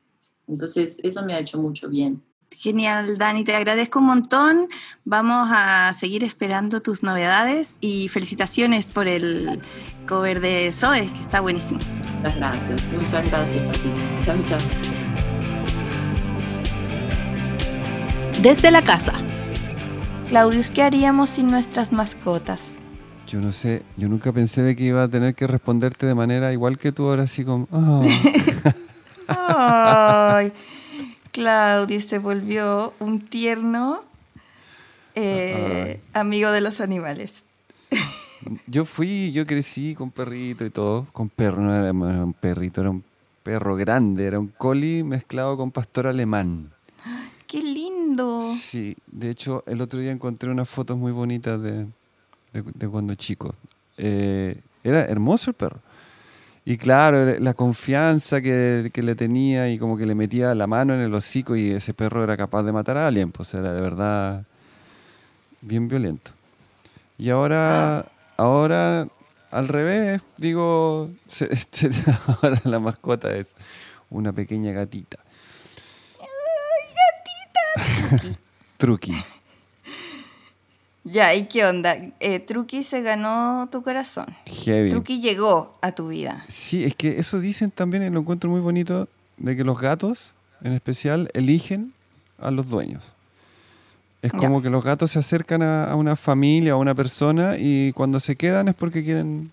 Entonces, 0.47 0.97
eso 1.01 1.23
me 1.23 1.33
ha 1.33 1.39
hecho 1.39 1.57
mucho 1.59 1.87
bien. 1.87 2.21
Genial, 2.57 3.17
Dani, 3.17 3.43
te 3.43 3.55
agradezco 3.55 3.99
un 3.99 4.05
montón. 4.05 4.69
Vamos 5.05 5.49
a 5.51 5.93
seguir 5.93 6.23
esperando 6.23 6.81
tus 6.81 7.03
novedades 7.03 7.77
y 7.81 8.09
felicitaciones 8.09 8.91
por 8.91 9.07
el 9.07 9.61
cover 10.07 10.39
de 10.39 10.71
Zoe, 10.71 11.11
que 11.11 11.19
está 11.19 11.41
buenísimo. 11.41 11.79
Muchas 12.23 12.37
gracias, 12.37 12.81
muchas 12.93 13.29
gracias 13.29 13.67
a 13.67 13.71
ti. 13.73 13.91
Chao, 14.23 14.37
chao. 14.47 14.59
Desde 18.41 18.71
la 18.71 18.81
casa. 18.81 19.11
Claudius, 20.29 20.71
¿qué 20.71 20.83
haríamos 20.83 21.31
sin 21.31 21.47
nuestras 21.47 21.91
mascotas? 21.91 22.77
Yo 23.27 23.41
no 23.41 23.51
sé, 23.51 23.83
yo 23.97 24.07
nunca 24.07 24.31
pensé 24.31 24.61
de 24.61 24.73
que 24.73 24.85
iba 24.85 25.03
a 25.03 25.09
tener 25.09 25.35
que 25.35 25.47
responderte 25.47 26.05
de 26.05 26.15
manera 26.15 26.53
igual 26.53 26.77
que 26.77 26.93
tú 26.93 27.09
ahora, 27.09 27.23
así 27.23 27.43
como... 27.43 27.67
Oh. 27.71 28.01
Ay. 29.27 30.53
Claudio 31.33 31.99
se 31.99 32.19
volvió 32.19 32.93
un 32.99 33.19
tierno 33.19 34.01
eh, 35.15 35.99
amigo 36.13 36.51
de 36.51 36.61
los 36.61 36.79
animales. 36.79 37.42
Yo 38.67 38.85
fui, 38.85 39.31
yo 39.31 39.45
crecí 39.45 39.95
con 39.95 40.11
perrito 40.11 40.65
y 40.65 40.69
todo, 40.69 41.07
con 41.11 41.29
perro, 41.29 41.61
no 41.61 41.75
era 41.75 41.91
un 41.91 42.33
perrito, 42.33 42.81
era 42.81 42.89
un 42.89 43.03
perro 43.43 43.75
grande, 43.75 44.25
era 44.25 44.39
un 44.39 44.47
collie 44.47 45.03
mezclado 45.03 45.57
con 45.57 45.71
pastor 45.71 46.07
alemán. 46.07 46.71
¡Qué 47.47 47.61
lindo! 47.61 48.53
Sí, 48.55 48.95
de 49.07 49.29
hecho 49.29 49.63
el 49.67 49.81
otro 49.81 49.99
día 49.99 50.11
encontré 50.11 50.49
unas 50.49 50.69
fotos 50.69 50.97
muy 50.97 51.11
bonitas 51.11 51.61
de, 51.61 51.87
cuando 52.89 53.15
chico. 53.15 53.53
Eh, 53.97 54.59
era 54.83 55.05
hermoso 55.05 55.51
el 55.51 55.55
perro. 55.55 55.79
Y 56.65 56.77
claro, 56.77 57.39
la 57.39 57.53
confianza 57.53 58.41
que, 58.41 58.89
le 58.93 59.15
tenía 59.15 59.69
y 59.69 59.77
como 59.77 59.97
que 59.97 60.05
le 60.05 60.15
metía 60.15 60.55
la 60.55 60.65
mano 60.65 60.93
en 60.93 61.01
el 61.01 61.13
hocico 61.13 61.57
y 61.57 61.71
ese 61.71 61.93
perro 61.93 62.23
era 62.23 62.37
capaz 62.37 62.63
de 62.63 62.71
matar 62.71 62.97
a 62.97 63.07
alguien, 63.07 63.31
pues 63.31 63.53
era 63.53 63.73
de 63.73 63.81
verdad 63.81 64.45
bien 65.61 65.89
violento. 65.89 66.31
Y 67.17 67.29
ahora, 67.29 67.99
ah. 67.99 68.05
Ahora 68.43 69.07
al 69.51 69.67
revés, 69.67 70.21
digo, 70.37 71.09
ahora 72.27 72.61
la 72.65 72.79
mascota 72.79 73.35
es 73.35 73.55
una 74.09 74.33
pequeña 74.33 74.71
gatita. 74.71 75.19
¡Ay, 76.19 76.89
gatita! 78.17 78.39
Truqui. 78.77 79.15
Ya, 81.05 81.35
¿y 81.35 81.47
qué 81.47 81.65
onda? 81.65 81.97
Eh, 82.19 82.39
Truqui 82.39 82.83
se 82.83 83.01
ganó 83.01 83.67
tu 83.71 83.83
corazón. 83.83 84.25
Heavy. 84.45 84.89
Truqui 84.89 85.21
llegó 85.21 85.77
a 85.81 85.91
tu 85.91 86.07
vida. 86.07 86.45
Sí, 86.47 86.83
es 86.83 86.95
que 86.95 87.19
eso 87.19 87.39
dicen 87.39 87.71
también, 87.71 88.11
lo 88.13 88.21
encuentro 88.21 88.49
muy 88.49 88.61
bonito, 88.61 89.07
de 89.37 89.55
que 89.55 89.63
los 89.63 89.79
gatos, 89.79 90.33
en 90.61 90.73
especial, 90.73 91.29
eligen 91.33 91.93
a 92.39 92.51
los 92.51 92.69
dueños. 92.69 93.03
Es 94.23 94.31
como 94.31 94.61
que 94.61 94.69
los 94.69 94.85
gatos 94.85 95.11
se 95.11 95.19
acercan 95.19 95.61
a, 95.61 95.93
una 95.97 96.15
familia, 96.15 96.71
a 96.71 96.75
una 96.77 96.95
persona, 96.95 97.57
y 97.59 97.91
cuando 97.91 98.21
se 98.21 98.37
quedan 98.37 98.69
es 98.69 98.73
porque 98.73 99.03
quieren 99.03 99.51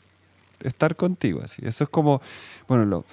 estar 0.62 0.94
contigo. 0.94 1.40
Así. 1.44 1.61
Eso 1.64 1.83
es 1.83 1.90
como, 1.90 2.22
bueno, 2.68 3.04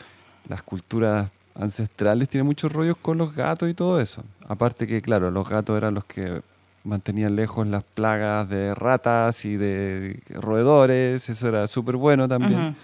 las 0.47 0.61
culturas 0.61 1.31
ancestrales 1.55 2.29
tienen 2.29 2.45
muchos 2.45 2.71
rollos 2.71 2.95
con 3.01 3.17
los 3.17 3.33
gatos 3.33 3.67
y 3.67 3.73
todo 3.73 3.99
eso. 3.99 4.23
Aparte 4.47 4.85
que, 4.85 5.01
claro, 5.01 5.31
los 5.31 5.49
gatos 5.49 5.75
eran 5.75 5.95
los 5.95 6.05
que 6.05 6.43
mantenían 6.83 7.35
lejos 7.35 7.65
las 7.65 7.83
plagas 7.83 8.47
de 8.47 8.75
ratas 8.75 9.43
y 9.43 9.57
de 9.57 10.19
roedores, 10.29 11.27
eso 11.27 11.47
era 11.47 11.65
súper 11.65 11.95
bueno 11.95 12.27
también. 12.27 12.75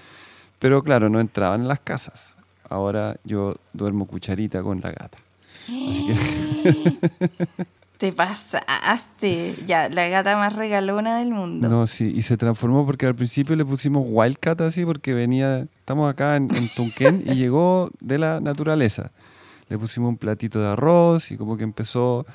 Pero 0.57 0.81
claro, 0.81 1.09
no 1.09 1.19
entraban 1.19 1.61
en 1.61 1.67
las 1.67 1.79
casas. 1.79 2.33
Ahora 2.67 3.17
yo 3.23 3.55
duermo 3.71 4.07
cucharita 4.07 4.63
con 4.63 4.81
la 4.81 4.89
gata. 4.89 5.19
Te 8.03 8.11
pasaste. 8.11 9.55
Ya, 9.65 9.87
la 9.87 10.09
gata 10.09 10.35
más 10.35 10.57
regalona 10.57 11.19
del 11.19 11.29
mundo. 11.29 11.69
No, 11.69 11.87
sí, 11.87 12.11
y 12.13 12.23
se 12.23 12.35
transformó 12.35 12.85
porque 12.85 13.05
al 13.05 13.15
principio 13.15 13.55
le 13.55 13.63
pusimos 13.63 14.03
Wildcat 14.05 14.59
así 14.59 14.83
porque 14.83 15.13
venía, 15.13 15.59
estamos 15.79 16.11
acá 16.11 16.35
en, 16.35 16.53
en 16.53 16.67
Tunquén 16.67 17.23
y 17.25 17.35
llegó 17.35 17.91
de 18.01 18.17
la 18.17 18.41
naturaleza. 18.41 19.11
Le 19.69 19.77
pusimos 19.77 20.09
un 20.09 20.17
platito 20.17 20.59
de 20.59 20.67
arroz 20.67 21.31
y 21.31 21.37
como 21.37 21.55
que 21.55 21.63
empezó 21.63 22.25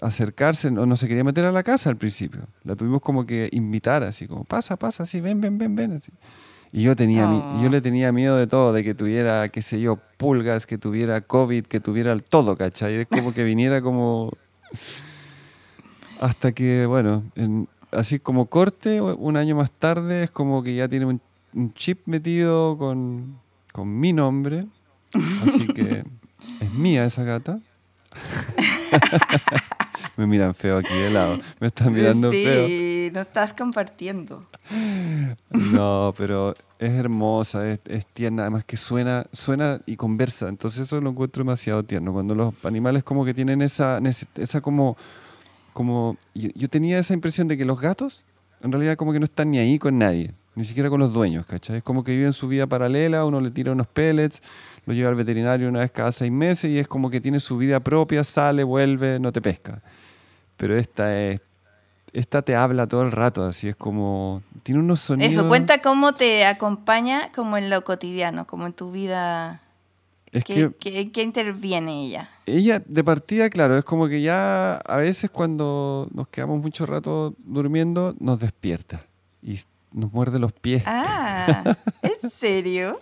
acercarse, 0.00 0.70
no, 0.70 0.86
no 0.86 0.96
se 0.96 1.06
quería 1.06 1.22
meter 1.22 1.44
a 1.44 1.52
la 1.52 1.62
casa 1.62 1.90
al 1.90 1.98
principio. 1.98 2.40
La 2.64 2.76
tuvimos 2.76 3.02
como 3.02 3.26
que 3.26 3.50
invitar, 3.52 4.02
así 4.04 4.26
como, 4.26 4.44
pasa, 4.44 4.78
pasa, 4.78 5.02
así, 5.02 5.20
ven, 5.20 5.42
ven, 5.42 5.58
ven, 5.58 5.76
ven. 5.76 5.92
Así. 5.92 6.12
Y 6.72 6.82
yo, 6.82 6.94
tenía, 6.94 7.28
yo 7.60 7.68
le 7.68 7.80
tenía 7.80 8.12
miedo 8.12 8.36
de 8.36 8.46
todo, 8.46 8.72
de 8.72 8.84
que 8.84 8.94
tuviera, 8.94 9.48
qué 9.48 9.60
sé 9.60 9.80
yo, 9.80 9.98
pulgas, 10.16 10.66
que 10.66 10.78
tuviera 10.78 11.20
COVID, 11.20 11.64
que 11.64 11.80
tuviera 11.80 12.12
el 12.12 12.22
todo, 12.22 12.56
¿cachai? 12.56 12.94
Es 12.94 13.08
como 13.08 13.34
que 13.34 13.42
viniera 13.42 13.82
como... 13.82 14.30
Hasta 16.20 16.52
que, 16.52 16.86
bueno, 16.86 17.24
así 17.90 18.20
como 18.20 18.46
corte, 18.46 19.00
un 19.00 19.36
año 19.36 19.56
más 19.56 19.72
tarde, 19.72 20.24
es 20.24 20.30
como 20.30 20.62
que 20.62 20.74
ya 20.76 20.86
tiene 20.88 21.06
un, 21.06 21.20
un 21.54 21.72
chip 21.72 22.06
metido 22.06 22.78
con, 22.78 23.40
con 23.72 23.98
mi 23.98 24.12
nombre. 24.12 24.66
Así 25.12 25.66
que 25.66 26.04
es 26.60 26.72
mía 26.72 27.04
esa 27.04 27.24
gata. 27.24 27.58
Me 30.16 30.26
miran 30.26 30.54
feo 30.54 30.78
aquí 30.78 30.94
de 30.94 31.10
lado. 31.10 31.38
Me 31.60 31.68
están 31.68 31.92
mirando 31.92 32.30
feo. 32.30 32.66
Sí, 32.66 33.10
no 33.12 33.20
estás 33.20 33.54
compartiendo. 33.54 34.46
No, 35.50 36.14
pero 36.16 36.54
es 36.78 36.94
hermosa, 36.94 37.68
es, 37.68 38.06
tierna, 38.12 38.42
además 38.42 38.64
que 38.64 38.76
suena, 38.76 39.26
suena 39.32 39.80
y 39.86 39.96
conversa. 39.96 40.48
Entonces 40.48 40.86
eso 40.86 41.00
lo 41.00 41.10
encuentro 41.10 41.42
demasiado 41.42 41.82
tierno. 41.82 42.12
Cuando 42.12 42.34
los 42.34 42.54
animales 42.64 43.04
como 43.04 43.24
que 43.24 43.34
tienen 43.34 43.62
esa, 43.62 44.00
esa 44.36 44.60
como, 44.60 44.96
como 45.72 46.16
yo, 46.34 46.68
tenía 46.68 46.98
esa 46.98 47.14
impresión 47.14 47.48
de 47.48 47.56
que 47.56 47.64
los 47.64 47.80
gatos 47.80 48.24
en 48.62 48.72
realidad 48.72 48.96
como 48.96 49.12
que 49.12 49.18
no 49.18 49.24
están 49.24 49.50
ni 49.50 49.58
ahí 49.58 49.78
con 49.78 49.98
nadie, 49.98 50.32
ni 50.54 50.64
siquiera 50.64 50.90
con 50.90 51.00
los 51.00 51.12
dueños, 51.12 51.46
¿cachai? 51.46 51.78
Es 51.78 51.82
como 51.82 52.04
que 52.04 52.12
viven 52.12 52.32
su 52.32 52.48
vida 52.48 52.66
paralela, 52.66 53.24
uno 53.24 53.40
le 53.40 53.50
tira 53.50 53.72
unos 53.72 53.86
pellets, 53.86 54.42
lo 54.86 54.92
lleva 54.92 55.08
al 55.08 55.14
veterinario 55.14 55.68
una 55.68 55.80
vez 55.80 55.90
cada 55.90 56.12
seis 56.12 56.30
meses 56.30 56.70
y 56.70 56.78
es 56.78 56.86
como 56.86 57.10
que 57.10 57.20
tiene 57.20 57.40
su 57.40 57.56
vida 57.56 57.80
propia, 57.80 58.22
sale, 58.24 58.64
vuelve, 58.64 59.18
no 59.18 59.32
te 59.32 59.40
pesca. 59.40 59.82
Pero 60.60 60.76
esta 60.76 61.18
es 61.18 61.40
esta 62.12 62.42
te 62.42 62.54
habla 62.56 62.86
todo 62.86 63.02
el 63.02 63.12
rato, 63.12 63.44
así 63.44 63.68
es 63.68 63.76
como 63.76 64.42
tiene 64.62 64.80
unos 64.80 65.00
sonidos. 65.00 65.32
Eso 65.32 65.48
cuenta 65.48 65.80
cómo 65.80 66.12
te 66.12 66.44
acompaña 66.44 67.30
como 67.32 67.56
en 67.56 67.70
lo 67.70 67.82
cotidiano, 67.84 68.46
como 68.46 68.66
en 68.66 68.72
tu 68.72 68.90
vida 68.90 69.62
Es 70.32 70.44
¿Qué, 70.44 70.70
que 70.78 71.10
qué- 71.10 71.22
interviene 71.22 72.04
ella? 72.06 72.28
ella, 72.46 72.82
de 72.84 73.04
partida, 73.04 73.48
claro, 73.48 73.78
es 73.78 73.84
como 73.84 74.08
que 74.08 74.22
ya 74.22 74.74
a 74.76 74.96
veces 74.96 75.30
cuando 75.30 76.08
nos 76.12 76.26
quedamos 76.28 76.60
mucho 76.60 76.84
rato 76.84 77.34
durmiendo, 77.38 78.14
nos 78.18 78.40
despierta 78.40 79.02
y 79.42 79.60
nos 79.92 80.12
muerde 80.12 80.38
los 80.40 80.52
pies. 80.52 80.82
Ah, 80.86 81.62
¿en 82.02 82.30
serio? 82.30 82.96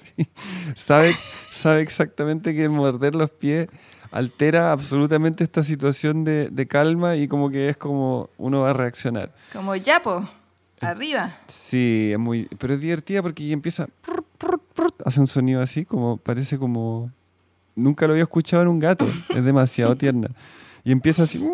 Sabe, 0.75 1.15
sabe 1.51 1.81
exactamente 1.81 2.55
que 2.55 2.69
morder 2.69 3.15
los 3.15 3.31
pies 3.31 3.69
altera 4.11 4.73
absolutamente 4.73 5.45
esta 5.45 5.63
situación 5.63 6.25
de, 6.25 6.49
de 6.51 6.67
calma 6.67 7.17
y 7.17 7.29
como 7.29 7.51
que 7.51 7.69
es 7.69 7.77
como 7.77 8.31
uno 8.39 8.61
va 8.61 8.71
a 8.71 8.73
reaccionar. 8.73 9.33
Como 9.53 9.75
yapo, 9.77 10.29
arriba. 10.81 11.37
Sí, 11.47 12.11
es 12.13 12.19
muy. 12.19 12.49
Pero 12.59 12.75
es 12.75 12.81
divertida 12.81 13.23
porque 13.23 13.51
empieza. 13.51 13.89
hace 15.05 15.21
un 15.21 15.27
sonido 15.27 15.63
así, 15.63 15.85
como. 15.85 16.17
Parece 16.17 16.59
como. 16.59 17.11
Nunca 17.75 18.07
lo 18.07 18.13
había 18.13 18.25
escuchado 18.25 18.63
en 18.63 18.69
un 18.69 18.79
gato. 18.79 19.05
Es 19.05 19.45
demasiado 19.45 19.97
tierna. 19.97 20.29
Y 20.85 20.93
empieza 20.93 21.25
así. 21.25 21.45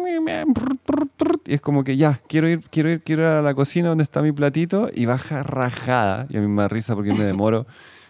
Y 1.47 1.55
es 1.55 1.61
como 1.61 1.85
que 1.85 1.97
ya, 1.97 2.21
quiero 2.29 2.49
ir, 2.49 2.63
quiero 2.71 2.91
ir, 2.91 3.03
quiero 3.03 3.23
ir 3.23 3.29
a 3.29 3.43
la 3.43 3.55
cocina 3.55 3.89
donde 3.89 4.05
está 4.05 4.23
mi 4.23 4.33
platito. 4.33 4.89
Y 4.95 5.07
baja 5.07 5.43
rajada. 5.43 6.27
Y 6.31 6.37
a 6.37 6.41
mí 6.41 6.49
me 6.49 6.63
da 6.63 6.69
risa 6.69 6.95
porque 6.95 7.13
me 7.13 7.25
demoro. 7.25 7.67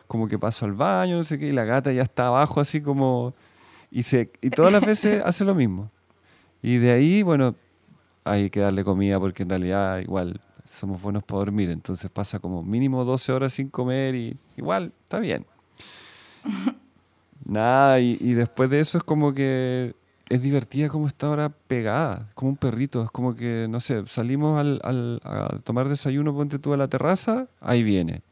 Como 0.07 0.29
que 0.29 0.39
paso 0.39 0.65
al 0.65 0.73
baño, 0.73 1.17
no 1.17 1.25
sé 1.25 1.39
qué. 1.39 1.49
Y 1.49 1.53
la 1.53 1.65
gata 1.65 1.93
ya 1.93 2.03
está 2.03 2.29
abajo, 2.29 2.61
así 2.61 2.81
como. 2.81 3.35
Y, 3.95 4.03
se, 4.03 4.31
y 4.43 4.51
todas 4.51 4.73
las 4.73 4.85
veces 4.85 5.23
hace 5.25 5.45
lo 5.45 5.55
mismo. 5.55 5.91
Y 6.63 6.79
de 6.79 6.91
ahí, 6.93 7.23
bueno, 7.23 7.55
hay 8.25 8.51
que 8.51 8.59
darle 8.61 8.83
comida 8.85 9.21
porque 9.21 9.45
en 9.45 9.51
realidad 9.51 10.01
igual 10.01 10.41
somos 10.69 11.01
buenos 11.01 11.23
para 11.23 11.39
dormir, 11.39 11.71
entonces 11.71 12.11
pasa 12.11 12.41
como 12.41 12.63
mínimo 12.65 13.05
12 13.05 13.31
horas 13.33 13.53
sin 13.53 13.69
comer 13.69 14.15
y 14.17 14.37
igual 14.57 14.93
está 15.05 15.21
bien. 15.21 15.47
Nada, 17.45 18.01
y, 18.01 18.17
y 18.21 18.35
después 18.35 18.71
de 18.71 18.81
eso 18.81 18.99
es 18.99 19.05
como 19.05 19.35
que 19.35 19.95
es 20.31 20.43
divertida 20.43 20.89
como 20.89 21.07
está 21.07 21.27
ahora 21.29 21.51
pegada, 21.51 22.31
como 22.35 22.51
un 22.51 22.57
perrito, 22.57 23.03
es 23.05 23.11
como 23.11 23.37
que, 23.37 23.67
no 23.69 23.79
sé, 23.81 24.03
salimos 24.07 24.59
al, 24.59 24.81
al- 24.83 25.21
a 25.23 25.59
tomar 25.63 25.89
desayuno, 25.89 26.35
ponte 26.35 26.59
tú 26.59 26.73
a 26.73 26.77
la 26.79 26.89
terraza, 26.89 27.47
ahí 27.61 27.83
viene. 27.83 28.23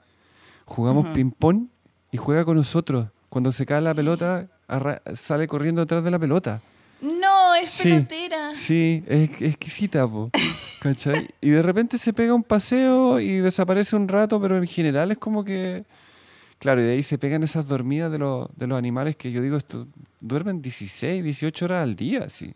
Jugamos 0.65 1.05
Ujú. 1.05 1.15
ping-pong 1.15 1.67
y 2.11 2.17
juega 2.17 2.45
con 2.47 2.57
nosotros. 2.57 3.09
Cuando 3.33 3.51
se 3.51 3.65
cae 3.65 3.81
la 3.81 3.95
pelota, 3.95 4.47
sale 5.15 5.47
corriendo 5.47 5.81
detrás 5.81 6.05
de 6.05 6.11
la 6.11 6.19
pelota. 6.19 6.61
No, 7.01 7.55
es 7.55 7.71
Sí. 7.71 7.85
pelotera. 7.89 8.55
Sí, 8.55 9.03
es 9.07 9.41
es 9.41 9.55
exquisita, 9.55 10.07
po. 10.07 10.31
¿Cachai? 10.83 11.31
Y 11.41 11.49
de 11.49 11.63
repente 11.63 11.97
se 11.97 12.13
pega 12.13 12.35
un 12.35 12.43
paseo 12.43 13.21
y 13.21 13.39
desaparece 13.39 13.97
un 13.97 14.07
rato, 14.07 14.39
pero 14.39 14.59
en 14.59 14.67
general 14.67 15.13
es 15.13 15.17
como 15.17 15.45
que. 15.45 15.85
Claro, 16.59 16.83
y 16.83 16.85
de 16.85 16.93
ahí 16.93 17.03
se 17.03 17.17
pegan 17.17 17.43
esas 17.43 17.67
dormidas 17.67 18.13
de, 18.13 18.19
los 18.19 18.49
de 18.55 18.67
los 18.67 18.77
animales 18.77 19.17
que 19.17 19.33
yo 19.33 19.41
digo, 19.41 19.57
esto, 19.57 19.87
duermen 20.21 20.61
16, 20.61 21.25
18 21.25 21.65
horas 21.65 21.85
al 21.85 21.97
día, 21.97 22.29
sí. 22.29 22.53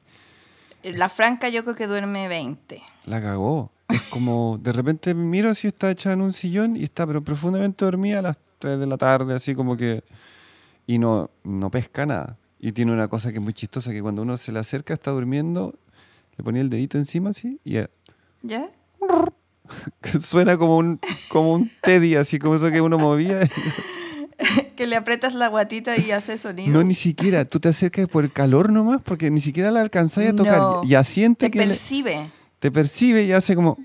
La 0.82 1.08
franca 1.08 1.48
yo 1.48 1.62
creo 1.64 1.74
que 1.74 1.86
duerme 1.86 2.28
20. 2.28 2.82
La 3.06 3.22
cagó. 3.22 3.72
Es 3.88 4.02
como, 4.10 4.58
de 4.62 4.72
repente 4.72 5.14
miro 5.14 5.54
si 5.54 5.68
está 5.68 5.90
echada 5.90 6.12
en 6.12 6.20
un 6.20 6.34
sillón 6.34 6.76
y 6.76 6.84
está, 6.84 7.06
pero 7.06 7.24
profundamente 7.24 7.82
dormida 7.82 8.18
a 8.18 8.22
las 8.22 8.36
3 8.58 8.78
de 8.78 8.86
la 8.86 8.98
tarde, 8.98 9.34
así 9.34 9.54
como 9.54 9.74
que. 9.74 10.04
Y 10.86 10.98
no, 10.98 11.30
no 11.44 11.70
pesca 11.70 12.06
nada. 12.06 12.38
Y 12.58 12.72
tiene 12.72 12.92
una 12.92 13.08
cosa 13.08 13.30
que 13.32 13.38
es 13.38 13.42
muy 13.44 13.52
chistosa, 13.52 13.92
que 13.92 14.00
cuando 14.02 14.22
uno 14.22 14.36
se 14.36 14.52
le 14.52 14.58
acerca, 14.58 14.94
está 14.94 15.10
durmiendo, 15.10 15.74
le 16.36 16.44
ponía 16.44 16.62
el 16.62 16.70
dedito 16.70 16.96
encima 16.98 17.30
así 17.30 17.60
y 17.64 17.72
ya, 17.74 17.90
¿Ya? 18.42 18.70
Suena 20.20 20.56
como 20.56 20.76
un, 20.78 21.00
como 21.28 21.52
un 21.54 21.70
teddy, 21.82 22.14
así 22.14 22.38
como 22.38 22.54
eso 22.56 22.70
que 22.70 22.80
uno 22.80 22.98
movía. 22.98 23.40
que 24.76 24.86
le 24.86 24.94
aprietas 24.96 25.34
la 25.34 25.48
guatita 25.48 25.96
y 25.96 26.10
hace 26.12 26.36
sonido. 26.38 26.72
No, 26.72 26.82
ni 26.84 26.94
siquiera. 26.94 27.44
Tú 27.44 27.58
te 27.60 27.68
acercas 27.68 28.06
por 28.08 28.24
el 28.24 28.32
calor 28.32 28.70
nomás, 28.70 29.00
porque 29.02 29.30
ni 29.30 29.40
siquiera 29.40 29.70
la 29.70 29.80
alcanzáis 29.80 30.30
a 30.30 30.36
tocar. 30.36 30.58
No. 30.58 30.82
Y 30.84 30.94
asiente 30.94 31.46
Te 31.46 31.50
que 31.50 31.58
le- 31.60 31.66
percibe. 31.66 32.30
te 32.60 32.70
percibe 32.70 33.24
y 33.24 33.32
hace 33.32 33.54
como. 33.56 33.78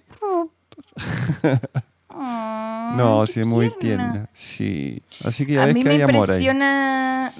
No, 2.21 3.25
sí, 3.25 3.41
es 3.41 3.47
muy 3.47 3.71
tierna. 3.79 4.29
Sí. 4.33 5.01
Así 5.23 5.45
que 5.45 5.53
ya 5.53 5.63
A 5.63 5.65
ves 5.65 5.75
mí 5.75 5.83
que 5.83 5.89
me 5.89 5.95
hay 5.95 6.01
amor 6.01 6.29
ahí. 6.29 6.35
impresiona, 6.37 7.33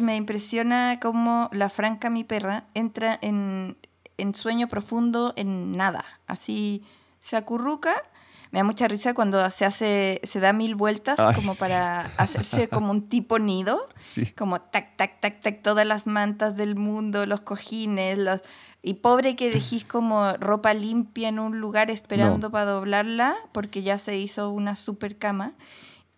me 0.00 0.16
impresiona 0.16 0.98
cómo 1.00 1.48
la 1.52 1.68
Franca, 1.68 2.10
mi 2.10 2.24
perra, 2.24 2.64
entra 2.74 3.18
en, 3.22 3.76
en 4.18 4.34
sueño 4.34 4.68
profundo 4.68 5.32
en 5.36 5.72
nada. 5.76 6.04
Así 6.26 6.84
se 7.18 7.36
acurruca. 7.36 7.94
Me 8.52 8.60
da 8.60 8.64
mucha 8.64 8.86
risa 8.88 9.12
cuando 9.12 9.50
se 9.50 9.64
hace, 9.64 10.20
se 10.22 10.38
da 10.40 10.52
mil 10.52 10.76
vueltas 10.76 11.18
Ay, 11.18 11.34
como 11.34 11.52
sí. 11.54 11.60
para 11.60 12.02
hacerse 12.16 12.68
como 12.68 12.90
un 12.92 13.08
tipo 13.08 13.38
nido. 13.38 13.78
Sí. 13.98 14.26
como 14.32 14.60
tac, 14.60 14.96
tac, 14.96 15.20
tac, 15.20 15.40
tac, 15.40 15.62
todas 15.62 15.84
las 15.86 16.06
mantas 16.06 16.56
del 16.56 16.76
mundo, 16.76 17.26
los 17.26 17.40
cojines, 17.40 18.18
los... 18.18 18.40
y 18.86 18.94
pobre 18.94 19.34
que 19.34 19.50
dejís 19.50 19.84
como 19.84 20.34
ropa 20.34 20.72
limpia 20.72 21.28
en 21.28 21.40
un 21.40 21.58
lugar 21.58 21.90
esperando 21.90 22.52
para 22.52 22.66
doblarla, 22.66 23.34
porque 23.50 23.82
ya 23.82 23.98
se 23.98 24.16
hizo 24.16 24.50
una 24.50 24.76
super 24.76 25.18
cama, 25.18 25.54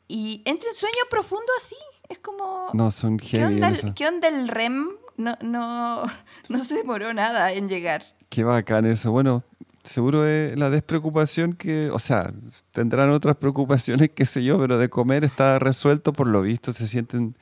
y 0.07 0.43
entra 0.45 0.69
en 0.69 0.75
sueño 0.75 1.01
profundo 1.09 1.51
así, 1.57 1.77
es 2.11 2.19
como... 2.19 2.69
No, 2.75 2.91
son 2.91 3.17
¿Qué 3.17 3.43
onda, 3.43 3.69
el, 3.69 3.95
qué 3.95 4.07
onda 4.07 4.29
el 4.29 4.49
REM? 4.49 4.91
No, 5.17 5.35
no, 5.41 6.03
no 6.51 6.59
se 6.59 6.75
demoró 6.75 7.15
nada 7.15 7.55
en 7.55 7.69
llegar. 7.69 8.05
Qué 8.29 8.45
bacán 8.45 8.85
eso. 8.85 9.13
Bueno, 9.13 9.45
seguro 9.83 10.27
es 10.27 10.55
la 10.59 10.69
despreocupación 10.69 11.55
que, 11.55 11.89
o 11.89 11.99
sea, 11.99 12.35
tendrán 12.73 13.09
otras 13.09 13.37
preocupaciones, 13.37 14.11
qué 14.15 14.27
sé 14.27 14.45
yo, 14.45 14.59
pero 14.59 14.77
de 14.77 14.91
comer 14.91 15.25
está 15.25 15.59
resuelto 15.59 16.13
por 16.13 16.27
lo 16.27 16.43
visto, 16.43 16.75
se 16.75 16.87
sienten... 16.87 17.35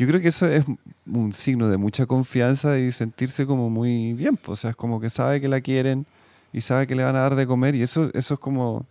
Yo 0.00 0.06
creo 0.06 0.18
que 0.22 0.28
eso 0.28 0.46
es 0.46 0.64
un 1.04 1.34
signo 1.34 1.68
de 1.68 1.76
mucha 1.76 2.06
confianza 2.06 2.78
y 2.78 2.90
sentirse 2.90 3.44
como 3.44 3.68
muy 3.68 4.14
bien, 4.14 4.38
pues, 4.38 4.58
o 4.58 4.62
sea, 4.62 4.70
es 4.70 4.76
como 4.76 4.98
que 4.98 5.10
sabe 5.10 5.42
que 5.42 5.48
la 5.48 5.60
quieren 5.60 6.06
y 6.54 6.62
sabe 6.62 6.86
que 6.86 6.94
le 6.94 7.04
van 7.04 7.16
a 7.16 7.20
dar 7.20 7.34
de 7.34 7.46
comer 7.46 7.74
y 7.74 7.82
eso, 7.82 8.08
eso 8.14 8.32
es 8.32 8.40
como... 8.40 8.86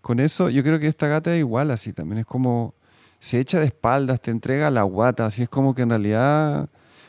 Con 0.00 0.20
eso 0.20 0.48
yo 0.48 0.62
creo 0.62 0.78
que 0.78 0.86
esta 0.86 1.08
gata 1.08 1.34
es 1.34 1.40
igual 1.40 1.72
así, 1.72 1.92
también 1.92 2.18
es 2.18 2.26
como... 2.26 2.74
Se 3.18 3.40
echa 3.40 3.58
de 3.58 3.66
espaldas, 3.66 4.22
te 4.22 4.30
entrega 4.30 4.70
la 4.70 4.84
guata, 4.84 5.26
así 5.26 5.42
es 5.42 5.48
como 5.48 5.74
que 5.74 5.82
en 5.82 5.90
realidad... 5.90 6.68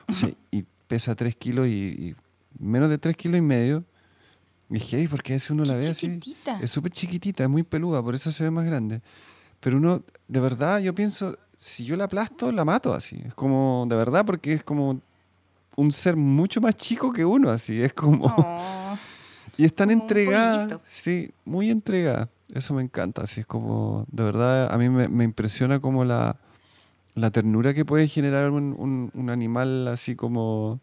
o 0.10 0.14
sea, 0.14 0.32
y 0.50 0.66
pesa 0.88 1.14
3 1.14 1.36
kilos 1.36 1.68
y, 1.68 1.72
y 1.72 2.16
menos 2.58 2.90
de 2.90 2.98
3 2.98 3.16
kilos 3.16 3.38
y 3.38 3.42
medio. 3.42 3.84
Y 4.68 4.74
dije, 4.74 4.98
"Ey, 4.98 5.08
¿por 5.08 5.22
qué 5.22 5.38
si 5.38 5.54
uno 5.54 5.64
la 5.64 5.76
ve 5.76 5.82
así? 5.82 6.08
chiquitita. 6.08 6.60
Es 6.60 6.72
súper 6.72 6.92
chiquitita, 6.92 7.44
es 7.44 7.50
muy 7.52 7.62
peluda, 7.62 8.02
por 8.02 8.16
eso 8.16 8.32
se 8.32 8.46
ve 8.46 8.50
más 8.50 8.66
grande. 8.66 9.00
Pero 9.60 9.78
uno, 9.78 10.02
de 10.28 10.40
verdad, 10.40 10.80
yo 10.80 10.96
pienso, 10.96 11.38
si 11.64 11.86
yo 11.86 11.96
la 11.96 12.06
aplasto, 12.06 12.52
la 12.52 12.66
mato 12.66 12.92
así. 12.92 13.22
Es 13.24 13.36
como, 13.36 13.86
de 13.88 13.96
verdad, 13.96 14.26
porque 14.26 14.52
es 14.54 14.64
como 14.64 15.00
un 15.76 15.92
ser 15.92 16.16
mucho 16.16 16.60
más 16.60 16.76
chico 16.76 17.14
que 17.14 17.24
uno, 17.24 17.52
así. 17.52 17.82
Es 17.84 17.94
como... 17.94 18.26
Oh, 18.36 18.98
y 19.58 19.66
es 19.66 19.76
tan 19.76 19.92
entregada. 19.92 20.68
Sí, 20.88 21.30
muy 21.46 21.70
entregada. 21.70 22.30
Eso 22.52 22.74
me 22.74 22.82
encanta, 22.82 23.22
así 23.22 23.42
es 23.42 23.46
como, 23.46 24.06
de 24.12 24.24
verdad, 24.24 24.74
a 24.74 24.78
mí 24.80 24.90
me, 24.90 25.08
me 25.08 25.24
impresiona 25.24 25.80
como 25.80 26.04
la, 26.04 26.36
la 27.14 27.30
ternura 27.30 27.76
que 27.76 27.86
puede 27.86 28.08
generar 28.08 28.50
un, 28.50 28.76
un- 28.78 29.12
un 29.14 29.30
animal 29.30 29.88
así 29.88 30.16
como... 30.16 30.80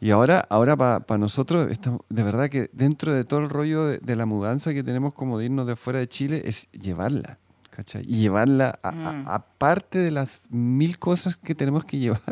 Y 0.00 0.10
ahora, 0.10 0.44
ahora 0.50 0.76
para 0.76 1.18
nosotros, 1.18 1.70
estamos, 1.70 2.00
de 2.10 2.22
verdad 2.24 2.50
que 2.50 2.68
dentro 2.72 3.14
de 3.14 3.24
todo 3.24 3.40
el 3.40 3.48
rollo 3.48 3.86
de, 3.86 3.98
de 3.98 4.16
la 4.16 4.26
mudanza 4.26 4.74
que 4.74 4.82
tenemos 4.82 5.14
como 5.14 5.38
de 5.38 5.44
irnos 5.46 5.66
de 5.68 5.76
fuera 5.76 6.00
de 6.00 6.08
Chile, 6.08 6.42
es 6.44 6.68
llevarla, 6.72 7.38
¿cachai? 7.74 8.02
Y 8.06 8.18
llevarla 8.20 8.78
a- 8.82 8.88
a- 8.88 9.12
Mm. 9.12 9.28
aparte 9.28 9.98
de 9.98 10.10
las 10.10 10.44
mil 10.50 10.98
cosas 10.98 11.36
que 11.36 11.54
tenemos 11.54 11.84
que 11.84 11.98
llevar, 11.98 12.22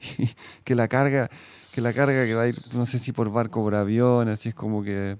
que 0.64 0.74
la 0.74 0.88
carga, 0.88 1.30
que 1.74 1.80
la 1.80 1.92
carga 1.92 2.24
que 2.24 2.34
va 2.34 2.42
a 2.42 2.48
ir, 2.48 2.56
no 2.74 2.84
sé 2.86 2.98
si 2.98 3.12
por 3.12 3.30
barco 3.30 3.60
o 3.60 3.64
por 3.64 3.74
avión, 3.76 4.28
así 4.28 4.48
es 4.48 4.54
como 4.54 4.82
que 4.82 5.18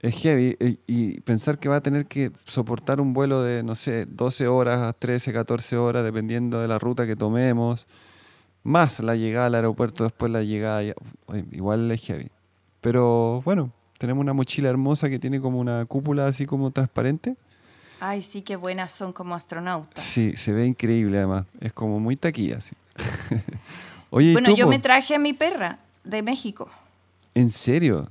es 0.00 0.14
heavy. 0.22 0.56
Y, 0.60 0.78
y 0.86 1.20
pensar 1.22 1.58
que 1.58 1.68
va 1.68 1.76
a 1.76 1.80
tener 1.80 2.06
que 2.06 2.30
soportar 2.44 3.00
un 3.00 3.12
vuelo 3.12 3.42
de, 3.42 3.62
no 3.62 3.74
sé, 3.74 4.06
12 4.06 4.46
horas, 4.46 4.94
13, 4.98 5.32
14 5.32 5.76
horas, 5.76 6.04
dependiendo 6.04 6.60
de 6.60 6.68
la 6.68 6.78
ruta 6.78 7.06
que 7.06 7.16
tomemos, 7.16 7.86
más 8.62 9.00
la 9.00 9.16
llegada 9.16 9.46
al 9.46 9.54
aeropuerto, 9.56 10.04
después 10.04 10.30
la 10.30 10.42
llegada, 10.42 10.80
oye, 11.26 11.44
igual 11.52 11.90
es 11.90 12.02
heavy. 12.06 12.30
Pero 12.80 13.42
bueno, 13.44 13.72
tenemos 13.98 14.20
una 14.22 14.32
mochila 14.34 14.68
hermosa 14.68 15.08
que 15.10 15.18
tiene 15.18 15.40
como 15.40 15.58
una 15.58 15.84
cúpula 15.86 16.26
así 16.26 16.46
como 16.46 16.70
transparente. 16.70 17.36
Ay, 18.00 18.22
sí, 18.22 18.42
qué 18.42 18.56
buenas 18.56 18.92
son 18.92 19.12
como 19.12 19.34
astronautas. 19.34 20.02
Sí, 20.04 20.36
se 20.36 20.52
ve 20.52 20.66
increíble 20.66 21.18
además. 21.18 21.46
Es 21.60 21.72
como 21.72 22.00
muy 22.00 22.16
taquilla. 22.16 22.60
sí. 22.60 22.74
Oye, 24.10 24.28
¿y 24.28 24.32
Bueno, 24.32 24.50
tú, 24.50 24.56
yo 24.56 24.68
me 24.68 24.78
traje 24.78 25.14
a 25.14 25.18
mi 25.18 25.32
perra 25.32 25.78
de 26.04 26.22
México. 26.22 26.70
¿En 27.34 27.50
serio? 27.50 28.10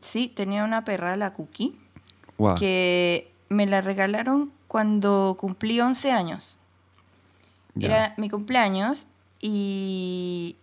Sí, 0.00 0.28
tenía 0.28 0.64
una 0.64 0.84
perra, 0.84 1.16
la 1.16 1.32
Cookie. 1.32 1.76
Guau. 2.38 2.54
que 2.56 3.30
me 3.48 3.66
la 3.66 3.80
regalaron 3.80 4.50
cuando 4.68 5.36
cumplí 5.38 5.80
11 5.80 6.12
años. 6.12 6.58
Ya. 7.74 7.86
Era 7.86 8.14
mi 8.16 8.30
cumpleaños 8.30 9.08
y 9.40 10.56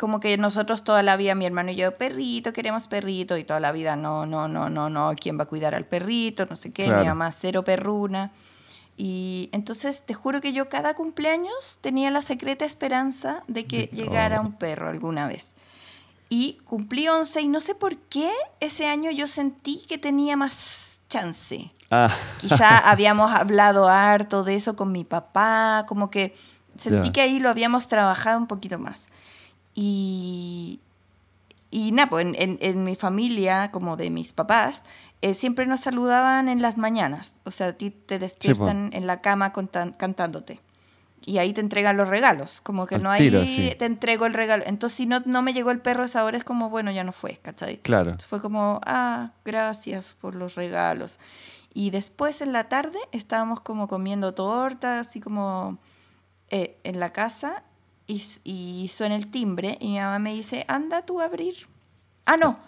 como 0.00 0.18
que 0.18 0.38
nosotros 0.38 0.82
toda 0.82 1.02
la 1.02 1.16
vida, 1.16 1.34
mi 1.34 1.44
hermano 1.44 1.72
y 1.72 1.76
yo, 1.76 1.94
perrito, 1.94 2.54
queremos 2.54 2.88
perrito, 2.88 3.36
y 3.36 3.44
toda 3.44 3.60
la 3.60 3.70
vida, 3.70 3.96
no, 3.96 4.24
no, 4.24 4.48
no, 4.48 4.70
no, 4.70 4.88
no, 4.88 5.12
¿quién 5.20 5.38
va 5.38 5.42
a 5.42 5.46
cuidar 5.46 5.74
al 5.74 5.84
perrito? 5.84 6.46
No 6.46 6.56
sé 6.56 6.72
qué, 6.72 6.86
Claro. 6.86 7.02
mi 7.02 7.06
mamá 7.08 7.30
cero 7.32 7.62
perruna. 7.64 8.32
Y 8.96 9.50
entonces 9.52 10.02
te 10.06 10.14
juro 10.14 10.40
que 10.40 10.54
yo 10.54 10.70
cada 10.70 10.94
cumpleaños 10.94 11.78
tenía 11.82 12.10
la 12.10 12.22
secreta 12.22 12.64
esperanza 12.64 13.42
de 13.46 13.66
que 13.66 13.90
llegara 13.92 14.40
Oh. 14.40 14.44
un 14.46 14.52
perro 14.54 14.88
alguna 14.88 15.26
vez. 15.28 15.48
Y 16.30 16.54
cumplí 16.64 17.06
11 17.08 17.42
y 17.42 17.48
no 17.48 17.60
sé 17.60 17.74
por 17.74 17.96
qué 17.98 18.30
ese 18.60 18.86
año 18.88 19.10
yo 19.10 19.26
sentí 19.26 19.84
que 19.86 19.98
tenía 19.98 20.34
más 20.36 21.00
chance. 21.10 21.70
Ah, 21.90 22.10
Quizá 22.40 22.78
habíamos 22.90 23.32
hablado 23.32 23.86
harto 23.88 24.44
de 24.44 24.54
eso 24.54 24.76
con 24.76 24.92
mi 24.92 25.04
papá, 25.04 25.84
como 25.88 26.10
que 26.10 26.34
sentí 26.78 27.10
que 27.10 27.20
ahí 27.20 27.38
lo 27.38 27.50
habíamos 27.50 27.86
trabajado 27.88 28.38
un 28.38 28.46
poquito 28.46 28.78
más. 28.78 29.06
Y, 29.82 30.80
y 31.70 31.92
nada, 31.92 32.10
pues 32.10 32.26
en, 32.26 32.34
en- 32.38 32.58
en 32.60 32.84
mi 32.84 32.96
familia, 32.96 33.70
como 33.72 33.96
de 33.96 34.10
mis 34.10 34.32
papás, 34.34 34.82
eh, 35.22 35.32
siempre 35.34 35.66
nos 35.66 35.80
saludaban 35.80 36.48
en 36.50 36.60
las 36.60 36.76
mañanas. 36.76 37.34
O 37.44 37.50
sea, 37.50 37.68
a 37.68 37.72
ti 37.72 37.90
te 37.90 38.18
despiertan 38.18 38.90
en 38.92 39.06
la 39.06 39.20
cama 39.22 39.52
contan- 39.54 39.96
cantándote. 39.96 40.60
Y 41.24 41.38
ahí 41.38 41.52
te 41.52 41.60
entregan 41.60 41.96
los 41.96 42.08
regalos. 42.08 42.60
Como 42.62 42.86
que 42.86 42.96
Al 42.96 43.02
no 43.02 43.10
hay, 43.10 43.22
tiro, 43.22 43.44
sí. 43.44 43.74
te 43.78 43.84
entrego 43.86 44.26
el 44.26 44.34
regalo. 44.34 44.64
Entonces, 44.66 44.96
si 44.96 45.06
no, 45.06 45.20
no 45.24 45.40
me 45.42 45.52
llegó 45.54 45.70
el 45.70 45.80
perro 45.80 46.02
a 46.02 46.06
esa 46.06 46.24
hora, 46.24 46.36
es 46.36 46.44
como, 46.44 46.68
bueno, 46.70 46.90
ya 46.90 47.04
no 47.04 47.12
fue, 47.12 47.36
¿cachai? 47.42 47.78
claro. 47.78 48.10
Entonces 48.10 48.28
Fue 48.28 48.40
como, 48.42 48.80
ah, 48.86 49.32
gracias 49.44 50.16
por 50.20 50.34
los 50.34 50.54
regalos. 50.56 51.18
Y 51.72 51.90
después 51.90 52.40
en 52.42 52.52
la 52.52 52.64
tarde 52.68 52.98
estábamos 53.12 53.60
como 53.60 53.86
comiendo 53.88 54.34
torta, 54.34 55.00
así 55.00 55.20
como 55.20 55.78
eh, 56.48 56.78
en 56.84 56.98
la 56.98 57.12
casa, 57.12 57.62
y, 58.10 58.88
suena 58.88 59.16
el 59.16 59.30
timbre, 59.30 59.78
y 59.80 59.88
mi 59.88 59.98
mamá 59.98 60.18
me 60.18 60.32
dice, 60.34 60.64
anda 60.68 61.02
tú 61.02 61.20
a 61.20 61.24
abrir. 61.24 61.54
Ah, 62.26 62.36
no, 62.36 62.58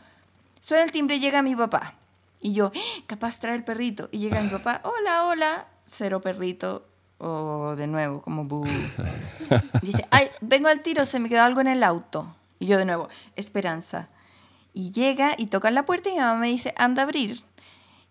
suena 0.60 0.84
el 0.84 0.92
timbre 0.92 1.16
y 1.16 1.20
llega 1.20 1.42
mi 1.42 1.56
papá. 1.56 1.94
Y 2.40 2.54
yo, 2.54 2.72
"Ah, 2.74 3.02
capaz 3.06 3.38
trae 3.38 3.54
el 3.54 3.64
perrito. 3.64 4.08
Y 4.10 4.18
llega 4.18 4.42
mi 4.42 4.48
papá, 4.48 4.80
hola, 4.84 5.26
hola, 5.26 5.66
cero 5.84 6.20
perrito. 6.20 6.86
O 7.18 7.74
de 7.76 7.86
nuevo, 7.86 8.20
como 8.20 8.44
bu. 8.44 8.64
Dice, 9.82 10.04
ay, 10.10 10.28
vengo 10.40 10.68
al 10.68 10.80
tiro, 10.80 11.04
se 11.04 11.20
me 11.20 11.28
quedó 11.28 11.42
algo 11.42 11.60
en 11.60 11.68
el 11.68 11.84
auto. 11.84 12.34
Y 12.58 12.66
yo 12.66 12.78
de 12.78 12.84
nuevo, 12.84 13.08
esperanza. 13.36 14.08
Y 14.74 14.90
llega 14.90 15.34
y 15.38 15.46
toca 15.46 15.70
la 15.70 15.84
puerta 15.84 16.08
y 16.08 16.14
mi 16.14 16.18
mamá 16.18 16.40
me 16.40 16.48
dice, 16.48 16.74
anda 16.76 17.02
a 17.02 17.04
abrir. 17.04 17.44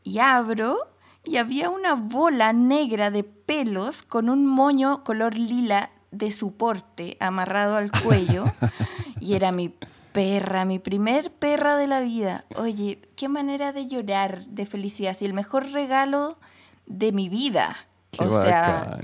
Y 0.04 0.20
abro 0.20 0.88
y 1.24 1.38
había 1.38 1.70
una 1.70 1.94
bola 1.96 2.54
negra 2.54 3.12
de 3.12 3.24
pelos 3.24 4.02
con 4.04 4.30
un 4.30 4.46
moño 4.46 5.04
color 5.04 5.36
lila 5.36 5.92
de 6.12 6.32
soporte 6.32 7.18
amarrado 7.20 7.76
al 7.76 7.92
cuello. 7.92 8.46
y 9.20 9.34
era 9.34 9.52
mi 9.52 9.74
perra, 10.12 10.66
mi 10.66 10.80
primer 10.80 11.32
perra 11.32 11.78
de 11.78 11.88
la 11.88 12.02
vida. 12.02 12.46
Oye, 12.56 13.00
qué 13.16 13.30
manera 13.30 13.72
de 13.72 13.88
llorar 13.88 14.46
de 14.46 14.66
felicidad. 14.66 15.16
Y 15.20 15.26
el 15.26 15.34
mejor 15.34 15.72
regalo 15.72 16.38
de 16.86 17.12
mi 17.12 17.30
vida. 17.30 17.78
Qué 18.12 18.26
o 18.26 18.42
sea, 18.44 19.00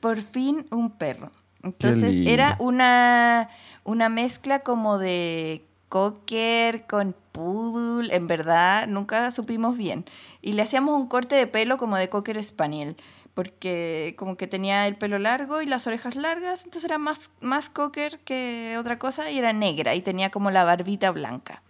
por 0.00 0.20
fin 0.20 0.66
un 0.70 0.90
perro. 0.90 1.30
Entonces 1.62 2.14
era 2.26 2.56
una, 2.60 3.48
una 3.84 4.08
mezcla 4.08 4.60
como 4.60 4.98
de 4.98 5.66
cocker 5.88 6.86
con 6.86 7.14
poodle, 7.32 8.14
en 8.14 8.26
verdad 8.26 8.86
nunca 8.86 9.30
supimos 9.30 9.76
bien. 9.76 10.04
Y 10.42 10.52
le 10.52 10.62
hacíamos 10.62 10.94
un 10.94 11.08
corte 11.08 11.34
de 11.34 11.46
pelo 11.46 11.76
como 11.76 11.96
de 11.96 12.08
cocker 12.08 12.42
spaniel, 12.42 12.96
porque 13.36 14.14
como 14.18 14.38
que 14.38 14.46
tenía 14.46 14.86
el 14.86 14.96
pelo 14.96 15.18
largo 15.18 15.60
y 15.60 15.66
las 15.66 15.86
orejas 15.86 16.16
largas, 16.16 16.64
entonces 16.64 16.84
era 16.86 16.96
más, 16.96 17.30
más 17.42 17.68
cocker 17.68 18.18
que 18.20 18.76
otra 18.80 18.98
cosa 18.98 19.30
y 19.30 19.36
era 19.38 19.52
negra 19.52 19.94
y 19.94 20.00
tenía 20.00 20.30
como 20.30 20.50
la 20.50 20.64
barbita 20.64 21.10
blanca. 21.10 21.62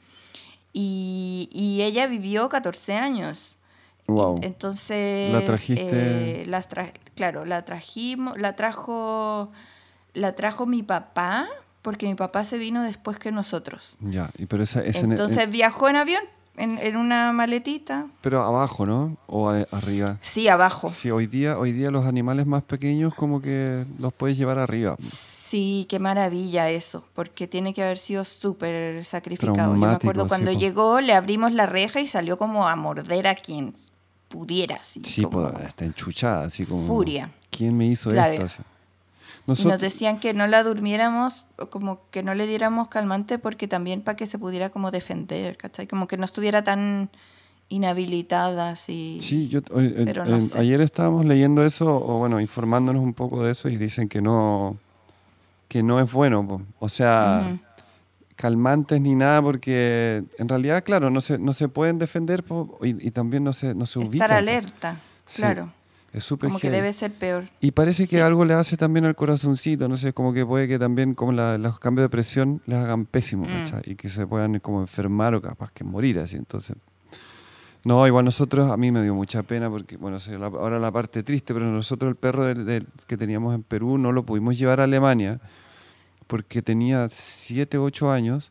Y, 0.72 1.48
y 1.52 1.82
ella 1.82 2.06
vivió 2.06 2.48
14 2.48 2.94
años. 2.94 3.58
Wow. 4.06 4.38
Entonces, 4.42 5.32
La 5.32 5.40
trajiste- 5.44 5.88
eh, 5.90 6.44
las 6.46 6.70
tra- 6.70 6.92
claro, 7.16 7.44
la 7.44 7.64
trajimos, 7.64 8.38
la 8.38 8.54
trajo, 8.54 9.50
la 10.14 10.36
trajo 10.36 10.66
mi 10.66 10.84
papá, 10.84 11.48
porque 11.82 12.06
mi 12.06 12.14
papá 12.14 12.44
se 12.44 12.58
vino 12.58 12.84
después 12.84 13.18
que 13.18 13.32
nosotros. 13.32 13.96
Ya, 13.98 14.30
y 14.38 14.46
pero 14.46 14.62
esa, 14.62 14.82
esa- 14.84 15.00
Entonces 15.00 15.50
viajó 15.50 15.88
en 15.88 15.96
avión, 15.96 16.22
en, 16.56 16.78
en 16.78 16.96
una 16.96 17.32
maletita. 17.32 18.06
pero 18.20 18.42
abajo, 18.42 18.86
¿no? 18.86 19.16
O 19.26 19.48
a- 19.50 19.66
arriba. 19.70 20.18
Sí, 20.20 20.48
abajo. 20.48 20.90
Sí, 20.90 21.10
hoy 21.10 21.26
día, 21.26 21.58
hoy 21.58 21.72
día 21.72 21.90
los 21.90 22.04
animales 22.06 22.46
más 22.46 22.62
pequeños 22.62 23.14
como 23.14 23.40
que 23.40 23.84
los 23.98 24.12
puedes 24.12 24.36
llevar 24.36 24.58
arriba. 24.58 24.96
Sí, 24.98 25.86
qué 25.88 25.98
maravilla 25.98 26.68
eso, 26.70 27.04
porque 27.14 27.46
tiene 27.46 27.72
que 27.72 27.82
haber 27.82 27.98
sido 27.98 28.24
súper 28.24 29.04
sacrificado. 29.04 29.74
Yo 29.74 29.80
me 29.80 29.86
acuerdo 29.92 30.26
cuando 30.26 30.50
llegó, 30.52 31.00
le 31.00 31.12
abrimos 31.14 31.52
la 31.52 31.66
reja 31.66 32.00
y 32.00 32.06
salió 32.06 32.36
como 32.36 32.66
a 32.66 32.74
morder 32.76 33.26
a 33.28 33.34
quien 33.36 33.74
pudiera. 34.28 34.76
Así, 34.76 35.00
Sí, 35.04 35.22
como- 35.22 35.48
está 35.50 35.84
enchuchada, 35.84 36.46
así 36.46 36.64
como... 36.66 36.86
Furia. 36.86 37.30
¿Quién 37.50 37.76
me 37.76 37.86
hizo 37.86 38.10
Claro. 38.10 38.32
esto? 38.44 38.62
Y 39.46 39.64
nos 39.64 39.80
decían 39.80 40.18
que 40.18 40.34
no 40.34 40.46
la 40.46 40.62
durmiéramos, 40.64 41.44
como 41.70 42.00
que 42.10 42.22
no 42.22 42.34
le 42.34 42.46
diéramos 42.46 42.88
calmante 42.88 43.38
porque 43.38 43.68
también 43.68 44.02
para 44.02 44.16
que 44.16 44.26
se 44.26 44.38
pudiera 44.38 44.70
como 44.70 44.90
defender, 44.90 45.56
¿cachai? 45.56 45.86
Como 45.86 46.08
que 46.08 46.16
no 46.16 46.24
estuviera 46.24 46.64
tan 46.64 47.10
inhabilitada 47.68 48.70
así. 48.70 49.18
Sí, 49.20 49.48
yo, 49.48 49.60
hoy- 49.72 49.94
en- 49.96 50.04
pero 50.04 50.24
no 50.24 50.34
en- 50.36 50.40
sé. 50.40 50.58
ayer 50.58 50.80
estábamos 50.80 51.24
leyendo 51.24 51.64
eso, 51.64 51.86
o 51.94 52.18
bueno, 52.18 52.40
informándonos 52.40 53.02
un 53.02 53.14
poco 53.14 53.42
de 53.44 53.52
eso 53.52 53.68
y 53.68 53.76
dicen 53.76 54.08
que 54.08 54.20
no, 54.20 54.76
que 55.68 55.82
no 55.82 56.00
es 56.00 56.10
bueno. 56.10 56.46
po. 56.46 56.62
O 56.78 56.88
sea, 56.88 57.42
Ujú. 57.54 57.60
calmantes 58.36 59.00
ni 59.00 59.14
nada, 59.14 59.42
porque 59.42 60.24
en 60.38 60.48
realidad, 60.48 60.82
claro, 60.84 61.10
no 61.10 61.20
se, 61.20 61.38
no 61.38 61.52
se 61.52 61.68
pueden 61.68 61.98
defender 61.98 62.42
po, 62.44 62.78
y, 62.82 63.06
y 63.06 63.10
también 63.10 63.44
no 63.44 63.52
se, 63.52 63.74
no 63.74 63.86
se 63.86 63.98
ubican. 63.98 64.12
Estar 64.14 64.30
po. 64.30 64.36
alerta, 64.36 65.00
Sí, 65.26 65.40
claro. 65.42 65.72
Es 66.16 66.24
súper 66.24 66.48
Como 66.48 66.58
que 66.58 66.70
debe 66.70 66.92
ser 66.94 67.12
peor. 67.12 67.44
Y 67.60 67.72
parece 67.72 68.04
que 68.04 68.16
Sí. 68.16 68.20
algo 68.20 68.44
le 68.46 68.54
hace 68.54 68.76
también 68.78 69.04
al 69.04 69.14
corazoncito, 69.14 69.86
no 69.86 69.96
sé, 69.98 70.12
como 70.14 70.32
que 70.32 70.46
puede 70.46 70.66
que 70.66 70.78
también 70.78 71.14
como 71.14 71.30
la- 71.32 71.58
los 71.58 71.78
cambios 71.78 72.06
de 72.06 72.08
presión 72.08 72.62
les 72.66 72.78
hagan 72.78 73.04
pésimo, 73.04 73.44
Mm. 73.44 73.48
¿cachai? 73.48 73.82
Y 73.84 73.94
que 73.96 74.08
se 74.08 74.26
puedan 74.26 74.58
como 74.60 74.80
enfermar 74.80 75.34
o 75.34 75.42
capaz 75.42 75.70
que 75.72 75.84
morir 75.84 76.18
así, 76.18 76.36
entonces... 76.36 76.74
No, 77.84 78.04
igual 78.06 78.24
nosotros, 78.24 78.68
a 78.70 78.76
mí 78.76 78.90
me 78.90 79.00
dio 79.02 79.14
mucha 79.14 79.42
pena 79.44 79.68
porque, 79.70 79.96
bueno, 79.96 80.16
ahora 80.58 80.78
la 80.80 80.90
parte 80.90 81.22
triste, 81.22 81.52
pero 81.54 81.66
nosotros 81.66 82.08
el 82.08 82.16
perro 82.16 82.44
del- 82.46 82.64
del- 82.64 82.86
que 83.06 83.16
teníamos 83.16 83.54
en 83.54 83.62
Perú 83.62 83.96
no 83.98 84.10
lo 84.10 84.24
pudimos 84.24 84.58
llevar 84.58 84.80
a 84.80 84.84
Alemania 84.84 85.38
porque 86.26 86.62
tenía 86.62 87.08
7, 87.10 87.78
8 87.78 88.10
años. 88.10 88.50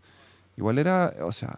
Igual 0.55 0.77
era, 0.77 1.13
o 1.23 1.31
sea, 1.33 1.57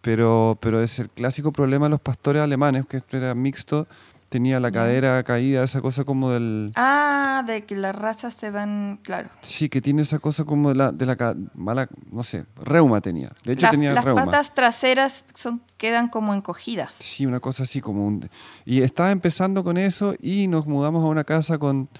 pero, 0.00 0.56
pero 0.60 0.82
es 0.82 0.98
el 0.98 1.10
clásico 1.10 1.52
problema 1.52 1.86
de 1.86 1.90
los 1.90 2.00
pastores 2.00 2.40
alemanes, 2.42 2.86
que 2.86 3.02
era 3.12 3.34
mixto, 3.34 3.86
tenía 4.32 4.58
la 4.58 4.70
Ya. 4.70 4.80
cadera 4.80 5.22
caída, 5.22 5.62
esa 5.62 5.80
cosa 5.82 6.04
como 6.04 6.30
del... 6.30 6.72
Ah, 6.74 7.44
de 7.46 7.64
que 7.66 7.76
las 7.76 7.94
razas 7.94 8.32
se 8.32 8.50
van, 8.50 8.98
claro. 9.02 9.28
Sí, 9.42 9.68
que 9.68 9.82
tiene 9.82 10.00
esa 10.02 10.18
cosa 10.18 10.44
como 10.44 10.70
de 10.70 10.74
la, 10.74 10.90
de 10.90 11.04
la 11.04 11.36
mala, 11.54 11.88
no 12.10 12.22
sé, 12.24 12.46
reuma 12.56 13.00
tenía. 13.02 13.30
De 13.44 13.52
hecho 13.52 13.62
Las- 13.62 13.70
tenía 13.70 13.92
las 13.92 14.04
reuma. 14.04 14.24
patas 14.24 14.54
traseras 14.54 15.24
son, 15.34 15.60
quedan 15.76 16.08
como 16.08 16.32
encogidas. 16.32 16.94
Sí, 16.98 17.26
una 17.26 17.40
cosa 17.40 17.64
así 17.64 17.80
como 17.82 18.06
un... 18.06 18.28
Y 18.64 18.80
estaba 18.80 19.10
empezando 19.10 19.62
con 19.62 19.76
eso 19.76 20.14
y 20.18 20.48
nos 20.48 20.66
mudamos 20.66 21.04
a 21.04 21.08
una 21.08 21.24
casa 21.24 21.58
con 21.58 21.90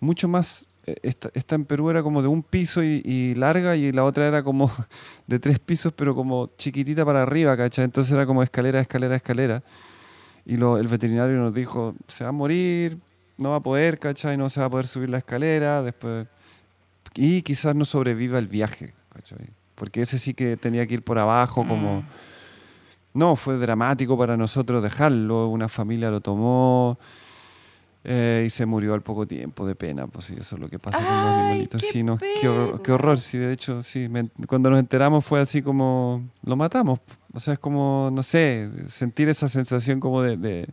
mucho 0.00 0.26
más... 0.26 0.66
eh, 0.86 0.96
Esta, 1.02 1.28
esta 1.34 1.54
en 1.54 1.66
Perú 1.66 1.90
era 1.90 2.02
como 2.02 2.22
de 2.22 2.28
un 2.28 2.42
piso 2.42 2.82
y, 2.82 3.02
y 3.04 3.34
larga 3.34 3.76
y 3.76 3.92
la 3.92 4.04
otra 4.04 4.26
era 4.26 4.42
como 4.42 4.70
de 5.26 5.38
tres 5.38 5.58
pisos 5.58 5.92
pero 5.92 6.14
como 6.14 6.50
chiquitita 6.56 7.04
para 7.04 7.22
arriba, 7.22 7.56
¿cachai? 7.56 7.84
Entonces 7.84 8.10
era 8.12 8.24
como 8.26 8.42
escalera, 8.42 8.80
escalera, 8.80 9.16
escalera. 9.16 9.62
Y 10.46 10.56
lo- 10.56 10.78
el 10.78 10.88
veterinario 10.88 11.36
nos 11.38 11.54
dijo, 11.54 11.94
se 12.08 12.24
va 12.24 12.30
a 12.30 12.32
morir, 12.32 12.98
no 13.38 13.50
va 13.50 13.56
a 13.56 13.60
poder, 13.60 13.98
¿cachai? 13.98 14.36
No 14.36 14.48
se 14.50 14.60
va 14.60 14.66
a 14.66 14.70
poder 14.70 14.86
subir 14.86 15.08
la 15.10 15.18
escalera, 15.18 15.82
después... 15.82 16.26
Y 17.16 17.42
quizás 17.42 17.74
no 17.76 17.84
sobreviva 17.84 18.38
el 18.38 18.48
viaje, 18.48 18.92
¿cachai? 19.12 19.48
Porque 19.74 20.02
ese 20.02 20.18
sí 20.18 20.34
que 20.34 20.56
tenía 20.56 20.86
que 20.86 20.94
ir 20.94 21.02
por 21.02 21.18
abajo 21.18 21.66
como... 21.66 22.00
Mm. 22.00 22.04
No, 23.14 23.36
fue 23.36 23.56
dramático 23.58 24.18
para 24.18 24.36
nosotros 24.36 24.82
dejarlo, 24.82 25.46
una 25.48 25.68
familia 25.68 26.10
lo 26.10 26.20
tomó 26.20 26.98
eh, 28.04 28.44
y 28.46 28.50
se 28.50 28.66
murió 28.66 28.94
al 28.94 29.02
poco 29.02 29.26
tiempo 29.26 29.66
de 29.66 29.74
pena, 29.74 30.06
pues 30.06 30.26
sí, 30.26 30.36
eso 30.38 30.56
es 30.56 30.60
lo 30.60 30.68
que 30.68 30.78
pasa 30.78 30.98
con 30.98 31.06
los 31.22 31.26
Ay, 31.34 31.40
animalitos. 31.40 31.80
qué 31.82 31.88
Sí, 31.90 32.02
no, 32.02 32.18
qué, 32.18 32.48
horror, 32.48 32.82
qué 32.82 32.92
horror, 32.92 33.18
sí, 33.18 33.38
de 33.38 33.52
hecho, 33.52 33.82
sí, 33.82 34.08
me- 34.08 34.28
cuando 34.46 34.68
nos 34.70 34.78
enteramos 34.78 35.24
fue 35.24 35.40
así 35.40 35.62
como, 35.62 36.28
lo 36.44 36.56
matamos, 36.56 37.00
o 37.32 37.40
sea, 37.40 37.54
es 37.54 37.58
como, 37.60 38.10
no 38.12 38.22
sé, 38.22 38.68
sentir 38.86 39.28
esa 39.28 39.48
sensación 39.48 40.00
como 40.00 40.22
de, 40.22 40.36
de- 40.36 40.68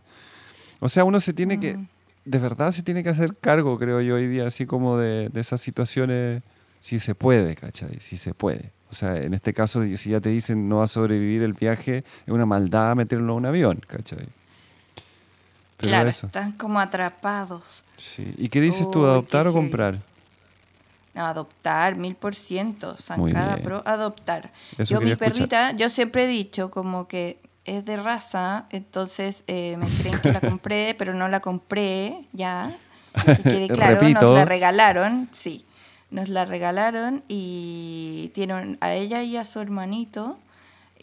o 0.80 0.88
sea, 0.88 1.04
uno 1.04 1.20
se 1.20 1.32
tiene 1.32 1.58
que, 1.58 1.76
Mm. 1.76 1.86
de 2.26 2.38
verdad 2.38 2.70
se 2.72 2.82
tiene 2.82 3.02
que 3.02 3.08
hacer 3.08 3.36
cargo, 3.36 3.78
creo 3.78 4.00
yo, 4.00 4.16
hoy 4.16 4.26
día, 4.26 4.46
así 4.46 4.66
como 4.66 4.98
de, 4.98 5.28
de 5.30 5.40
esas 5.40 5.60
situaciones, 5.60 6.42
si 6.80 6.98
se 6.98 7.14
puede, 7.14 7.54
¿cachai? 7.56 7.98
Si 8.00 8.16
se 8.16 8.34
puede. 8.34 8.72
O 8.90 8.94
sea, 8.94 9.16
en 9.16 9.32
este 9.32 9.54
caso, 9.54 9.82
si 9.96 10.10
ya 10.10 10.20
te 10.20 10.28
dicen 10.28 10.68
no 10.68 10.78
va 10.78 10.84
a 10.84 10.86
sobrevivir 10.88 11.42
el 11.42 11.54
viaje, 11.54 11.98
es 12.26 12.32
una 12.32 12.44
maldad 12.44 12.94
meterlo 12.94 13.32
en 13.32 13.38
un 13.38 13.46
avión, 13.46 13.80
¿cachai? 13.86 14.26
Claro, 15.88 16.08
eso. 16.08 16.26
están 16.26 16.52
como 16.52 16.80
atrapados. 16.80 17.62
Sí. 17.96 18.34
¿Y 18.36 18.48
qué 18.48 18.60
dices 18.60 18.90
tú, 18.90 19.04
adoptar 19.04 19.46
o 19.46 19.52
comprar? 19.52 19.98
No, 21.14 21.26
adoptar, 21.26 21.96
mil 21.96 22.14
por 22.14 22.34
ciento. 22.34 22.96
Zancada. 22.98 23.58
Pro, 23.58 23.82
adoptar. 23.84 24.50
Eso 24.78 24.94
yo, 24.94 25.00
mi 25.00 25.10
escuchar. 25.10 25.32
perrita, 25.32 25.72
yo 25.72 25.88
siempre 25.88 26.24
he 26.24 26.26
dicho 26.26 26.70
como 26.70 27.06
que 27.06 27.38
es 27.64 27.84
de 27.84 27.96
raza, 27.96 28.66
entonces 28.70 29.44
eh, 29.46 29.76
me 29.76 29.86
creen 29.86 30.18
que 30.20 30.32
la 30.32 30.40
compré, 30.48 30.94
pero 30.98 31.14
no 31.14 31.28
la 31.28 31.40
compré, 31.40 32.26
ya. 32.32 32.76
Que 33.24 33.36
quede 33.36 33.68
claro, 33.74 34.00
nos 34.08 34.30
la 34.30 34.44
regalaron, 34.44 35.28
sí. 35.32 35.64
Nos 36.10 36.28
la 36.28 36.44
regalaron 36.44 37.22
y 37.28 38.30
tienen 38.34 38.76
a 38.80 38.92
ella 38.92 39.22
y 39.22 39.36
a 39.36 39.44
su 39.44 39.60
hermanito. 39.60 40.38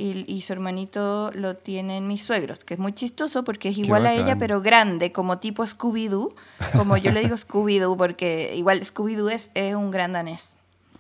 Y, 0.02 0.42
su 0.44 0.54
hermanito 0.54 1.30
lo 1.34 1.58
tienen 1.58 2.08
mis 2.08 2.24
suegros, 2.24 2.64
que 2.64 2.76
es 2.76 2.80
muy 2.80 2.94
chistoso 2.94 3.44
porque 3.44 3.68
es 3.68 3.78
igual 3.78 4.06
a 4.06 4.14
ella, 4.14 4.38
pero 4.38 4.62
grande, 4.62 5.12
como 5.12 5.40
tipo 5.40 5.66
Scooby-Doo. 5.66 6.34
Como 6.78 6.96
yo 6.96 7.12
le 7.12 7.20
digo 7.20 7.36
Scooby-Doo, 7.38 7.98
porque 7.98 8.56
igual 8.56 8.80
Scooby-Doo 8.80 9.30
es, 9.30 9.52
es 9.56 9.76
un 9.76 9.92
gran 9.92 10.14
danés. 10.14 10.52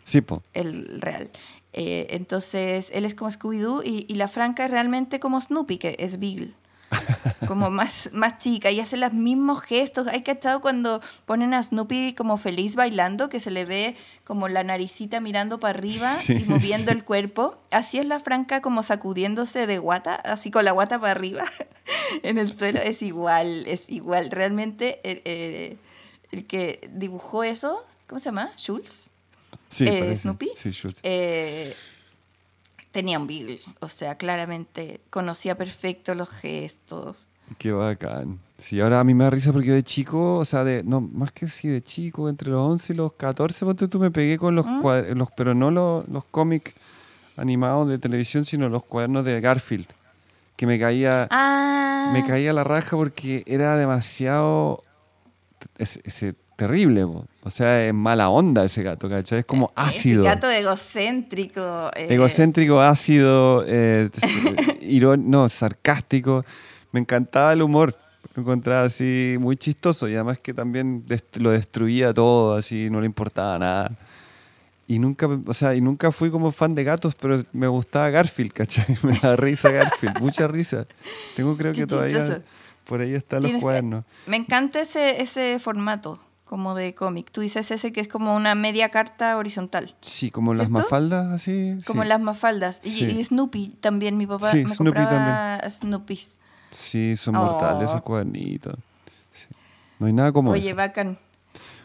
Sí, 0.03 0.19
po. 0.19 0.43
El 0.53 0.99
real. 0.99 1.31
Eh, 1.71 2.07
entonces, 2.09 2.91
él 2.93 3.05
es 3.05 3.15
como 3.15 3.31
Scooby-Doo 3.31 3.83
y, 3.85 4.13
la 4.15 4.27
Franca 4.27 4.65
es 4.65 4.71
realmente 4.71 5.19
como 5.19 5.39
Snoopy, 5.39 5.77
que 5.77 5.95
es 5.99 6.19
Beagle. 6.19 6.51
Como 7.47 7.69
más, 7.69 8.09
más 8.13 8.37
chica 8.37 8.71
y 8.71 8.79
hace 8.79 8.97
los 8.97 9.13
mismos 9.13 9.61
gestos. 9.61 10.07
¿Hay 10.07 10.21
cachado 10.21 10.61
cuando 10.61 11.01
ponen 11.25 11.53
a 11.53 11.63
Snoopy 11.63 12.13
como 12.13 12.37
feliz 12.37 12.75
bailando, 12.75 13.29
que 13.29 13.39
se 13.39 13.51
le 13.51 13.65
ve 13.65 13.95
como 14.23 14.47
la 14.47 14.63
naricita 14.63 15.19
mirando 15.19 15.59
para 15.59 15.77
arriba 15.77 16.11
y 16.27 16.43
moviendo 16.45 16.91
el 16.91 17.03
cuerpo? 17.03 17.57
Así 17.71 17.97
es 17.97 18.05
la 18.05 18.19
Franca 18.19 18.61
como 18.61 18.83
sacudiéndose 18.83 19.67
de 19.67 19.79
guata, 19.79 20.15
así 20.15 20.51
con 20.51 20.65
la 20.65 20.71
guata 20.71 20.99
para 20.99 21.11
arriba 21.11 21.45
en 22.23 22.37
el 22.37 22.55
suelo. 22.55 22.79
Es 22.79 23.01
igual, 23.01 23.65
es 23.67 23.89
igual. 23.89 24.31
Realmente 24.31 24.99
el, 25.03 25.21
eh, 25.25 25.77
el 26.31 26.45
que 26.45 26.89
dibujó 26.93 27.43
eso, 27.43 27.83
¿cómo 28.07 28.19
se 28.19 28.25
llama? 28.25 28.51
¿Schultz? 28.57 29.11
Sí, 29.69 29.85
eh, 29.87 30.15
Snoopy, 30.15 30.51
sí, 30.55 30.71
eh, 31.03 31.75
tenía 32.91 33.19
un 33.19 33.27
Beagle. 33.27 33.59
O 33.79 33.87
sea, 33.87 34.15
claramente 34.15 35.01
conocía 35.09 35.57
perfecto 35.57 36.15
los 36.15 36.29
gestos. 36.29 37.29
Qué 37.57 37.71
bacán. 37.71 38.39
Sí, 38.57 38.79
ahora 38.79 38.99
a 38.99 39.03
mí 39.03 39.13
me 39.13 39.23
da 39.23 39.29
risa 39.29 39.51
porque 39.51 39.69
yo 39.69 39.73
de 39.73 39.83
chico, 39.83 40.37
o 40.37 40.45
sea, 40.45 40.63
de, 40.63 40.83
no, 40.83 41.01
más 41.01 41.31
que 41.31 41.47
si 41.47 41.67
de 41.67 41.81
chico, 41.81 42.29
entre 42.29 42.51
los 42.51 42.59
11 42.59 42.93
y 42.93 42.95
los 42.95 43.13
14, 43.13 43.65
ponte 43.65 43.87
tú, 43.87 43.99
me 43.99 44.11
pegué 44.11 44.37
con 44.37 44.53
los, 44.53 44.65
¿Mm? 44.65 44.81
los 45.15 45.29
pero 45.31 45.53
no 45.55 45.71
los, 45.71 46.07
los 46.07 46.25
cómics 46.25 46.73
animados 47.37 47.89
de 47.89 47.97
televisión, 47.97 48.45
sino 48.45 48.69
los 48.69 48.83
cuadernos 48.83 49.25
de 49.25 49.39
Garfield. 49.39 49.87
Que 50.55 50.67
me 50.67 50.77
caía, 50.77 51.27
ah. 51.31 52.11
me 52.13 52.25
caía 52.25 52.51
la 52.51 52.65
raja 52.65 52.97
porque 52.97 53.43
era 53.47 53.77
demasiado 53.77 54.83
ese 55.77 56.35
terrible, 56.59 57.05
o 57.05 57.49
sea, 57.49 57.87
es 57.87 57.93
mala 57.93 58.27
onda 58.27 58.65
ese 58.65 58.83
gato, 58.83 59.09
¿cachai? 59.09 59.39
Es 59.39 59.45
como 59.45 59.71
ácido. 59.77 60.23
Ese 60.23 60.29
gato 60.29 60.51
egocéntrico. 60.51 61.89
Eh. 61.95 62.07
Egocéntrico, 62.09 62.81
ácido, 62.81 63.63
eh, 63.65 64.09
no, 65.19 65.47
sarcástico. 65.47 66.43
Me 66.91 66.99
encantaba 66.99 67.53
el 67.53 67.61
humor. 67.61 67.97
Lo 68.35 68.41
encontraba 68.41 68.83
así 68.83 69.37
muy 69.39 69.55
chistoso 69.55 70.09
y 70.09 70.15
además 70.15 70.39
que 70.39 70.53
también 70.53 71.05
lo 71.35 71.51
destruía 71.51 72.13
todo, 72.13 72.57
así 72.57 72.89
no 72.89 72.99
le 72.99 73.05
importaba 73.05 73.57
nada. 73.57 73.91
Y 74.85 74.99
nunca, 74.99 75.27
o 75.27 75.53
sea, 75.53 75.75
y 75.75 75.81
nunca 75.81 76.11
fui 76.11 76.29
como 76.29 76.51
fan 76.51 76.75
de 76.75 76.83
gatos, 76.83 77.15
pero 77.15 77.41
me 77.53 77.67
gustaba 77.67 78.09
Garfield, 78.09 78.51
¿cachai? 78.51 78.85
Me 79.03 79.17
da 79.17 79.37
risa 79.37 79.71
Garfield, 79.71 80.19
mucha 80.19 80.45
risa. 80.47 80.85
Tengo 81.37 81.55
creo 81.55 81.71
que 81.71 81.87
todavía 81.87 82.41
por 82.85 82.99
ahí 82.99 83.13
están 83.13 83.43
los 83.43 83.61
cuadernos. 83.61 84.03
Me 84.27 84.35
encanta 84.35 84.81
ese, 84.81 85.21
ese 85.21 85.57
formato 85.59 86.19
como 86.49 86.73
de 86.73 86.95
cómic. 86.95 87.29
Tú 87.31 87.41
dices 87.41 87.69
ese 87.69 87.93
que 87.93 88.01
es 88.01 88.07
como 88.07 88.35
una 88.35 88.55
media 88.55 88.89
carta 88.89 89.37
horizontal. 89.37 89.95
Sí, 90.01 90.31
como 90.31 90.55
las 90.55 90.71
mafaldas, 90.71 91.27
así. 91.27 91.77
Como 91.85 92.03
las 92.03 92.19
mafaldas. 92.19 92.81
Y, 92.83 93.23
Snoopy 93.23 93.77
también, 93.79 94.17
mi 94.17 94.25
papá 94.25 94.51
me 94.51 94.67
Snoopy 94.67 94.97
compraba 94.99 95.59
Snoopys. 95.69 96.39
Sí, 96.71 97.15
son 97.17 97.35
mortales 97.35 97.83
esos 97.83 98.01
oh. 98.01 98.03
cuadernitos. 98.03 98.75
No 99.99 100.07
hay 100.07 100.13
nada 100.13 100.31
como 100.31 100.49
Oye, 100.49 100.73
bacán. 100.73 101.19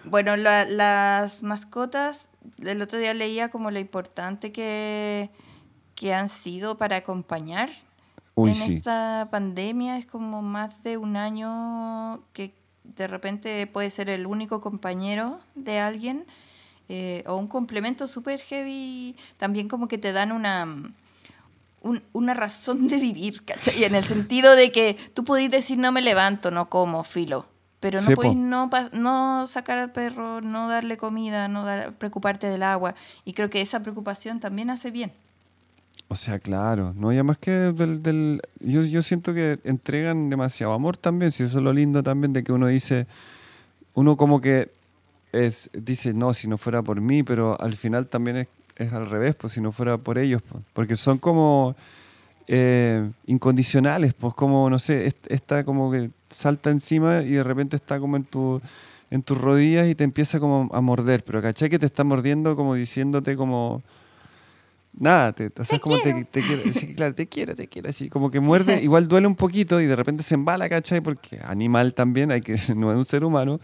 Bueno, 0.04 0.34
las 0.34 1.42
mascotas, 1.42 2.30
el 2.62 2.80
otro 2.80 2.98
día 2.98 3.12
leía 3.12 3.50
como 3.50 3.70
lo 3.70 3.78
importante 3.78 4.50
que, 4.50 5.28
que 5.94 6.14
han 6.14 6.30
sido 6.30 6.78
para 6.78 6.96
acompañar 6.96 7.68
en 8.36 8.48
esta 8.48 9.28
pandemia. 9.30 9.98
Es 9.98 10.06
como 10.06 10.40
más 10.40 10.82
de 10.82 10.96
un 10.96 11.16
año 11.16 12.22
que 12.32 12.54
de 12.84 13.06
repente 13.06 13.66
puede 13.66 13.90
ser 13.90 14.08
el 14.08 14.26
único 14.26 14.60
compañero 14.60 15.40
de 15.54 15.80
alguien 15.80 16.26
eh, 16.88 17.24
o 17.26 17.36
un 17.36 17.48
complemento 17.48 18.06
súper 18.06 18.40
heavy, 18.40 19.16
también 19.38 19.68
como 19.68 19.88
que 19.88 19.96
te 19.98 20.12
dan 20.12 20.32
una, 20.32 20.66
una 22.12 22.34
razón 22.34 22.88
de 22.88 22.96
vivir, 22.96 23.44
¿cachai? 23.44 23.84
En 23.84 23.94
el 23.94 24.04
sentido 24.04 24.54
de 24.54 24.70
que 24.70 24.96
tú 25.14 25.24
podés 25.24 25.50
decir 25.50 25.78
no 25.78 25.92
me 25.92 26.02
levanto, 26.02 26.50
no 26.50 26.68
como, 26.68 27.02
filo, 27.02 27.46
pero 27.80 28.00
no 28.02 28.14
podés 28.14 28.36
no, 28.36 28.70
no 28.92 29.46
sacar 29.46 29.78
al 29.78 29.92
perro, 29.92 30.42
no 30.42 30.68
darle 30.68 30.98
comida, 30.98 31.48
no 31.48 31.64
dar, 31.64 31.94
preocuparte 31.94 32.48
del 32.48 32.62
agua, 32.62 32.94
y 33.24 33.32
creo 33.32 33.48
que 33.48 33.62
esa 33.62 33.80
preocupación 33.80 34.40
también 34.40 34.68
hace 34.68 34.90
bien. 34.90 35.12
O 36.14 36.16
sea, 36.16 36.38
claro, 36.38 36.94
no, 36.96 37.12
ya 37.12 37.24
más 37.24 37.38
que 37.38 37.50
del, 37.50 38.40
yo, 38.60 38.82
yo, 38.82 39.02
siento 39.02 39.34
que 39.34 39.58
entregan 39.64 40.30
demasiado 40.30 40.72
amor 40.72 40.96
también, 40.96 41.32
si 41.32 41.42
eso 41.42 41.58
es 41.58 41.64
lo 41.64 41.72
lindo 41.72 42.04
también 42.04 42.32
de 42.32 42.44
que 42.44 42.52
uno 42.52 42.68
dice, 42.68 43.08
uno 43.94 44.16
como 44.16 44.40
que 44.40 44.70
es, 45.32 45.68
dice, 45.72 46.14
no, 46.14 46.32
si 46.32 46.46
no 46.46 46.56
fuera 46.56 46.82
por 46.82 47.00
mí, 47.00 47.24
pero 47.24 47.60
al 47.60 47.74
final 47.74 48.06
también 48.06 48.36
es, 48.36 48.48
es 48.76 48.92
al 48.92 49.10
revés, 49.10 49.34
pues 49.34 49.54
si 49.54 49.60
no 49.60 49.72
fuera 49.72 49.98
por 49.98 50.16
ellos, 50.16 50.40
pues, 50.48 50.62
porque 50.72 50.94
son 50.94 51.18
como 51.18 51.74
eh, 52.46 53.10
incondicionales, 53.26 54.14
pues 54.14 54.34
como, 54.34 54.70
no 54.70 54.78
sé, 54.78 55.12
está 55.26 55.64
como 55.64 55.90
que 55.90 56.10
salta 56.28 56.70
encima 56.70 57.22
y 57.22 57.30
de 57.30 57.42
repente 57.42 57.74
está 57.74 57.98
como 57.98 58.14
en 58.14 58.22
tu 58.22 58.60
en 59.10 59.24
tus 59.24 59.36
rodillas 59.36 59.88
y 59.88 59.96
te 59.96 60.04
empieza 60.04 60.38
como 60.38 60.70
a 60.72 60.80
morder, 60.80 61.24
pero 61.24 61.42
caché 61.42 61.68
que 61.68 61.80
te 61.80 61.86
está 61.86 62.04
mordiendo 62.04 62.54
como 62.54 62.74
diciéndote 62.74 63.34
como 63.36 63.82
Nada, 64.96 65.32
te, 65.32 65.46
o 65.46 65.80
como 65.80 65.98
te, 65.98 66.24
te 66.24 66.40
quiero, 66.40 66.62
sí, 66.72 66.94
claro, 66.94 67.14
te 67.14 67.26
quiero, 67.26 67.56
te 67.56 67.66
quiero, 67.66 67.88
así 67.90 68.08
como 68.08 68.30
que 68.30 68.38
muerde, 68.38 68.80
igual 68.82 69.08
duele 69.08 69.26
un 69.26 69.34
poquito 69.34 69.80
y 69.80 69.86
de 69.86 69.96
repente 69.96 70.22
se 70.22 70.34
embala, 70.36 70.68
¿cachai? 70.68 71.00
Porque 71.00 71.40
animal 71.44 71.94
también, 71.94 72.30
hay 72.30 72.42
que, 72.42 72.52
no 72.76 72.92
es 72.92 72.98
un 72.98 73.04
ser 73.04 73.24
humano, 73.24 73.58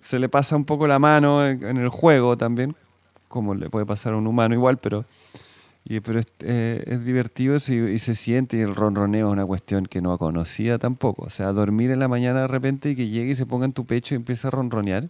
se 0.00 0.18
le 0.18 0.28
pasa 0.28 0.54
un 0.56 0.64
poco 0.64 0.86
la 0.86 0.98
mano 0.98 1.44
en, 1.44 1.76
el 1.76 1.88
juego 1.88 2.36
también, 2.36 2.76
como 3.26 3.54
le 3.54 3.68
puede 3.70 3.86
pasar 3.86 4.12
a 4.12 4.16
un 4.16 4.26
humano 4.28 4.54
igual, 4.54 4.78
pero, 4.78 5.04
y, 5.84 5.98
pero 5.98 6.20
es, 6.20 6.26
eh, 6.40 6.84
es 6.86 7.04
divertido 7.04 7.56
eso 7.56 7.72
y, 7.72 7.98
se 7.98 8.14
siente 8.14 8.56
y 8.56 8.60
el 8.60 8.76
ronroneo 8.76 9.28
es 9.28 9.32
una 9.32 9.46
cuestión 9.46 9.86
que 9.86 10.00
no 10.00 10.16
conocía 10.16 10.78
tampoco, 10.78 11.24
o 11.24 11.30
sea, 11.30 11.52
dormir 11.52 11.90
en 11.90 11.98
la 11.98 12.06
mañana 12.06 12.42
de 12.42 12.48
repente 12.48 12.90
y 12.90 12.96
que 12.96 13.08
llegue 13.08 13.32
y 13.32 13.34
se 13.34 13.46
ponga 13.46 13.64
en 13.64 13.72
tu 13.72 13.84
pecho 13.84 14.14
y 14.14 14.16
empiece 14.16 14.46
a 14.46 14.50
ronronear 14.50 15.08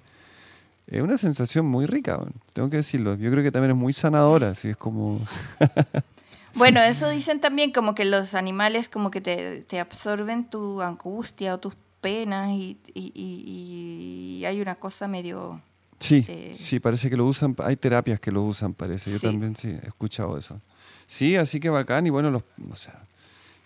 es 0.90 1.02
una 1.02 1.18
sensación 1.18 1.66
muy 1.66 1.86
rica, 1.86 2.18
tengo 2.54 2.70
que 2.70 2.78
decirlo. 2.78 3.14
Yo 3.16 3.30
creo 3.30 3.42
que 3.42 3.52
también 3.52 3.72
es 3.72 3.76
muy 3.76 3.92
sanadora, 3.92 4.50
así 4.50 4.70
es 4.70 4.76
como... 4.76 5.20
bueno, 6.54 6.80
eso 6.80 7.08
dicen 7.10 7.40
también 7.40 7.72
como 7.72 7.94
que 7.94 8.06
los 8.06 8.34
animales 8.34 8.88
como 8.88 9.10
que 9.10 9.20
te, 9.20 9.80
absorben 9.80 10.48
tu 10.48 10.80
angustia 10.80 11.54
o 11.54 11.58
tus 11.58 11.74
penas 12.00 12.50
y, 12.50 14.42
hay 14.46 14.60
una 14.60 14.76
cosa 14.76 15.08
medio... 15.08 15.60
Sí, 16.00 16.24
sí, 16.52 16.78
parece 16.78 17.10
que 17.10 17.16
lo 17.16 17.26
usan, 17.26 17.56
hay 17.58 17.76
terapias 17.76 18.20
que 18.20 18.30
lo 18.30 18.44
usan, 18.44 18.72
parece. 18.72 19.10
Yo 19.10 19.18
también 19.18 19.56
sí, 19.56 19.68
he 19.70 19.88
escuchado 19.88 20.38
eso. 20.38 20.60
Sí, 21.08 21.34
así 21.34 21.58
que 21.58 21.70
bacán 21.70 22.06
y 22.06 22.10
bueno, 22.10 22.30
los, 22.30 22.44
o 22.70 22.76
sea, 22.76 22.94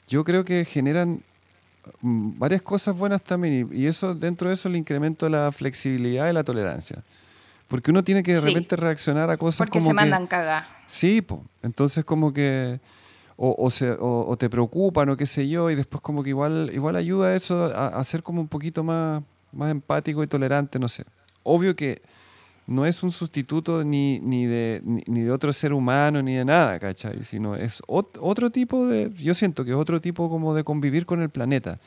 yo 0.08 0.24
creo 0.24 0.42
que 0.42 0.64
generan 0.64 1.22
varias 2.00 2.62
cosas 2.62 2.96
buenas 2.96 3.22
también 3.22 3.68
y, 3.72 3.86
eso 3.86 4.14
dentro 4.14 4.48
de 4.48 4.54
eso 4.54 4.68
el 4.68 4.76
incremento 4.76 5.26
de 5.26 5.30
la 5.30 5.52
flexibilidad 5.52 6.30
y 6.30 6.32
la 6.32 6.44
tolerancia. 6.44 7.02
Porque 7.68 7.90
uno 7.90 8.04
tiene 8.04 8.22
que 8.22 8.34
de 8.34 8.40
repente 8.40 8.76
reaccionar 8.76 9.30
a 9.30 9.36
cosas 9.36 9.66
Porque 9.66 9.78
como. 9.78 9.86
se 9.86 9.94
mandan 9.94 10.26
cagar. 10.26 10.66
Sí. 10.86 11.24
Entonces, 11.62 12.04
como 12.04 12.32
que. 12.32 12.80
O, 13.44 13.70
se, 13.70 13.96
o, 13.98 14.36
te 14.38 14.48
preocupan 14.48 15.08
o 15.08 15.16
qué 15.16 15.26
sé 15.26 15.48
yo, 15.48 15.68
y 15.68 15.74
después, 15.74 16.00
como 16.00 16.22
que 16.22 16.28
igual, 16.28 16.70
igual 16.72 16.94
ayuda 16.94 17.34
eso 17.34 17.64
a, 17.74 18.04
ser 18.04 18.22
como 18.22 18.40
un 18.40 18.46
poquito 18.46 18.84
más, 18.84 19.22
más 19.50 19.70
empático 19.72 20.22
y 20.22 20.28
tolerante, 20.28 20.78
no 20.78 20.88
sé. 20.88 21.04
Obvio 21.42 21.74
que 21.74 22.02
no 22.66 22.86
es 22.86 23.02
un 23.02 23.10
sustituto 23.10 23.84
ni, 23.84 24.20
ni, 24.20 24.46
de, 24.46 24.80
ni, 24.84 25.22
de 25.22 25.30
otro 25.30 25.52
ser 25.52 25.72
humano 25.72 26.22
ni 26.22 26.34
de 26.34 26.44
nada, 26.44 26.78
¿cachai? 26.78 27.24
Sino 27.24 27.56
es 27.56 27.82
otro 27.86 28.50
tipo 28.50 28.86
de. 28.86 29.10
Yo 29.18 29.34
siento 29.34 29.64
que 29.64 29.72
es 29.72 29.76
otro 29.76 30.00
tipo 30.00 30.28
como 30.30 30.54
de 30.54 30.64
convivir 30.64 31.04
con 31.04 31.20
el 31.22 31.30
planeta. 31.30 31.78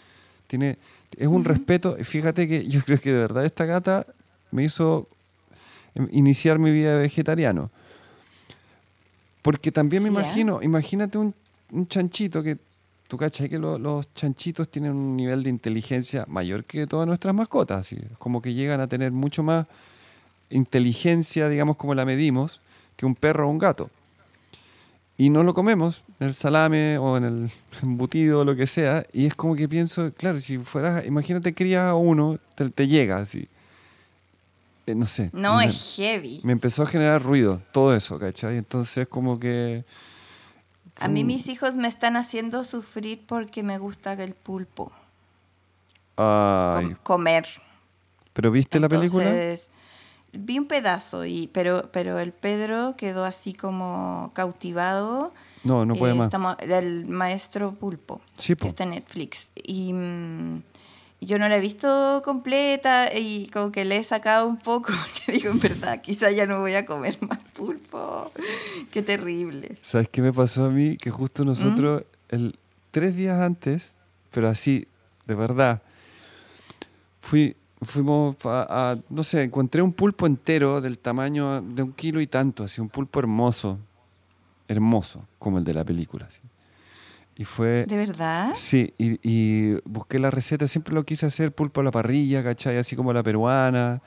Tiene, 0.47 0.77
es 1.17 1.27
un 1.27 1.45
respeto. 1.45 1.95
Fíjate 2.01 2.47
que 2.47 2.67
yo 2.67 2.81
creo 2.85 2.99
que 2.99 3.11
de 3.11 3.19
verdad 3.19 3.45
esta 3.45 3.65
gata 3.65 4.05
me 4.51 4.63
hizo 4.63 5.07
iniciar 6.11 6.59
mi 6.59 6.71
vida 6.71 6.95
de 6.95 7.03
vegetariano. 7.03 7.71
Porque 9.41 9.71
también 9.71 10.03
me 10.03 10.09
imagino, 10.09 10.61
imagínate 10.61 11.17
un, 11.17 11.33
chanchito 11.87 12.41
que 12.41 12.57
tú 13.07 13.17
cachai 13.17 13.49
que 13.49 13.59
los 13.59 14.13
chanchitos 14.13 14.69
tienen 14.69 14.91
un 14.91 15.15
nivel 15.15 15.43
de 15.43 15.49
inteligencia 15.49 16.25
mayor 16.27 16.63
que 16.63 16.87
todas 16.87 17.05
nuestras 17.07 17.33
mascotas, 17.33 17.79
así, 17.79 17.97
como 18.17 18.41
que 18.41 18.53
llegan 18.53 18.81
a 18.81 18.87
tener 18.87 19.11
mucho 19.11 19.43
más 19.43 19.67
inteligencia, 20.49 21.49
digamos, 21.49 21.77
como 21.77 21.95
la 21.95 22.05
medimos, 22.05 22.61
que 22.95 23.05
un 23.05 23.15
perro 23.15 23.47
o 23.47 23.51
un 23.51 23.57
gato. 23.59 23.89
y 25.17 25.29
no 25.29 25.43
lo 25.43 25.53
comemos 25.53 26.03
en 26.19 26.27
el 26.27 26.33
salame 26.33 26.97
o 26.97 27.15
en 27.17 27.23
el 27.23 27.51
embutido 27.81 28.41
o 28.41 28.45
lo 28.45 28.55
que 28.55 28.67
sea. 28.67 29.05
Y 29.13 29.25
es 29.25 29.33
como 29.35 29.55
que 29.55 29.67
pienso, 29.69 30.11
claro, 30.13 30.39
si 30.39 30.57
fueras, 30.57 31.05
imagínate 31.05 31.53
cría 31.53 31.93
uno, 31.95 32.37
te, 32.55 32.69
te 32.69 32.87
llega 32.87 33.17
así. 33.17 33.47
Eh, 34.87 34.93
no 34.93 35.07
sé. 35.07 35.29
No, 35.33 35.57
me, 35.57 35.65
es 35.67 35.95
heavy. 35.95 36.41
me 36.43 36.51
empezó 36.51 36.83
a 36.83 36.85
generar 36.85 37.23
ruido, 37.23 37.61
todo 37.71 37.95
eso, 37.95 38.19
¿cachai? 38.19 38.57
Entonces 38.57 39.07
como 39.07 39.39
que... 39.39 39.83
A 40.97 41.07
mí 41.07 41.21
son- 41.21 41.27
mis 41.27 41.47
hijos 41.47 41.75
me 41.75 41.87
están 41.87 42.15
haciendo 42.17 42.63
sufrir 42.65 43.21
porque 43.25 43.63
me 43.63 43.77
gusta 43.77 44.13
el 44.13 44.33
pulpo. 44.35 44.91
Ay, 46.17 46.85
com- 46.85 46.95
comer. 47.03 47.47
¿Pero 48.33 48.51
viste 48.51 48.79
la 48.79 48.89
película? 48.89 49.31
Vi 50.37 50.59
un 50.59 50.67
pedazo, 50.67 51.25
y, 51.25 51.47
pero, 51.53 51.89
pero 51.91 52.19
el 52.19 52.31
Pedro 52.31 52.95
quedó 52.97 53.25
así 53.25 53.53
como 53.53 54.31
cautivado. 54.33 55.33
No, 55.63 55.85
no 55.85 55.95
puede 55.95 56.13
Eh, 56.13 56.15
más. 56.17 56.27
estamos- 56.27 56.55
el 56.59 57.05
maestro 57.07 57.73
pulpo, 57.73 58.21
Sí, 58.37 58.55
que 58.55 58.67
está 58.67 58.83
en 58.83 58.91
Netflix. 58.91 59.51
Y 59.63 59.93
mm, 59.93 60.61
yo 61.21 61.39
no 61.39 61.47
la 61.49 61.57
he 61.57 61.59
visto 61.59 62.21
completa 62.23 63.09
y 63.17 63.47
como 63.47 63.71
que 63.71 63.85
le 63.85 63.97
he 63.97 64.03
sacado 64.03 64.47
un 64.47 64.57
poco, 64.57 64.91
porque 65.25 65.31
digo, 65.31 65.49
en 65.51 65.59
verdad, 65.59 66.01
quizá 66.01 66.29
ya 66.31 66.45
no 66.45 66.59
voy 66.59 66.73
a 66.75 66.85
comer 66.85 67.17
más 67.27 67.39
pulpo. 67.53 68.31
Qué 68.91 69.01
terrible. 69.01 69.77
¿Sabes 69.81 70.07
qué 70.09 70.21
me 70.21 70.31
pasó 70.33 70.65
a 70.65 70.69
mí? 70.69 70.97
Que 70.97 71.09
justo 71.11 71.43
¿Mm? 71.43 71.47
nosotros, 71.47 72.03
el, 72.29 72.57
tres 72.91 73.15
días 73.15 73.39
antes, 73.41 73.95
pero 74.31 74.47
así, 74.49 74.87
de 75.25 75.35
verdad, 75.35 75.81
fui, 77.21 77.55
fuimos 77.81 78.35
a, 78.45 78.91
a- 78.91 78.97
no 79.09 79.23
sé, 79.23 79.43
encontré 79.43 79.81
un 79.81 79.93
pulpo 79.93 80.25
entero 80.25 80.81
del 80.81 80.97
tamaño 80.97 81.61
de 81.61 81.83
un 81.83 81.91
kilo 81.93 82.21
y 82.21 82.27
tanto, 82.27 82.63
así, 82.63 82.81
un 82.81 82.89
pulpo 82.89 83.19
hermoso, 83.19 83.77
hermoso, 84.67 85.25
como 85.39 85.57
el 85.57 85.63
de 85.63 85.73
la 85.73 85.83
película. 85.83 86.25
así. 86.25 86.39
Y 87.37 87.43
fue... 87.43 87.85
¿De 87.85 87.97
verdad? 87.97 88.53
Sí, 88.55 88.93
y, 88.97 89.19
y 89.21 89.77
busqué 89.83 90.19
la 90.19 90.31
receta, 90.31 90.67
siempre 90.67 90.93
lo 90.95 91.03
quise 91.03 91.25
hacer, 91.25 91.51
pulpo 91.51 91.81
a 91.81 91.83
la 91.83 91.91
parrilla, 91.91 92.43
¿cachai? 92.43 92.77
Así 92.77 92.95
como 92.95 93.11
la 93.11 93.23
peruana. 93.23 94.01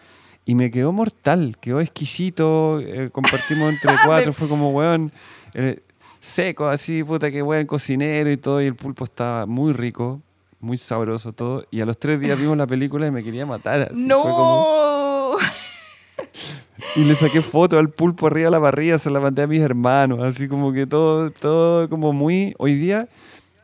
Y 0.46 0.54
me 0.54 0.70
quedó 0.70 0.92
mortal, 0.92 1.58
quedó 1.60 1.80
exquisito, 1.80 2.80
eh, 2.80 3.10
compartimos 3.10 3.70
entre 3.74 3.92
cuatro, 4.06 4.32
fue 4.32 4.48
como, 4.48 4.70
weón, 4.70 5.12
eh, 5.52 5.80
seco, 6.20 6.66
así, 6.68 7.04
puta, 7.04 7.30
que 7.30 7.42
buen 7.42 7.66
cocinero 7.66 8.30
y 8.30 8.38
todo, 8.38 8.62
y 8.62 8.64
el 8.66 8.74
pulpo 8.74 9.04
estaba 9.04 9.44
muy 9.44 9.74
rico, 9.74 10.22
muy 10.60 10.76
sabroso 10.76 11.32
todo. 11.32 11.64
Y 11.70 11.80
a 11.80 11.86
los 11.86 11.98
tres 11.98 12.20
días 12.20 12.38
vimos 12.38 12.56
la 12.56 12.66
película 12.66 13.06
y 13.06 13.10
me 13.10 13.22
quería 13.22 13.46
matar. 13.46 13.82
Así, 13.82 13.94
fue 13.94 14.08
como- 14.08 15.36
¡No! 15.36 15.36
y 16.96 17.04
le 17.04 17.14
saqué 17.14 17.42
foto 17.42 17.78
al 17.78 17.90
pulpo 17.90 18.26
arriba 18.26 18.46
de 18.46 18.50
la 18.52 18.60
parrilla, 18.60 18.98
se 18.98 19.10
la 19.10 19.20
mandé 19.20 19.42
a 19.42 19.46
mis 19.46 19.60
hermanos, 19.60 20.24
así 20.24 20.48
como 20.48 20.72
que 20.72 20.86
todo, 20.86 21.30
todo 21.30 21.88
como 21.88 22.12
muy... 22.12 22.54
Hoy 22.58 22.74
día, 22.74 23.08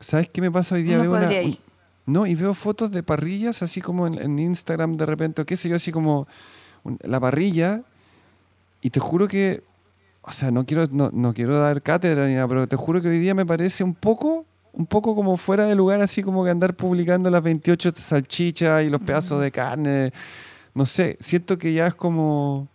¿sabes 0.00 0.28
qué 0.28 0.40
me 0.40 0.50
pasa 0.50 0.74
hoy 0.76 0.82
día? 0.82 0.96
No 0.96 1.02
Veo 1.02 1.12
una- 1.12 1.32
ir. 1.42 1.58
no, 2.06 2.26
y 2.26 2.34
veo 2.34 2.54
fotos 2.54 2.90
de 2.92 3.02
parrillas 3.02 3.62
así 3.62 3.80
como 3.80 4.06
en, 4.06 4.20
en 4.20 4.38
Instagram 4.38 4.96
de 4.96 5.06
repente, 5.06 5.42
o 5.42 5.46
qué 5.46 5.56
sé 5.56 5.68
yo, 5.68 5.76
así 5.76 5.90
como 5.92 6.26
la 7.02 7.18
parrilla, 7.20 7.82
y 8.82 8.90
te 8.90 9.00
juro 9.00 9.26
que, 9.26 9.62
o 10.22 10.32
sea, 10.32 10.50
no 10.50 10.66
quiero, 10.66 10.84
no, 10.90 11.10
no 11.12 11.32
quiero 11.34 11.56
dar 11.58 11.82
cátedra 11.82 12.26
ni 12.26 12.34
nada, 12.34 12.46
pero 12.48 12.68
te 12.68 12.76
juro 12.76 13.00
que 13.00 13.08
hoy 13.08 13.18
día 13.18 13.34
me 13.34 13.46
parece 13.46 13.82
un 13.84 13.94
poco, 13.94 14.44
un 14.76 14.86
poco 14.86 15.14
como 15.14 15.36
fuera 15.36 15.66
de 15.66 15.74
lugar, 15.74 16.00
así 16.00 16.22
como 16.22 16.44
que 16.44 16.50
andar 16.50 16.74
publicando 16.74 17.30
las 17.30 17.42
28 17.42 17.92
salchichas 17.96 18.84
y 18.84 18.90
los 18.90 19.00
pedazos 19.00 19.40
de 19.40 19.50
carne, 19.50 20.12
no 20.74 20.84
sé, 20.86 21.16
siento 21.20 21.56
que 21.58 21.72
ya 21.72 21.86
es 21.86 21.94
como, 21.94 22.68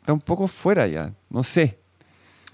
está 0.00 0.12
un 0.12 0.20
poco 0.20 0.46
fuera 0.46 0.86
ya, 0.86 1.12
no 1.30 1.42
sé. 1.42 1.78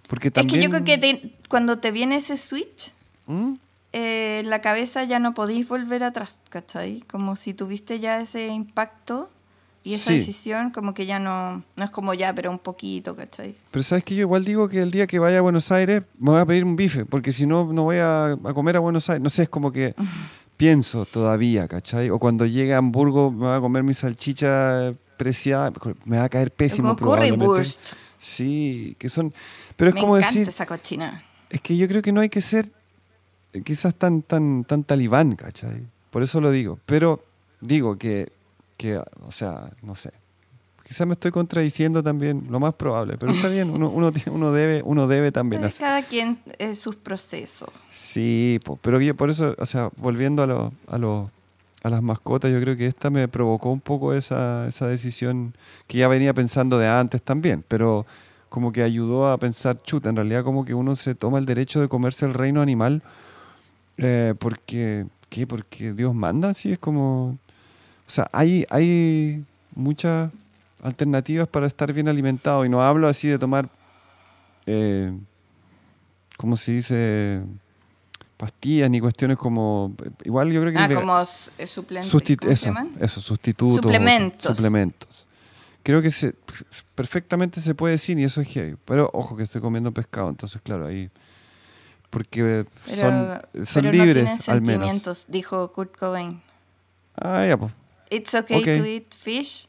Porque 0.09 0.29
Es 0.29 0.35
también... 0.35 0.61
que 0.61 0.65
yo 0.65 0.71
creo 0.71 0.85
que 0.85 0.99
te- 0.99 1.33
cuando 1.49 1.79
te 1.79 1.91
viene 1.91 2.17
ese 2.17 2.37
switch, 2.37 2.93
¿Mm? 3.27 3.55
eh, 3.93 4.43
la 4.45 4.61
cabeza 4.61 5.03
ya 5.05 5.19
no 5.19 5.35
podéis 5.35 5.67
volver 5.69 6.05
atrás, 6.05 6.41
¿cachai? 6.49 7.01
Como 7.03 7.35
si 7.35 7.55
tuviste 7.55 7.99
ya 7.99 8.21
ese 8.21 8.47
impacto 8.49 9.31
y 9.87 9.95
esa 9.95 10.11
Sí. 10.11 10.19
decisión, 10.19 10.71
como 10.73 10.95
que 10.95 11.07
ya 11.07 11.21
no, 11.21 11.63
no 11.77 11.85
es 11.85 11.91
como 11.91 12.13
ya, 12.13 12.35
pero 12.35 12.51
un 12.51 12.59
poquito, 12.59 13.15
¿cachai? 13.15 13.55
Pero 13.71 13.83
sabes 13.85 14.03
que 14.03 14.17
yo 14.17 14.23
igual 14.23 14.45
digo 14.45 14.69
que 14.69 14.81
el 14.83 14.91
día 14.91 15.07
que 15.07 15.21
vaya 15.21 15.39
a 15.39 15.43
Buenos 15.43 15.71
Aires 15.71 16.03
me 16.19 16.31
voy 16.33 16.41
a 16.41 16.45
pedir 16.47 16.65
un 16.65 16.75
bife, 16.75 17.05
porque 17.07 17.31
si 17.31 17.47
no, 17.47 17.73
no 17.73 17.85
voy 17.85 17.99
a, 17.99 18.33
a 18.33 18.53
comer 18.55 18.77
a 18.77 18.81
Buenos 18.81 19.09
Aires. 19.09 19.23
No 19.23 19.31
sé, 19.31 19.45
es 19.45 19.49
como 19.49 19.71
que 19.71 19.95
pienso 20.57 21.05
todavía, 21.07 21.69
¿cachai? 21.69 22.11
O 22.11 22.19
cuando 22.19 22.47
llegue 22.47 22.75
a 22.75 22.79
Hamburgo 22.79 23.31
me 23.31 23.47
voy 23.47 23.57
a 23.57 23.61
comer 23.61 23.85
mi 23.85 23.95
salchicha 23.95 24.93
preciada, 25.17 25.73
me 26.05 26.19
va 26.19 26.25
a 26.25 26.29
caer 26.29 26.51
pésimo 26.51 26.89
Como 26.89 26.97
probablemente. 26.97 27.71
Sí, 28.19 28.97
que 28.99 29.09
son... 29.09 29.33
Pero 29.77 29.91
es 29.91 29.95
Me 29.95 30.01
como 30.01 30.17
decir, 30.17 30.49
esa 30.49 30.67
cochina. 30.67 31.23
es 31.49 31.61
que 31.61 31.77
yo 31.77 31.87
creo 31.87 32.03
que 32.03 32.11
no 32.11 32.21
hay 32.21 32.29
que 32.29 32.41
ser 32.41 32.71
eh, 33.53 33.63
quizás 33.63 33.95
tan, 33.95 34.23
tan, 34.23 34.65
tan 34.65 34.83
talibán, 34.83 35.37
¿cachai? 35.37 35.83
Por 36.11 36.23
eso 36.25 36.41
lo 36.41 36.51
digo. 36.51 36.81
Pero 36.87 37.23
digo 37.61 37.97
que, 37.99 38.33
que 38.77 38.99
o 38.99 39.31
sea, 39.31 39.71
no 39.83 39.95
sé. 39.95 40.11
Quizás 40.85 41.05
me 41.07 41.15
estoy 41.15 41.33
contradiciendo 41.33 42.01
también, 42.03 42.47
lo 42.49 42.61
más 42.61 42.75
probable, 42.75 43.17
pero 43.19 43.33
está 43.33 43.49
bien, 43.49 43.71
uno, 43.71 43.91
uno, 43.91 44.13
uno 44.31 44.53
debe, 44.53 44.83
uno 44.85 45.09
debe 45.09 45.33
también 45.33 45.65
Eh, 45.65 45.67
hacer. 45.67 45.81
Cada 45.81 46.03
quien 46.03 46.39
es 46.59 46.79
sus 46.79 46.95
procesos. 46.95 47.69
Sí, 47.93 48.61
pero 48.83 49.01
yo 49.01 49.17
por 49.17 49.29
eso, 49.31 49.57
o 49.59 49.67
sea, 49.67 49.91
volviendo 49.97 50.45
a, 50.45 50.47
lo, 50.47 50.73
a, 50.87 50.97
lo- 50.97 51.33
a 51.83 51.91
las 51.91 52.03
mascotas, 52.03 52.53
yo 52.53 52.61
creo 52.61 52.77
que 52.77 52.87
esta 52.87 53.11
me 53.11 53.27
provocó 53.27 53.71
un 53.73 53.81
poco 53.81 54.15
esa, 54.15 54.69
esa 54.69 54.87
decisión 54.87 55.55
que 55.89 55.99
ya 55.99 56.07
venía 56.07 56.33
pensando 56.35 56.79
de 56.79 56.87
antes 56.87 57.21
también, 57.21 57.65
pero 57.67 58.07
como 58.49 58.71
que 58.71 58.83
ayudó 58.85 59.33
a 59.33 59.39
pensar, 59.39 59.83
chuta, 59.83 60.09
en 60.11 60.17
realidad 60.17 60.45
como 60.45 60.65
que 60.65 60.73
uno 60.73 60.95
se 60.95 61.17
toma 61.17 61.39
el 61.39 61.47
derecho 61.47 61.81
de 61.81 61.89
comerse 61.89 62.27
el 62.27 62.35
reino 62.35 62.61
animal 62.63 63.03
eh, 63.99 64.35
porque, 64.39 65.07
¿qué? 65.29 65.47
Porque 65.49 65.93
Dios 65.95 66.15
manda, 66.15 66.51
así 66.51 66.71
es 66.73 66.79
como... 66.79 67.39
O 68.07 68.11
sea, 68.11 68.29
hay, 68.33 68.65
hay 68.71 69.45
muchas 69.75 70.31
alternativas 70.83 71.49
para 71.49 71.67
estar 71.67 71.93
bien 71.93 72.09
alimentado 72.09 72.65
y 72.65 72.69
no 72.69 72.81
hablo 72.83 73.09
así 73.09 73.29
de 73.29 73.39
tomar, 73.39 73.69
eh, 74.67 75.13
¿cómo 76.37 76.57
se 76.57 76.73
dice? 76.73 77.43
Pastillas 78.37 78.91
ni 78.91 79.01
cuestiones 79.01 79.37
como... 79.39 79.95
Igual 80.25 80.53
yo 80.53 80.61
creo 80.61 80.73
que... 80.73 80.79
Ah, 80.79 80.89
como 80.95 81.19
eh, 81.59 81.67
suplentes. 81.67 82.13
Susti- 82.13 82.37
¿cómo 82.37 82.55
se 82.55 82.69
eso, 82.69 82.75
eso, 83.01 83.21
sustitutos. 83.21 83.77
Suplementos. 83.77 84.57
Suplementos. 84.57 85.27
Creo 85.83 86.03
que 86.03 86.11
se, 86.11 86.35
perfectamente 86.95 87.61
se 87.61 87.75
puede 87.75 87.93
decir 87.93 88.19
y 88.19 88.25
eso 88.25 88.41
es 88.41 88.49
heavy. 88.49 88.77
Pero 88.85 89.09
ojo 89.15 89.37
que 89.37 89.43
estoy 89.45 89.61
comiendo 89.61 89.91
pescado, 89.93 90.29
entonces 90.29 90.61
claro, 90.63 90.87
ahí... 90.87 91.11
Porque 92.11 92.67
Pero, 92.87 93.01
son, 93.01 93.67
son 93.67 93.83
pero 93.83 93.93
libres 93.93 94.47
no 94.47 94.53
al 94.53 94.61
menos. 94.63 94.73
sentimientos, 94.87 95.25
dijo 95.29 95.73
Kurt 95.73 95.97
Cobain. 95.97 96.41
Ah, 97.17 97.45
ya, 97.47 97.57
pues. 97.57 97.73
It's 98.11 98.35
okay 98.35 98.59
Ok. 98.59 98.65
to 98.79 98.87
eat 98.87 99.15
fish. 99.15 99.69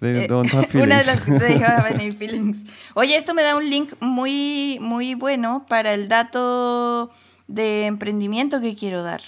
They 0.00 0.24
Eh, 0.24 0.26
don't 0.28 0.48
have 0.52 0.68
Una 0.82 0.98
de 0.98 1.04
feelings. 1.04 1.28
las 1.28 1.40
they 1.40 1.58
have 1.62 1.94
any 1.94 2.12
feelings. 2.12 2.58
Oye, 2.94 3.16
esto 3.16 3.34
me 3.34 3.42
da 3.42 3.56
un 3.56 3.68
link 3.68 3.94
muy, 4.00 4.78
muy 4.80 5.14
bueno 5.14 5.66
para 5.68 5.92
el 5.92 6.08
dato 6.08 7.10
de 7.48 7.86
emprendimiento 7.86 8.60
que 8.60 8.76
quiero 8.76 9.02
dar. 9.02 9.20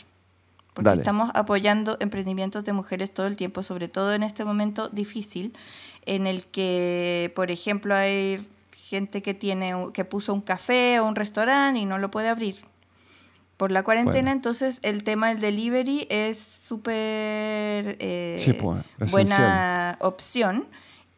Porque 0.75 0.91
Dale. 0.91 1.01
estamos 1.03 1.31
apoyando 1.35 1.97
emprendimientos 2.01 2.65
de 2.65 2.73
mujeres 2.73 3.13
todo 3.13 3.27
el 3.27 3.37
tiempo, 3.37 3.63
sobre 3.65 3.89
todo 3.89 4.15
en 4.15 4.23
este 4.23 4.45
momento 4.45 4.89
difícil, 4.89 5.53
en 6.07 6.29
el 6.29 6.47
que, 6.47 7.33
por 7.35 7.51
ejemplo, 7.51 7.95
hay 7.97 8.47
gente 8.77 9.23
que 9.23 9.35
tiene 9.35 9.75
que 9.93 10.05
puso 10.05 10.33
un 10.33 10.41
café 10.41 11.01
o 11.01 11.07
un 11.07 11.17
restaurante 11.17 11.81
y 11.81 11.85
no 11.85 11.99
lo 11.99 12.11
puede 12.11 12.29
abrir 12.29 12.57
por 13.61 13.73
la 13.73 13.83
cuarentena, 13.83 14.13
Bueno. 14.15 14.31
entonces 14.31 14.79
el 14.83 15.05
tema 15.05 15.29
del 15.29 15.41
delivery 15.43 16.07
es 16.09 16.39
súper 16.39 17.99
eh, 18.01 18.39
Sí, 18.41 18.55
pues, 18.55 18.83
buena 19.11 19.99
opción 20.01 20.67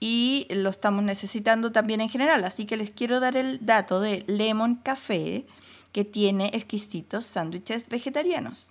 y 0.01 0.49
lo 0.51 0.70
estamos 0.70 1.05
necesitando 1.05 1.70
también 1.70 2.01
en 2.01 2.09
general. 2.09 2.43
Así 2.45 2.64
que 2.66 2.76
les 2.76 2.90
quiero 2.90 3.20
dar 3.20 3.36
el 3.36 3.64
dato 3.64 4.01
de 4.01 4.24
Lemon 4.26 4.74
Café, 4.74 5.47
que 5.93 6.05
tiene 6.05 6.51
exquisitos 6.53 7.26
sándwiches 7.26 7.88
vegetarianos. 7.88 8.70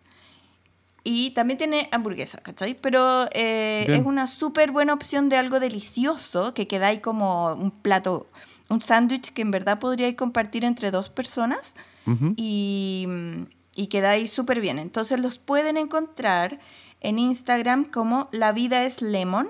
Y 1.06 1.30
también 1.30 1.58
tiene 1.58 1.88
hamburguesa, 1.94 2.40
¿cachai? 2.40 2.74
Pero 2.74 3.28
eh, 3.34 3.86
es 3.88 4.06
una 4.06 4.28
súper 4.28 4.72
buena 4.72 4.94
opción 4.94 5.30
de 5.30 5.38
algo 5.38 5.62
delicioso, 5.62 6.54
que 6.54 6.68
queda 6.68 6.88
ahí 6.88 7.00
como 7.00 7.54
un 7.54 7.72
plato, 7.72 8.28
un 8.68 8.82
sándwich 8.82 9.32
que 9.32 9.44
en 9.44 9.52
verdad 9.52 9.80
podríais 9.80 10.16
compartir 10.18 10.66
entre 10.66 10.92
dos 10.92 11.10
personas 11.10 11.76
Ujú. 12.06 12.34
y, 12.36 13.06
mm, 13.08 13.44
y 13.76 13.88
queda 13.88 14.12
ahí 14.12 14.28
súper 14.28 14.60
bien. 14.62 14.80
Entonces 14.80 15.20
los 15.20 15.40
pueden 15.40 15.78
encontrar 15.78 16.60
en 17.02 17.20
Instagram 17.20 17.86
como 17.86 18.28
La 18.32 18.52
Vida 18.52 18.84
es 18.86 19.02
Lemon, 19.02 19.48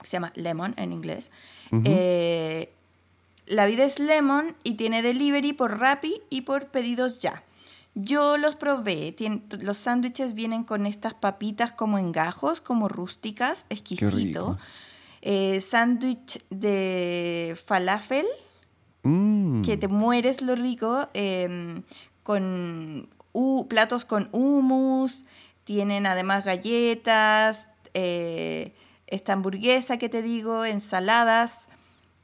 que 0.00 0.06
se 0.06 0.12
llama 0.14 0.32
Lemon 0.34 0.74
en 0.76 0.92
inglés. 0.92 1.30
Eh, 1.84 2.70
la 3.46 3.66
Vida 3.66 3.84
es 3.84 3.98
Lemon 3.98 4.54
y 4.64 4.74
tiene 4.74 5.02
delivery 5.02 5.52
por 5.52 5.78
Rappi 5.78 6.20
y 6.30 6.42
por 6.42 6.66
pedidos 6.68 7.18
ya. 7.20 7.42
Yo 7.94 8.38
los 8.38 8.56
probé, 8.56 9.14
tien- 9.14 9.42
los 9.60 9.76
sándwiches 9.76 10.32
vienen 10.34 10.64
con 10.64 10.86
estas 10.86 11.12
papitas 11.14 11.72
como 11.72 11.98
en 11.98 12.10
gajos, 12.12 12.60
como 12.60 12.88
rústicas, 12.88 13.66
exquisito. 13.68 14.58
Eh, 15.20 15.60
sándwich 15.60 16.42
de 16.50 17.56
falafel, 17.62 18.26
Mm. 19.04 19.62
que 19.62 19.76
te 19.76 19.88
mueres 19.88 20.42
lo 20.42 20.54
rico, 20.56 21.08
em, 21.12 21.82
con 22.22 23.08
platos 23.68 24.04
con 24.04 24.28
hummus, 24.32 25.24
tienen 25.64 26.06
además 26.06 26.44
galletas, 26.44 27.66
eh, 27.94 28.74
esta 29.06 29.32
hamburguesa 29.32 29.98
que 29.98 30.08
te 30.08 30.22
digo, 30.22 30.64
ensaladas 30.64 31.68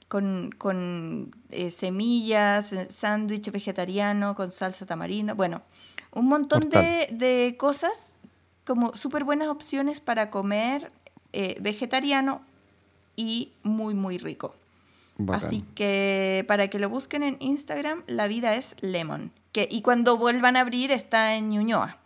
con, 0.09 0.55
con, 0.57 1.35
eh, 1.51 1.71
semillas, 1.71 2.73
eh, 2.73 2.89
sándwich 2.91 3.51
vegetariano 3.51 4.35
con 4.35 4.51
salsa 4.51 4.87
tamarindo, 4.87 5.35
bueno, 5.35 5.63
un 6.13 6.27
montón 6.27 6.69
de, 6.71 7.09
de 7.13 7.57
cosas 7.59 8.17
como 8.69 8.95
súper 8.97 9.25
buenas 9.25 9.49
opciones 9.49 10.01
para 10.01 10.31
comer 10.31 10.93
eh, 11.33 11.57
vegetariano 11.61 12.43
y 13.17 13.53
muy, 13.63 13.95
muy 13.95 14.19
rico. 14.19 14.55
Bacán. 15.17 15.47
Así 15.47 15.65
que 15.75 16.45
para 16.47 16.69
que 16.69 16.79
lo 16.79 16.89
busquen 16.89 17.23
en 17.23 17.37
Instagram, 17.41 18.03
la 18.07 18.29
vida 18.29 18.55
es 18.55 18.77
lemon. 18.81 19.33
Que, 19.59 19.69
y 19.71 19.83
cuando 19.83 20.17
vuelvan 20.17 20.57
a 20.57 20.61
abrir 20.61 20.93
está 20.93 21.35
en 21.35 21.49
Ñuñoa. 21.49 21.99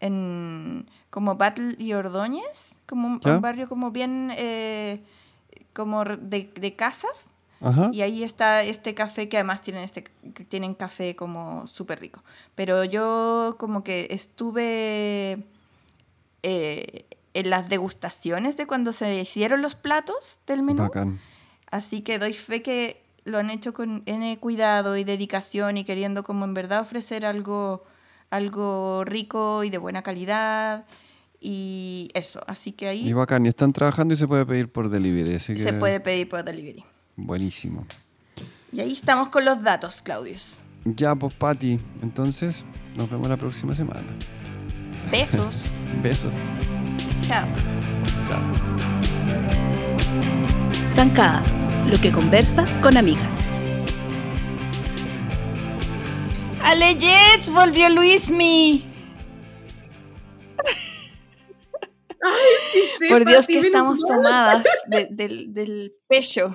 En 0.00 0.88
como 1.10 1.36
Battle 1.36 1.74
y 1.78 1.92
Ordóñez, 1.92 2.80
como 2.86 3.08
un, 3.08 3.20
un 3.24 3.40
barrio 3.40 3.68
como 3.68 3.90
bien 3.90 4.32
eh, 4.36 5.02
como 5.72 6.04
de, 6.04 6.50
de 6.54 6.76
casas. 6.76 7.28
Ajá. 7.60 7.90
Y 7.92 8.02
ahí 8.02 8.22
está 8.22 8.62
este 8.62 8.94
café 8.94 9.28
que 9.28 9.36
además 9.36 9.60
tienen 9.60 9.82
este 9.82 10.04
que 10.04 10.44
tienen 10.44 10.74
café 10.74 11.16
como 11.16 11.66
súper 11.66 12.00
rico. 12.00 12.22
Pero 12.54 12.84
yo 12.84 13.56
como 13.58 13.82
que 13.84 14.06
estuve 14.10 15.44
eh, 16.42 17.04
en 17.34 17.50
las 17.50 17.68
degustaciones 17.68 18.56
de 18.56 18.66
cuando 18.66 18.92
se 18.92 19.20
hicieron 19.20 19.60
los 19.60 19.74
platos 19.74 20.40
del 20.46 20.62
menú. 20.62 20.84
Bacán. 20.84 21.20
Así 21.70 22.00
que 22.00 22.18
doy 22.18 22.32
fe 22.32 22.62
que 22.62 23.02
lo 23.28 23.38
han 23.38 23.50
hecho 23.50 23.72
con 23.72 24.02
N 24.06 24.38
cuidado 24.38 24.96
y 24.96 25.04
dedicación 25.04 25.76
y 25.76 25.84
queriendo 25.84 26.22
como 26.22 26.44
en 26.44 26.54
verdad 26.54 26.80
ofrecer 26.80 27.24
algo, 27.24 27.84
algo 28.30 29.04
rico 29.04 29.64
y 29.64 29.70
de 29.70 29.78
buena 29.78 30.02
calidad. 30.02 30.86
Y 31.40 32.10
eso, 32.14 32.40
así 32.48 32.72
que 32.72 32.88
ahí 32.88 33.08
Y 33.08 33.12
bacán. 33.12 33.46
Y 33.46 33.48
están 33.48 33.72
trabajando 33.72 34.14
y 34.14 34.16
se 34.16 34.26
puede 34.26 34.44
pedir 34.44 34.70
por 34.70 34.88
delivery. 34.88 35.36
Así 35.36 35.54
que 35.54 35.60
se 35.60 35.72
puede 35.72 36.00
pedir 36.00 36.28
por 36.28 36.42
delivery. 36.42 36.84
Buenísimo. 37.16 37.86
Y 38.72 38.80
ahí 38.80 38.92
estamos 38.92 39.28
con 39.28 39.44
los 39.44 39.62
datos, 39.62 40.02
Claudius. 40.02 40.60
Ya, 40.84 41.14
pues, 41.14 41.34
Pati. 41.34 41.78
Entonces, 42.02 42.64
nos 42.96 43.10
vemos 43.10 43.28
la 43.28 43.36
próxima 43.36 43.74
semana. 43.74 44.06
Besos. 45.10 45.62
Besos. 46.02 46.32
Chao. 47.22 47.48
Chao. 48.26 48.40
Zancada, 50.88 51.42
lo 51.90 51.98
que 52.00 52.12
conversas 52.12 52.76
con 52.78 52.96
amigas. 52.96 53.50
Ale 56.62 56.94
Jets, 56.96 57.50
volvió 57.50 57.88
Luismi. 57.88 58.84
Por 63.08 63.24
Dios 63.24 63.46
que 63.46 63.58
estamos 63.58 64.00
tomadas 64.00 64.64
de- 64.88 65.08
del, 65.10 65.54
del 65.54 65.94
pecho. 66.08 66.54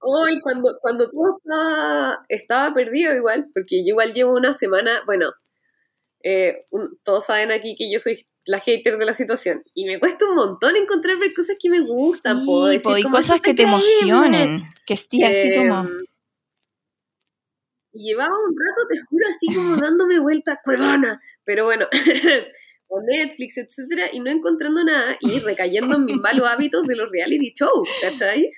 Hoy, 0.00 0.40
cuando, 0.40 0.78
cuando 0.80 1.08
tú 1.10 1.36
estaba, 1.36 2.24
estaba 2.28 2.74
perdido 2.74 3.14
igual, 3.14 3.48
porque 3.52 3.82
yo 3.84 3.88
igual 3.90 4.14
llevo 4.14 4.34
una 4.34 4.52
semana, 4.52 5.02
bueno, 5.06 5.30
eh, 6.24 6.64
un- 6.70 6.98
todos 7.04 7.26
saben 7.26 7.52
aquí 7.52 7.74
que 7.76 7.92
yo 7.92 7.98
soy 8.00 8.26
la 8.48 8.58
hater 8.60 8.98
de 8.98 9.04
la 9.06 9.14
situación, 9.14 9.62
y 9.74 9.84
me 9.86 10.00
cuesta 10.00 10.26
un 10.28 10.34
montón 10.36 10.76
encontrar 10.76 11.16
cosas 11.36 11.56
que 11.60 11.70
me 11.70 11.80
gustan, 11.80 12.38
Sí, 12.40 12.46
puedo 12.46 12.66
decir, 12.66 12.98
y 12.98 13.02
como, 13.02 13.16
cosas 13.16 13.36
"Esto 13.36 13.44
que 13.44 13.54
te 13.54 13.62
está 13.64 13.76
increíble". 13.76 13.98
emocionen. 14.00 14.62
Que 14.86 14.94
esté 14.94 15.24
así 15.24 15.54
como. 15.54 15.84
Eh, 15.84 16.04
Y 17.92 18.08
llevaba 18.10 18.34
un 18.34 18.54
rato, 18.54 18.86
te 18.90 19.00
juro, 19.08 19.24
así 19.30 19.46
como 19.54 19.76
dándome 19.86 20.18
vuelta, 20.18 20.60
cuevana. 20.64 21.20
Pero 21.44 21.64
bueno, 21.64 21.86
o 22.88 23.00
Netflix, 23.02 23.58
etcétera, 23.58 24.08
y 24.12 24.20
no 24.20 24.30
encontrando 24.30 24.84
nada 24.84 25.16
y 25.20 25.40
recayendo 25.40 25.96
en 25.96 26.04
mis 26.04 26.16
malos 26.20 26.46
hábitos 26.50 26.86
de 26.86 26.96
los 26.96 27.10
reality 27.10 27.52
shows, 27.58 27.88
¿cachai? 28.02 28.50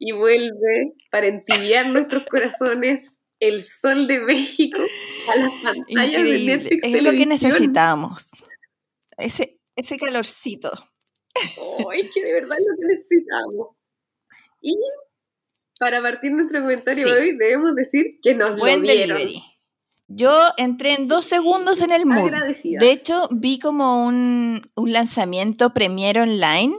Y 0.00 0.12
vuelve 0.12 0.94
para 1.10 1.26
entibiar 1.26 1.86
nuestros 1.88 2.24
corazones 2.26 3.00
el 3.40 3.64
sol 3.64 4.06
de 4.06 4.18
México 4.20 4.80
a 5.32 5.36
las 5.36 5.50
pantallas 5.62 5.86
de 5.94 6.02
Increíble. 6.30 6.56
Netflix. 6.56 6.84
Es 6.86 7.02
lo 7.02 7.10
que 7.12 7.26
necesitamos. 7.26 8.30
Ese, 9.16 9.60
ese 9.76 9.96
calorcito. 9.98 10.70
¡Ay, 11.90 12.00
es 12.00 12.10
que 12.12 12.22
de 12.24 12.32
verdad 12.32 12.58
es 12.58 12.64
lo 12.68 12.76
que 12.80 12.86
necesitamos! 12.94 13.68
Y 14.60 14.74
para 15.78 16.02
partir 16.02 16.32
nuestro 16.32 16.60
comentario 16.62 17.06
Sí. 17.06 17.14
de 17.14 17.20
hoy, 17.20 17.36
debemos 17.36 17.74
decir 17.76 18.18
que 18.22 18.34
nos 18.34 18.58
Buen 18.58 18.82
lo 18.82 18.92
dieron. 18.92 19.18
delivery. 19.18 19.42
Yo 20.08 20.34
entré 20.56 20.94
en 20.94 21.06
dos 21.06 21.26
segundos 21.26 21.82
en 21.82 21.92
el 21.92 22.06
mood. 22.06 22.28
Agradecidas. 22.32 22.80
De 22.80 22.90
hecho, 22.90 23.28
vi 23.30 23.58
como 23.58 24.06
un, 24.06 24.62
un 24.74 24.92
lanzamiento 24.92 25.72
Premiere 25.74 26.22
Online 26.22 26.74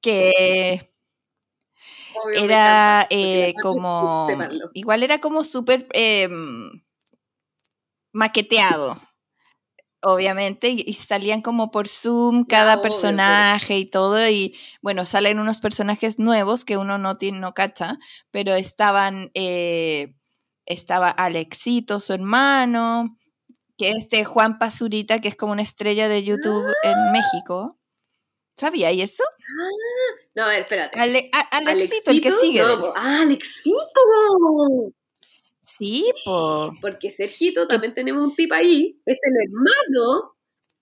que 0.00 0.90
Obvio, 2.24 2.42
era 2.42 3.06
eh, 3.10 3.54
como 3.62 4.28
igual 4.72 5.02
era 5.02 5.18
como 5.18 5.44
súper 5.44 5.86
eh, 5.92 6.28
maqueteado 8.12 9.00
obviamente 10.02 10.68
y, 10.68 10.84
y 10.86 10.94
salían 10.94 11.42
como 11.42 11.70
por 11.70 11.88
Zoom 11.88 12.44
cada 12.44 12.74
obvio, 12.74 12.82
personaje 12.82 13.78
y 13.78 13.86
todo 13.86 14.28
y 14.28 14.56
bueno 14.82 15.04
salen 15.04 15.38
unos 15.38 15.58
personajes 15.58 16.18
nuevos 16.18 16.64
que 16.64 16.76
uno 16.76 16.98
no 16.98 17.18
tiene 17.18 17.38
no 17.38 17.54
cacha 17.54 17.98
pero 18.30 18.54
estaban 18.54 19.30
eh, 19.34 20.14
estaba 20.66 21.10
Alexito 21.10 22.00
su 22.00 22.12
hermano 22.12 23.18
que 23.76 23.90
este 23.90 24.24
Juan 24.24 24.58
Pazurita 24.58 25.20
que 25.20 25.28
es 25.28 25.36
como 25.36 25.52
una 25.52 25.62
estrella 25.62 26.08
de 26.08 26.24
YouTube 26.24 26.66
en 26.84 27.12
México. 27.12 27.78
¿sabía 28.56 28.92
y 28.92 29.02
eso? 29.02 29.24
No, 30.36 30.44
a 30.44 30.48
ver, 30.48 30.60
espérate. 30.62 30.98
Ale- 30.98 31.30
a- 31.32 31.58
Alexito, 31.58 32.10
el 32.10 32.20
que 32.20 32.30
sigue 32.30 32.60
No, 32.60 32.92
¡Ah, 32.96 33.20
Alexito! 33.22 34.92
sí 35.60 36.04
po 36.24 36.72
Porque 36.80 37.10
Sergito 37.10 37.66
también 37.68 37.94
tenemos 37.94 38.22
un 38.22 38.34
tip 38.34 38.52
ahí. 38.52 39.00
Es 39.06 39.18
el 39.22 39.48
hermano 39.48 40.34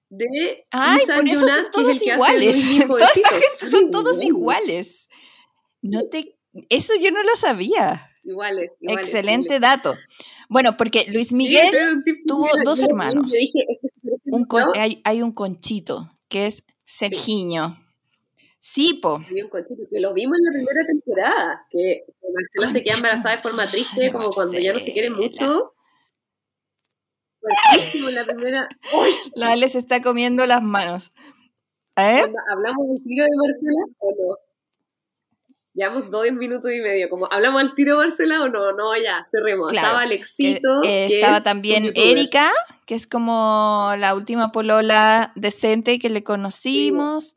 de 0.09 0.66
Ay, 0.70 1.00
por 1.07 1.28
eso 1.28 1.46
son 1.48 1.61
es 1.61 1.70
todos 1.70 2.00
que 2.00 2.12
iguales. 2.12 2.64
Toda 2.86 3.05
esta 3.14 3.28
gente 3.30 3.70
son 3.70 3.90
todos 3.90 4.16
Sí, 4.18 4.26
iguales. 4.26 5.09
No 5.82 6.07
te, 6.09 6.38
eso 6.68 6.94
yo 7.00 7.11
no 7.11 7.22
lo 7.22 7.34
sabía. 7.36 8.09
Iguales, 8.24 8.72
iguales. 8.80 9.07
Excelente 9.07 9.57
iguales. 9.57 9.61
dato. 9.61 9.94
Bueno, 10.48 10.76
porque 10.76 11.07
Luis 11.09 11.32
Miguel 11.32 11.74
tuvo 12.26 12.48
dos 12.64 12.80
hermanos. 12.80 13.32
Dije, 13.32 13.64
este 13.68 13.88
parece 14.03 14.22
un 14.26 14.44
con- 14.44 14.78
hay, 14.78 15.00
hay 15.05 15.22
un 15.22 15.32
conchito, 15.32 16.11
que 16.28 16.46
es 16.46 16.64
Sergiño. 16.84 17.76
Sí, 17.78 17.81
po. 18.94 19.16
Un 19.16 19.48
conchito 19.50 19.82
que 19.90 19.98
lo 19.98 20.14
vimos 20.14 20.38
en 20.38 20.44
la 20.44 20.52
primera 20.52 20.86
temporada, 20.86 21.66
que 21.68 22.04
Marcela 22.32 22.72
se 22.72 22.84
queda 22.84 22.96
embarazada 22.96 23.36
de 23.36 23.42
forma 23.42 23.68
triste, 23.68 24.12
como 24.12 24.30
cuando 24.30 24.56
ya 24.58 24.72
no 24.72 24.78
se 24.78 24.92
Marcela. 25.10 25.16
mucho. 25.16 25.74
En 28.08 28.14
la 28.14 28.24
primera. 28.24 28.68
¡Uy! 28.94 29.10
La 29.34 29.50
Ale 29.52 29.68
se 29.68 29.78
está 29.78 30.00
comiendo 30.00 30.46
las 30.46 30.62
manos. 30.62 31.12
¿Eh? 31.96 32.22
¿Hablamos 32.52 32.86
del 32.86 33.02
tiro 33.02 33.24
de 33.24 33.36
Marcela 33.36 33.84
o 33.98 34.10
no? 34.12 34.51
Llevamos 35.74 36.10
dos 36.10 36.30
minutos 36.32 36.70
y 36.70 36.80
medio. 36.80 37.08
Como, 37.08 37.26
¿hablamos 37.30 37.62
al 37.62 37.74
tiro 37.74 37.96
Marcela 37.96 38.42
o 38.42 38.48
no? 38.48 38.72
No, 38.72 38.94
ya, 38.96 39.24
cerremos. 39.30 39.70
Claro, 39.70 39.86
Estaba 39.88 40.02
Alexito. 40.02 40.82
eh, 40.84 41.08
que 41.08 41.16
estaba 41.16 41.38
es 41.38 41.44
también. 41.44 41.92
Erika, 41.94 42.50
que 42.84 42.94
es 42.94 43.06
como 43.06 43.92
la 43.98 44.14
última 44.14 44.52
polola 44.52 45.32
decente 45.34 45.98
que 45.98 46.10
le 46.10 46.22
conocimos. 46.22 47.36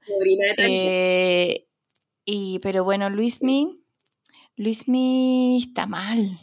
Talía. 0.57 0.69
Eh, 0.69 1.67
y, 2.25 2.59
pero 2.59 2.83
bueno, 2.83 3.09
Luismi, 3.09 3.81
Luismi 4.57 5.59
está 5.61 5.85
mal, 5.85 6.37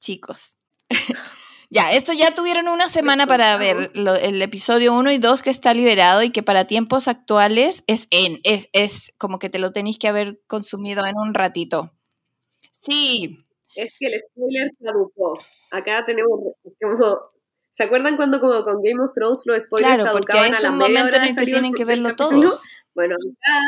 chicos. 0.00 0.56
ya, 1.74 1.90
esto 1.90 2.12
ya 2.12 2.34
tuvieron 2.34 2.68
una 2.68 2.88
semana 2.88 3.26
para 3.26 3.56
ver 3.58 3.90
lo- 3.94 4.14
el 4.14 4.40
episodio 4.40 4.94
1 4.94 5.10
y 5.12 5.18
2 5.18 5.42
que 5.42 5.50
está 5.50 5.74
liberado 5.74 6.22
y 6.22 6.30
que 6.30 6.42
para 6.42 6.66
tiempos 6.66 7.08
actuales 7.08 7.82
es 7.88 8.06
en, 8.10 8.38
es, 8.44 8.68
es 8.72 9.12
como 9.18 9.38
que 9.38 9.50
te 9.50 9.58
lo 9.58 9.72
tenéis 9.72 9.98
que 9.98 10.08
haber 10.08 10.40
consumido 10.46 11.04
en 11.04 11.16
un 11.18 11.34
ratito. 11.34 11.92
Sí, 12.70 13.44
Es 13.76 13.92
que 13.98 14.06
el 14.06 14.20
spoiler 14.20 14.70
caducó. 14.82 15.38
Acá 15.72 16.04
tenemos. 16.06 16.40
tenemos- 16.78 17.00
¿Se 17.72 17.82
acuerdan 17.82 18.14
cuando 18.16 18.38
como 18.40 18.62
con 18.62 18.80
Game 18.82 19.02
of 19.02 19.12
Thrones 19.12 19.42
los 19.46 19.64
spoilers 19.64 19.96
claro, 19.96 20.12
porque 20.12 20.26
caducaban 20.28 20.54
a 20.54 20.56
es 20.56 20.62
la 20.62 20.70
un 20.70 20.78
media 20.78 20.88
momento 21.00 21.16
hora 21.16 21.24
en 21.26 21.30
el 21.30 21.36
que 21.44 21.50
tienen 21.50 21.72
que 21.74 21.84
verlo 21.84 22.14
todos. 22.14 22.62
Bueno, 22.94 23.16
acá, 23.16 23.58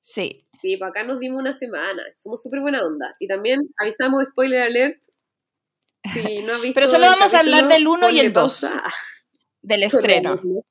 Sí, 0.00 0.46
sí, 0.62 0.76
pues 0.78 0.90
acá 0.90 1.04
nos 1.04 1.20
dimos 1.20 1.40
una 1.40 1.52
semana. 1.52 2.02
Somos 2.14 2.42
súper 2.42 2.60
buena 2.60 2.82
onda. 2.84 3.14
Y 3.20 3.28
también 3.28 3.60
avisamos 3.76 4.24
spoiler 4.28 4.62
alert. 4.62 4.98
Si 6.12 6.38
no 6.42 6.54
Pero 6.74 6.88
solo 6.88 7.06
vamos 7.06 7.34
a 7.34 7.40
hablar 7.40 7.68
del 7.68 7.86
uno 7.86 8.06
y 8.08 8.12
ponle 8.12 8.20
el 8.22 8.32
dos. 8.32 8.60
pausa. 8.60 8.82
del 9.62 9.82
estreno. 9.84 10.36
Solo 10.40 10.64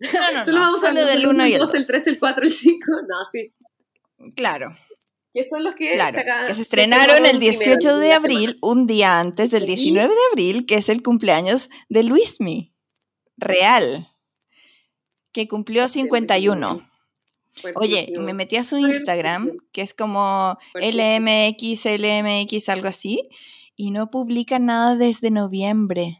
No, 0.00 0.32
no, 0.32 0.44
Solo 0.44 0.60
vamos 0.60 0.84
a 0.84 0.88
hablar 0.88 1.06
del 1.06 1.26
1 1.26 1.46
y 1.46 1.54
el 1.54 1.54
el 1.54 1.58
2, 1.60 1.74
el 1.74 1.80
2. 1.80 1.86
3, 1.88 2.06
el 2.06 2.18
4, 2.20 2.44
el 2.44 2.52
5. 2.52 2.86
No, 3.08 3.16
sí. 3.32 3.52
Claro. 4.36 4.68
Que 5.34 5.42
son 5.44 5.64
los 5.64 5.74
que, 5.74 5.92
Claro, 5.94 6.18
que 6.46 6.54
se 6.54 6.62
estrenaron 6.62 7.26
el 7.26 7.38
18 7.40 7.76
primero, 7.78 7.98
de 7.98 8.12
abril, 8.12 8.58
un 8.62 8.86
día 8.86 9.18
antes 9.18 9.50
del 9.50 9.64
Y- 9.64 9.74
19 9.74 10.14
de 10.14 10.20
abril, 10.30 10.66
que 10.66 10.76
es 10.76 10.88
el 10.88 11.02
cumpleaños 11.02 11.68
de 11.88 12.04
Luismi, 12.04 12.72
real, 13.36 14.08
que 15.32 15.48
cumplió 15.48 15.86
51. 15.88 16.88
semana. 17.54 17.74
Oye, 17.80 18.12
me 18.18 18.34
metí 18.34 18.54
a 18.56 18.62
su. 18.64 18.78
Instagram, 18.78 19.50
que 19.72 19.82
es 19.82 19.94
como. 19.94 20.56
LMX, 20.74 21.86
LMX, 21.86 22.68
algo 22.68 22.86
así, 22.88 23.28
y 23.78 23.92
no 23.92 24.10
publica 24.10 24.58
nada 24.58 24.96
desde 24.96 25.30
noviembre. 25.30 26.18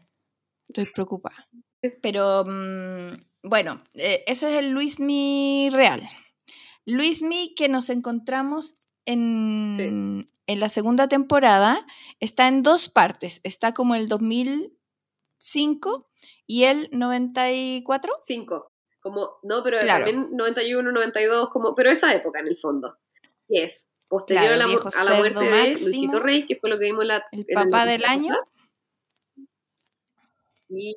Estoy 0.69 0.85
preocupada. 0.95 1.47
Pero 2.01 2.45
mm, 2.47 3.13
bueno, 3.43 3.83
eh, 3.93 4.23
ese 4.25 4.51
es 4.51 4.57
el 4.59 4.71
Luismi 4.71 5.69
real. 5.71 6.01
Luismi 6.85 7.53
que 7.55 7.69
nos 7.69 7.89
encontramos 7.89 8.77
en, 9.05 10.27
en 10.47 10.59
la 10.59 10.69
segunda 10.69 11.07
temporada 11.07 11.85
está 12.19 12.47
en 12.47 12.63
dos 12.63 12.89
partes. 12.89 13.41
Está 13.43 13.73
como 13.73 13.95
el 13.95 14.07
2005 14.07 16.09
y 16.47 16.63
el 16.63 16.89
94. 16.91 18.13
Cinco. 18.23 18.71
Como, 19.01 19.37
no, 19.43 19.63
pero 19.63 19.79
Claro. 19.79 20.05
también 20.05 20.35
91, 20.35 20.91
92, 20.91 21.49
como, 21.51 21.75
pero 21.75 21.91
esa 21.91 22.13
época 22.13 22.39
en 22.39 22.47
el 22.47 22.57
fondo. 22.57 22.97
Y 23.47 23.61
es 23.61 23.88
posterior 24.09 24.47
Claro, 24.47 24.55
a, 24.55 24.67
la, 24.67 25.01
a 25.01 25.03
la 25.05 25.17
muerte 25.17 25.39
de 25.45 25.69
máximo. 25.69 25.89
Luisito 25.89 26.19
Rey, 26.19 26.45
que 26.45 26.57
fue 26.57 26.69
lo 26.69 26.77
que 26.77 26.85
vimos 26.85 27.05
la, 27.05 27.23
El 27.31 27.45
papá 27.45 27.85
del 27.85 28.03
año. 28.03 28.35
Y, 30.67 30.95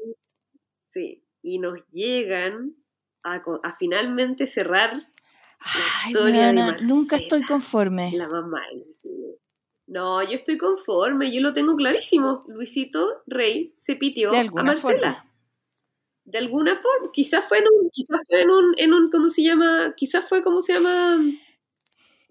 sí, 0.88 1.24
y 1.40 1.58
nos 1.58 1.78
llegan 1.92 2.74
a, 3.22 3.42
finalmente 3.78 4.46
cerrar 4.46 5.08
Ay, 6.04 6.14
weona, 6.14 6.78
nunca 6.80 7.16
estoy 7.16 7.44
conforme. 7.44 8.10
la 8.12 8.28
mamá. 8.28 8.62
No, 9.86 10.22
yo 10.22 10.32
estoy 10.32 10.58
conforme, 10.58 11.32
yo 11.32 11.40
lo 11.40 11.52
tengo 11.52 11.76
clarísimo. 11.76 12.44
Luisito 12.48 13.22
Rey 13.26 13.72
se 13.76 13.96
pitió 13.96 14.30
a 14.32 14.44
Marcela. 14.62 14.80
forma. 14.80 15.28
De 16.24 16.38
alguna 16.38 16.76
forma, 16.76 17.10
quizás 17.12 17.44
fue 17.46 17.58
en 17.58 17.64
un, 17.64 17.90
quizás 17.90 18.20
fue 18.28 18.40
en 18.42 18.50
un, 18.50 18.74
en 18.78 18.94
un, 18.94 19.10
¿cómo 19.10 19.28
se 19.28 19.42
llama? 19.42 19.94
Quizás 19.96 20.28
fue, 20.28 20.42
¿cómo 20.42 20.62
se 20.62 20.74
llama? 20.74 21.18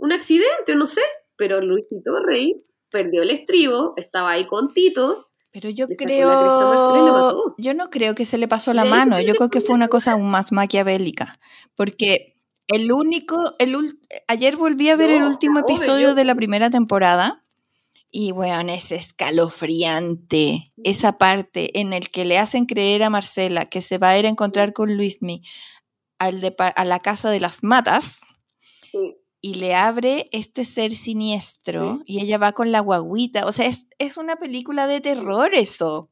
Un 0.02 0.12
accidente, 0.12 0.76
no 0.76 0.86
sé. 0.86 1.02
Pero 1.38 1.62
Luisito 1.62 2.20
Rey 2.26 2.62
perdió 2.90 3.24
el 3.24 3.32
estribo, 3.32 3.94
estaba 3.98 4.32
ahí 4.32 4.46
con 4.48 4.74
Tito. 4.74 5.30
Pero 5.54 5.70
yo 5.70 5.88
creo, 5.88 7.54
yo 7.58 7.74
no 7.74 7.90
creo 7.90 8.16
que 8.16 8.26
se 8.26 8.38
le 8.38 8.48
pasó 8.48 8.74
la 8.74 8.86
mano, 8.86 9.20
yo 9.20 9.34
creo 9.36 9.50
que 9.50 9.60
fue 9.60 9.76
una 9.76 9.88
cosa 9.90 10.14
aún 10.14 10.30
más 10.32 10.52
maquiavélica, 10.54 11.38
porque 11.76 12.38
el 12.68 12.90
único, 12.92 13.54
el 13.60 13.76
ul- 13.76 14.00
ayer 14.30 14.56
volví 14.56 14.88
a 14.90 14.96
ver 14.96 15.10
No, 15.10 15.16
el 15.18 15.24
o 15.24 15.28
último 15.28 15.56
sea, 15.56 15.64
episodio 15.76 16.16
de 16.16 16.24
la 16.24 16.36
primera 16.36 16.70
temporada 16.70 17.44
y 18.10 18.32
weón, 18.32 18.70
es 18.70 18.94
escalofriante 18.94 20.72
esa 20.84 21.18
parte 21.18 21.80
en 21.80 21.92
el 21.92 22.10
que 22.10 22.24
le 22.24 22.38
hacen 22.38 22.66
creer 22.66 23.04
a 23.04 23.10
Marcela 23.10 23.66
que 23.66 23.82
se 23.82 23.98
va 23.98 24.12
a 24.12 24.18
ir 24.20 24.26
a 24.26 24.30
encontrar 24.30 24.72
con 24.74 24.96
Luismi 24.96 25.42
al 26.18 26.56
a 26.76 26.86
la 26.86 27.00
casa 27.00 27.30
de 27.30 27.40
las 27.42 27.64
matas 27.64 28.20
Sí. 28.92 29.16
Y 29.42 29.56
le 29.56 29.74
abre 29.74 30.30
este 30.32 30.64
ser 30.66 30.94
siniestro 30.96 32.02
y 32.06 32.22
ella 32.22 32.38
va 32.38 32.54
con 32.54 32.72
la 32.72 32.80
guaguita. 32.80 33.46
O 33.48 33.52
sea, 33.52 33.66
es, 33.66 33.88
es 33.98 34.18
una 34.18 34.38
película 34.38 34.86
de 34.88 35.02
terror 35.02 35.56
eso. 35.56 36.12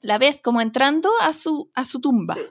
La 0.00 0.18
ves 0.18 0.40
como 0.40 0.60
entrando 0.60 1.10
a 1.20 1.32
su, 1.32 1.70
a 1.74 1.84
su 1.84 2.00
tumba. 2.00 2.34
Sí. 2.36 2.42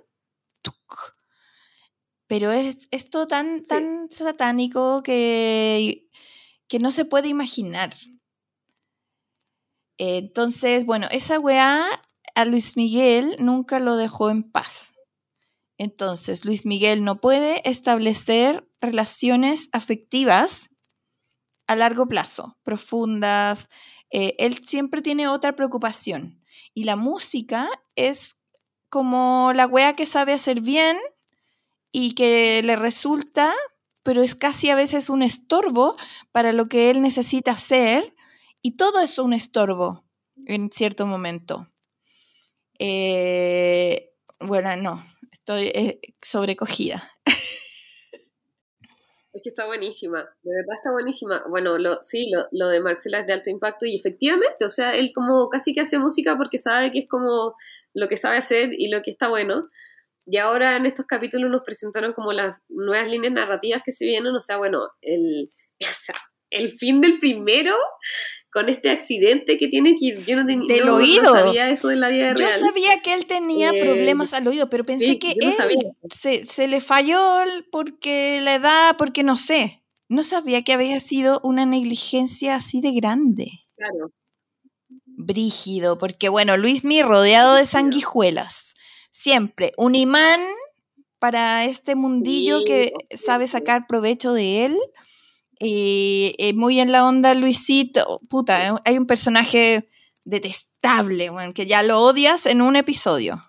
Pero 2.27 2.51
es 2.51 2.87
esto 2.91 3.27
tan, 3.27 3.59
Sí. 3.59 3.65
tan 3.65 4.09
satánico 4.09 5.03
que, 5.03 6.09
que 6.67 6.79
no 6.79 6.91
se 6.91 7.05
puede 7.05 7.27
imaginar. 7.27 7.95
Entonces, 9.97 10.85
bueno, 10.85 11.07
esa 11.11 11.39
weá 11.39 11.85
a 12.35 12.45
Luis 12.45 12.75
Miguel 12.75 13.35
nunca 13.39 13.79
lo 13.79 13.95
dejó 13.97 14.29
en 14.29 14.43
paz. 14.43 14.95
Entonces, 15.77 16.45
Luis 16.45 16.65
Miguel 16.65 17.03
no 17.03 17.19
puede 17.21 17.67
establecer 17.69 18.67
relaciones 18.83 19.69
afectivas 19.71 20.69
a 21.67 21.75
largo 21.75 22.07
plazo, 22.07 22.57
profundas. 22.63 23.69
Eh, 24.11 24.35
él 24.37 24.63
siempre 24.63 25.01
tiene 25.01 25.27
otra 25.27 25.55
preocupación. 25.55 26.41
Y 26.73 26.83
la 26.83 26.95
música 26.95 27.69
es 27.95 28.39
como 28.89 29.53
la 29.55 29.65
wea 29.65 29.93
que 29.93 30.05
sabe 30.05 30.33
hacer 30.33 30.61
bien 30.61 30.97
y 31.91 32.13
que 32.13 32.61
le 32.63 32.75
resulta, 32.75 33.53
pero 34.03 34.21
es 34.21 34.35
casi 34.35 34.69
a 34.69 34.75
veces 34.75 35.09
un 35.09 35.23
estorbo 35.23 35.95
para 36.31 36.51
lo 36.51 36.67
que 36.67 36.89
él 36.89 37.01
necesita 37.01 37.51
hacer. 37.51 38.13
Y 38.61 38.71
todo 38.77 38.99
es 38.99 39.17
un 39.17 39.33
estorbo 39.33 40.03
en 40.45 40.69
cierto 40.71 41.07
momento. 41.07 41.67
Eh, 42.79 44.11
bueno, 44.39 44.75
no, 44.75 45.05
estoy 45.31 45.67
eh, 45.73 46.01
sobrecogida. 46.21 47.09
Es 49.33 49.41
que 49.43 49.49
está 49.49 49.65
buenísima, 49.65 50.19
de 50.43 50.55
verdad 50.55 50.75
está 50.75 50.91
buenísima. 50.91 51.43
Bueno, 51.49 51.79
lo, 51.79 51.97
sí, 52.03 52.29
lo, 52.31 52.45
lo 52.51 52.69
de 52.69 52.79
Marcela 52.79 53.19
es 53.19 53.27
de 53.27 53.33
alto 53.33 53.49
impacto 53.49 53.87
y 53.87 53.95
efectivamente, 53.95 54.63
o 54.63 54.69
sea, 54.69 54.91
él 54.91 55.11
como 55.13 55.49
casi 55.49 55.73
que 55.73 55.81
hace 55.81 55.97
música 55.97 56.37
porque 56.37 56.59
sabe 56.59 56.91
que 56.91 56.99
es 56.99 57.09
como 57.09 57.55
lo 57.95 58.07
que 58.07 58.15
sabe 58.15 58.37
hacer 58.37 58.69
y 58.71 58.89
lo 58.89 59.01
que 59.01 59.09
está 59.09 59.29
bueno. 59.29 59.69
Y 60.25 60.37
ahora 60.37 60.75
en 60.75 60.85
estos 60.85 61.07
capítulos 61.07 61.49
nos 61.49 61.63
presentaron 61.63 62.13
como 62.13 62.31
las 62.31 62.57
nuevas 62.69 63.09
líneas 63.09 63.33
narrativas 63.33 63.81
que 63.83 63.91
se 63.91 64.05
vienen, 64.05 64.35
o 64.35 64.39
sea, 64.39 64.57
bueno, 64.57 64.87
el, 65.01 65.51
el 66.51 66.71
fin 66.77 67.01
del 67.01 67.17
primero 67.17 67.75
con 68.53 68.69
este 68.69 68.91
accidente 68.91 69.57
que 69.57 69.67
tiene 69.67 69.95
que 69.95 70.15
yo 70.25 70.35
no 70.35 70.45
tenía 70.45 70.67
Del 70.67 70.85
no, 70.85 70.91
no 70.93 70.95
oído. 70.97 71.33
sabía 71.35 71.69
eso 71.69 71.89
en 71.91 71.99
la 71.99 72.09
vida 72.09 72.29
Yo 72.35 72.45
real. 72.45 72.59
sabía 72.59 73.01
que 73.01 73.13
él 73.13 73.25
tenía 73.25 73.71
Eh, 73.71 73.83
problemas 73.83 74.33
al 74.33 74.47
oído, 74.47 74.69
pero 74.69 74.85
pensé 74.85 75.07
sí, 75.07 75.19
que 75.19 75.35
no 75.41 75.49
él 75.49 75.79
se, 76.11 76.45
se 76.45 76.67
le 76.67 76.79
falló 76.79 77.19
porque 77.71 78.39
la 78.41 78.55
edad, 78.55 78.95
porque 78.97 79.23
no 79.23 79.37
sé. 79.37 79.83
No 80.07 80.21
sabía 80.21 80.63
que 80.63 80.73
había 80.73 80.99
sido 80.99 81.41
una 81.43 81.65
negligencia 81.65 82.55
así 82.55 82.79
de 82.81 82.91
grande. 82.91 83.47
Claro. 83.75 84.11
Brígido, 85.05 85.97
porque 85.97 86.29
bueno, 86.29 86.57
Luismi 86.57 87.01
rodeado 87.01 87.55
de 87.55 87.65
sanguijuelas. 87.65 88.73
Siempre 89.09 89.71
un 89.77 89.95
imán 89.95 90.41
para 91.19 91.65
este 91.65 91.95
mundillo 91.95 92.59
Sí, 92.59 92.65
que 92.65 92.93
sabe 93.15 93.47
sacar 93.47 93.85
provecho 93.87 94.33
de 94.33 94.65
él. 94.65 94.77
Eh, 95.59 96.35
eh, 96.37 96.53
muy 96.53 96.79
en 96.79 96.91
la 96.91 97.05
onda 97.05 97.33
Luisito. 97.35 98.19
Puta, 98.29 98.67
eh, 98.67 98.71
hay 98.85 98.97
un 98.97 99.05
personaje 99.07 99.89
detestable, 100.25 101.29
weón, 101.29 101.53
que 101.53 101.65
ya 101.65 101.83
lo 101.83 101.99
odias 102.01 102.45
en 102.45 102.61
un 102.61 102.75
episodio. 102.75 103.41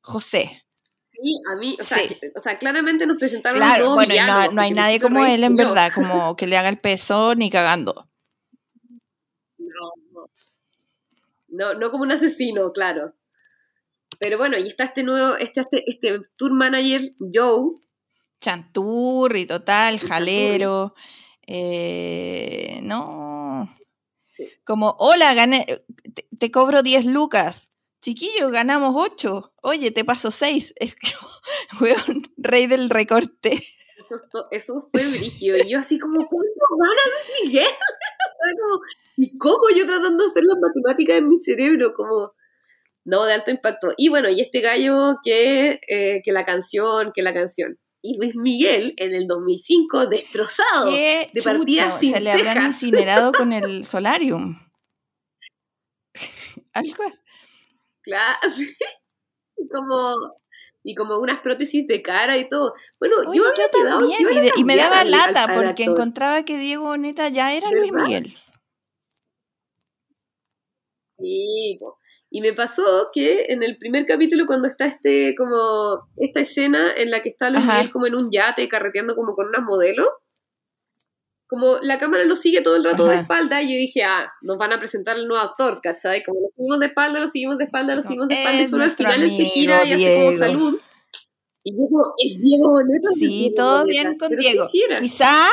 José. 0.00 0.64
Sí, 1.12 1.34
a 1.52 1.56
mí, 1.56 1.74
o 1.78 1.82
sea, 1.82 1.98
Sí. 1.98 2.08
que- 2.14 2.32
o 2.34 2.40
sea, 2.40 2.58
claramente 2.58 3.06
nos 3.06 3.18
presentaron 3.18 3.58
Claro, 3.58 3.78
nuevo 3.80 3.94
bueno, 3.96 4.14
y 4.14 4.18
no, 4.18 4.52
no 4.52 4.62
hay 4.62 4.70
nadie 4.70 4.98
como 5.00 5.24
él, 5.26 5.44
en 5.44 5.54
verdad, 5.56 5.92
como 6.24 6.34
que 6.36 6.46
le 6.46 6.56
haga 6.56 6.70
el 6.70 6.78
peso 6.78 7.34
ni 7.34 7.50
cagando. 7.50 8.08
No, 9.58 9.92
no. 10.12 10.30
No, 11.48 11.74
no 11.74 11.90
como 11.90 12.04
un 12.04 12.12
asesino, 12.12 12.72
claro. 12.72 13.14
Pero 14.18 14.38
bueno, 14.38 14.56
y 14.58 14.68
está 14.68 14.84
este 14.84 15.02
nuevo, 15.02 15.36
este, 15.36 15.60
este, 15.60 15.90
este 15.90 16.20
tour 16.36 16.52
manager, 16.52 17.12
Joe, 17.18 17.72
Chanturri, 18.40 19.44
total, 19.46 19.98
Chanturri. 19.98 20.08
jalero. 20.08 20.94
Eh, 21.50 22.78
no. 22.82 23.68
Sí. 24.32 24.48
Como, 24.64 24.94
hola, 25.00 25.34
gané, 25.34 25.66
te, 26.14 26.28
te 26.38 26.50
cobro 26.50 26.82
10 26.82 27.06
lucas. 27.06 27.70
Chiquillo, 28.00 28.50
ganamos 28.50 28.94
8. 28.96 29.54
Oye, 29.62 29.90
te 29.90 30.04
paso 30.04 30.30
6. 30.30 30.74
Es 30.80 30.94
que, 30.94 31.08
weón, 31.80 32.22
rey 32.36 32.66
del 32.66 32.88
recorte. 32.88 33.58
eso, 34.52 34.88
fue 34.92 35.02
brígido. 35.18 35.58
Y 35.58 35.70
yo 35.70 35.80
así 35.80 35.98
como, 35.98 36.14
¿cuánto 36.30 36.66
gana 36.78 37.02
Luis 37.12 37.42
Miguel? 37.44 37.66
Como, 38.40 38.80
¿Y 39.18 39.36
cómo 39.36 39.64
yo 39.76 39.84
tratando 39.84 40.24
de 40.24 40.30
hacer 40.30 40.42
las 40.44 40.56
matemáticas 40.58 41.18
en 41.18 41.28
mi 41.28 41.38
cerebro? 41.38 41.92
Como, 41.94 42.32
no, 43.04 43.26
de 43.26 43.34
alto 43.34 43.50
impacto. 43.50 43.88
Y 43.98 44.08
bueno, 44.08 44.30
y 44.30 44.40
este 44.40 44.60
gallo 44.60 45.16
que, 45.22 45.78
eh, 45.86 46.22
que 46.24 46.32
la 46.32 46.46
canción, 46.46 47.12
que 47.14 47.22
la 47.22 47.34
canción. 47.34 47.78
Y 48.02 48.16
Luis 48.18 48.34
Miguel 48.34 48.94
en 48.96 49.12
el 49.12 49.26
2005 49.26 50.06
destrozado. 50.06 50.90
Qué 50.90 51.30
de 51.34 51.42
partida 51.42 51.98
sin 51.98 52.14
se 52.14 52.20
le 52.20 52.30
habrán 52.32 52.54
cejas. 52.72 52.82
incinerado 52.82 53.32
con 53.32 53.52
el 53.52 53.84
solarium. 53.84 54.58
Algo. 56.72 57.04
Claro, 58.02 58.38
sí. 58.56 58.74
Y 59.58 59.68
como, 59.68 60.14
y 60.82 60.94
como 60.94 61.18
unas 61.18 61.40
prótesis 61.40 61.86
de 61.86 62.00
cara 62.00 62.38
y 62.38 62.48
todo. 62.48 62.72
Bueno, 62.98 63.16
Oye, 63.28 63.36
yo 63.38 63.44
yo, 63.44 63.52
quedado 63.54 63.98
que 64.08 64.16
también, 64.16 64.20
y, 64.32 64.38
a 64.38 64.40
de- 64.40 64.52
y 64.56 64.64
me 64.64 64.76
daba 64.76 65.00
al- 65.00 65.10
lata 65.10 65.44
al- 65.44 65.50
al 65.50 65.56
porque 65.56 65.82
actor. 65.84 65.98
encontraba 65.98 66.42
que 66.44 66.56
Diego 66.56 66.96
Neta 66.96 67.28
ya 67.28 67.52
era 67.52 67.70
Luis. 67.70 67.92
Miguel. 67.92 68.32
Sí. 71.18 71.78
Y 72.30 72.40
me 72.40 72.52
pasó 72.52 73.08
que 73.12 73.46
en 73.48 73.62
el 73.62 73.76
primer 73.76 74.06
capítulo 74.06 74.46
cuando 74.46 74.68
está 74.68 74.86
este 74.86 75.34
como 75.36 76.08
esta 76.16 76.40
escena 76.40 76.92
en 76.96 77.10
la 77.10 77.22
que 77.22 77.28
está 77.28 77.50
Luis. 77.50 77.66
Miguel 77.66 77.90
como 77.90 78.06
en 78.06 78.14
un 78.14 78.30
yate 78.30 78.68
carreteando 78.68 79.16
como 79.16 79.34
con 79.34 79.48
unas 79.48 79.62
modelos, 79.62 80.06
como 81.48 81.78
la 81.82 81.98
cámara 81.98 82.24
nos 82.24 82.40
sigue 82.40 82.60
todo 82.62 82.76
el 82.76 82.84
rato 82.84 83.06
de 83.06 83.14
Ajá. 83.14 83.22
espalda, 83.22 83.60
y 83.60 83.72
yo 83.72 83.76
dije, 83.76 84.04
ah, 84.04 84.30
nos 84.42 84.56
van 84.56 84.72
a 84.72 84.78
presentar 84.78 85.16
el 85.16 85.26
nuevo 85.26 85.42
actor, 85.42 85.80
¿cachai? 85.82 86.22
Como 86.22 86.40
lo 86.40 86.46
seguimos 86.54 86.78
de 86.78 86.86
espalda, 86.86 87.18
lo 87.18 87.26
seguimos 87.26 87.58
de 87.58 87.64
espalda, 87.64 87.94
lo 87.96 88.02
seguimos 88.02 88.28
de 88.28 88.34
espalda, 88.36 88.60
y 88.60 88.62
Es 88.62 88.70
solo 88.70 88.84
al 88.84 88.90
final 88.90 89.22
él 89.22 89.28
se 89.30 89.34
amigo 89.34 89.50
gira 89.52 89.84
y 89.84 89.92
hace 89.92 90.14
como 90.14 90.30
Diego. 90.30 90.38
salud. 90.38 90.80
Y 91.64 91.72
yo 91.72 91.88
como, 91.90 92.14
es 92.18 92.38
Diego 92.40 92.70
Boneta. 92.70 93.08
Sí, 93.18 93.26
Diego 93.26 93.54
todo 93.56 93.78
Boneta". 93.80 93.90
bien 93.90 94.18
con 94.18 94.28
Pero 94.28 94.40
Diego. 94.40 94.66
Quizá, 95.00 95.48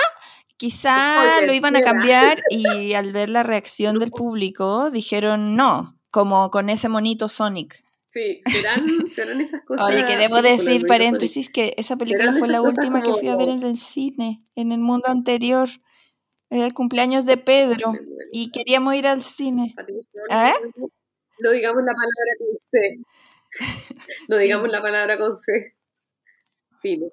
quizá 0.57 1.41
lo 1.47 1.53
iban 1.53 1.75
a 1.75 1.81
cambiar 1.81 2.39
y 2.51 2.93
al 2.93 3.11
ver 3.11 3.31
la 3.31 3.41
reacción 3.41 3.97
del 3.97 4.11
público 4.11 4.91
dijeron 4.91 5.55
no, 5.55 5.96
como 6.17 6.49
con 6.49 6.71
ese 6.71 6.89
monito 6.89 7.29
Sonic. 7.29 7.75
Sí, 8.07 8.41
serán, 8.51 8.83
serán 9.11 9.39
esas 9.39 9.63
cosas. 9.63 9.85
Oye, 9.85 10.03
que 10.03 10.17
debo 10.17 10.41
decir, 10.41 10.87
paréntesis, 10.87 11.47
que 11.47 11.75
esa 11.77 11.95
película 11.95 12.33
fue 12.33 12.47
la 12.47 12.63
última 12.63 13.03
que 13.03 13.13
fui 13.13 13.27
a 13.27 13.35
ver 13.35 13.49
en 13.49 13.61
el 13.61 13.77
cine, 13.77 14.43
en 14.55 14.71
el 14.71 14.79
mundo 14.79 15.09
anterior. 15.09 15.69
Era 16.49 16.65
el 16.65 16.73
cumpleaños 16.73 17.27
de 17.27 17.37
Pedro 17.37 17.93
y 18.31 18.49
queríamos 18.49 18.95
ir 18.95 19.05
al 19.05 19.21
cine. 19.21 19.75
¿Eh? 20.31 20.53
No 21.39 21.51
digamos 21.51 21.83
la 21.83 21.93
palabra 21.93 22.33
con 22.39 22.57
C. 22.71 22.97
No 24.27 24.37
Sí. 24.37 24.43
digamos 24.43 24.69
la 24.71 24.81
palabra 24.81 25.19
con 25.19 25.35
C. 25.35 25.75
Filo. 26.81 27.11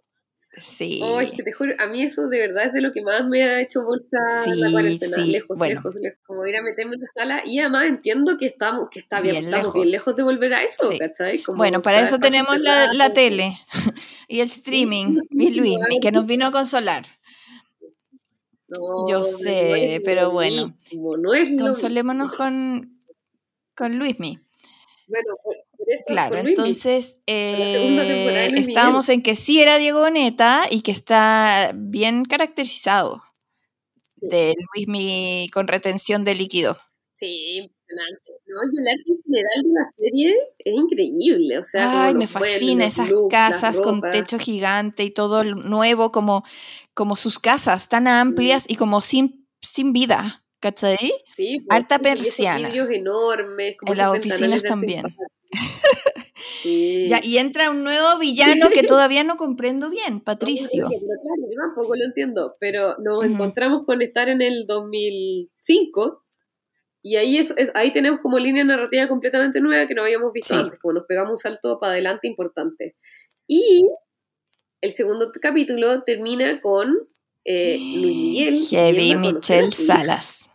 Sí. 0.57 1.01
Oh, 1.03 1.21
es 1.21 1.31
que 1.33 1.43
te 1.43 1.53
juro, 1.53 1.75
a 1.79 1.87
mí 1.87 2.03
eso 2.03 2.29
de 2.29 2.39
verdad 2.39 2.67
es 2.67 2.73
de 2.73 2.81
lo 2.81 2.93
que 2.93 3.03
más 3.03 3.27
me 3.29 3.43
ha 3.43 3.61
hecho 3.61 3.83
bolsa 3.85 4.19
Sí, 4.45 4.51
la 4.55 4.71
cuarentena. 4.71 5.17
sí, 5.17 5.25
Lejos, 5.33 5.59
bueno. 5.59 5.75
lejos, 5.77 5.95
lejos. 6.01 6.19
Como 6.27 6.47
ir 6.47 6.57
a 6.57 6.63
meterme 6.63 6.95
en 6.95 7.01
la 7.01 7.07
sala. 7.13 7.43
Y 7.47 7.59
además 7.59 7.87
entiendo 7.87 8.37
que 8.39 8.47
estamos, 8.47 8.89
que 8.91 8.99
está 9.01 9.21
bien, 9.21 9.33
Bien 9.35 9.45
estamos 9.45 9.67
lejos. 9.67 9.75
bien 9.83 9.91
lejos 9.93 10.17
de 10.17 10.23
volver 10.23 10.55
a 10.55 10.63
eso, 10.63 10.91
Sí. 10.91 10.99
¿cachai? 10.99 11.43
Como, 11.43 11.59
Bueno, 11.59 11.83
para 11.83 12.01
eso 12.01 12.19
tenemos 12.19 12.59
la, 12.61 12.93
la 12.95 13.13
tele 13.13 13.57
y 14.29 14.41
el 14.41 14.47
streaming 14.49 15.19
y 15.33 15.55
Luis, 15.55 15.77
que 16.01 16.13
nos 16.13 16.27
vino 16.27 16.47
a 16.47 16.51
consolar. 16.53 17.05
No, 18.69 19.05
Yo 19.09 19.25
sé, 19.25 20.01
pero 20.05 20.31
bueno. 20.31 20.67
No 21.19 21.35
es 21.35 21.61
Consolémonos 21.61 22.33
con, 22.33 23.01
con 23.77 23.99
Luismi. 23.99 24.39
Bueno, 25.07 25.35
eso, 25.87 26.05
Claro, 26.09 26.37
entonces 26.39 27.21
eh, 27.27 28.49
Luis 28.53 28.69
estábamos 28.69 29.09
en 29.09 29.23
que 29.23 29.35
sí 29.37 29.61
era 29.61 29.79
Diego 29.79 30.01
Boneta 30.01 30.63
y 30.71 30.83
que 30.83 30.91
está 30.93 31.73
bien 31.75 32.25
caracterizado 32.25 33.23
Sí. 34.17 34.29
de 34.29 34.55
Luismi 34.75 35.51
con 35.53 35.67
retención 35.69 36.25
de 36.25 36.35
líquido. 36.35 36.77
Sí, 37.17 37.57
impresionante. 37.59 38.33
¿no? 38.47 38.59
Y 38.73 38.81
el 38.81 38.89
arte 38.89 39.11
en 39.11 39.23
general 39.25 39.63
de 39.65 39.73
la 39.73 39.85
serie 39.85 40.35
es 40.59 40.75
increíble. 40.75 41.59
O 41.59 41.65
sea, 41.65 42.05
Ay, 42.07 42.15
me 42.15 42.27
fascina 42.29 42.87
esas 42.87 43.11
looks, 43.11 43.31
casas 43.33 43.81
con 43.81 44.01
techo 44.01 44.39
gigante 44.39 45.03
y 45.03 45.11
todo 45.11 45.43
nuevo, 45.45 46.13
como, 46.13 46.45
como 46.95 47.17
sus 47.17 47.39
casas 47.41 47.89
tan 47.89 48.07
amplias 48.07 48.65
y 48.69 48.77
como 48.77 49.01
sin, 49.01 49.49
sin 49.61 49.93
vida, 49.93 50.45
¿cachai? 50.61 50.97
Sí, 51.37 51.61
pues, 51.61 51.67
Harta 51.71 51.97
sí, 51.97 52.03
esos 52.09 52.19
persiana. 52.25 52.69
vidrios 52.69 52.91
enormes, 52.91 53.77
como 53.79 53.93
En 53.93 53.99
las 53.99 54.15
esos 54.17 54.19
oficinas 54.27 54.63
también. 54.63 55.03
arte 56.15 56.23
Sí. 56.63 57.07
Ya, 57.09 57.21
y 57.23 57.39
entra 57.39 57.71
un 57.71 57.85
nuevo 57.85 58.19
villano 58.19 58.71
que 58.71 58.83
todavía 58.87 59.23
no 59.25 59.37
comprendo 59.37 59.91
bien, 59.91 60.21
Patricio. 60.21 60.85
no 60.85 60.91
entiendo, 60.93 61.15
claro, 61.21 61.51
yo 61.51 61.59
tampoco 61.63 61.97
lo 61.97 62.05
entiendo, 62.05 62.57
pero 62.61 62.97
nos 62.99 63.25
encontramos 63.25 63.85
con 63.85 64.01
estar 64.03 64.29
en 64.29 64.41
el 64.43 64.67
2005 64.67 66.23
y 67.03 67.17
ahí 67.17 67.37
es, 67.39 67.53
es- 67.59 67.71
ahí 67.75 67.93
tenemos 67.93 68.21
como 68.21 68.39
línea 68.39 68.65
narrativa 68.65 69.09
completamente 69.09 69.61
nueva 69.61 69.87
que 69.87 69.95
no 69.95 70.03
habíamos 70.03 70.33
visto 70.33 70.55
Sí. 70.55 70.61
antes, 70.61 70.79
como 70.81 70.95
nos 70.95 71.05
pegamos 71.07 71.31
un 71.33 71.37
salto 71.39 71.79
para 71.79 71.93
adelante 71.93 72.29
importante. 72.29 72.97
Y 73.47 73.83
el 74.81 74.91
segundo 74.91 75.31
capítulo 75.41 76.03
termina 76.05 76.61
con 76.63 76.95
eh, 77.45 77.77
Luis 77.79 78.07
Miguel. 78.17 78.57
Heavy 78.71 79.17
Michelle. 79.17 79.71
Salas. 79.71 80.51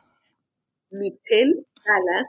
Michelle 0.92 1.54
Salas, 1.84 2.26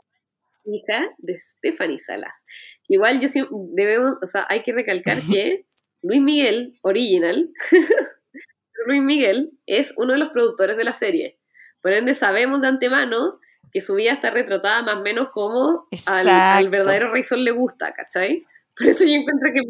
hija 0.65 1.09
de 1.19 1.39
Stephanie 1.41 1.99
Salas. 1.99 2.45
Igual 2.89 3.21
yo 3.21 3.29
siempre 3.29 3.57
debemos, 3.73 4.17
o 4.23 4.27
sea, 4.27 4.47
hay 4.49 4.63
que 4.63 4.73
recalcar 4.73 5.19
que 5.31 5.67
Luis 6.03 6.21
Miguel, 6.21 6.79
original, 6.83 7.51
Luis 8.87 9.03
Miguel 9.03 9.53
es 9.67 9.93
uno 9.97 10.15
de 10.15 10.19
los 10.19 10.31
productores 10.31 10.77
de 10.77 10.85
la 10.85 10.93
serie. 10.93 11.39
Por 11.83 11.93
ende, 11.93 12.15
sabemos 12.15 12.61
de 12.61 12.69
antemano 12.69 13.39
que 13.73 13.81
su 13.81 13.95
vida 13.95 14.13
está 14.13 14.31
retratada 14.31 14.83
más 14.83 14.97
o 14.97 15.03
menos 15.03 15.29
como 15.33 15.87
al, 16.07 16.69
verdadero 16.71 17.13
Rey 17.13 17.23
Sol 17.23 17.45
le 17.45 17.53
gusta, 17.53 17.93
¿cachai? 17.93 18.45
Por 18.77 18.89
eso 18.89 19.05
yo 19.05 19.13
encuentro 19.13 19.51
que 19.53 19.61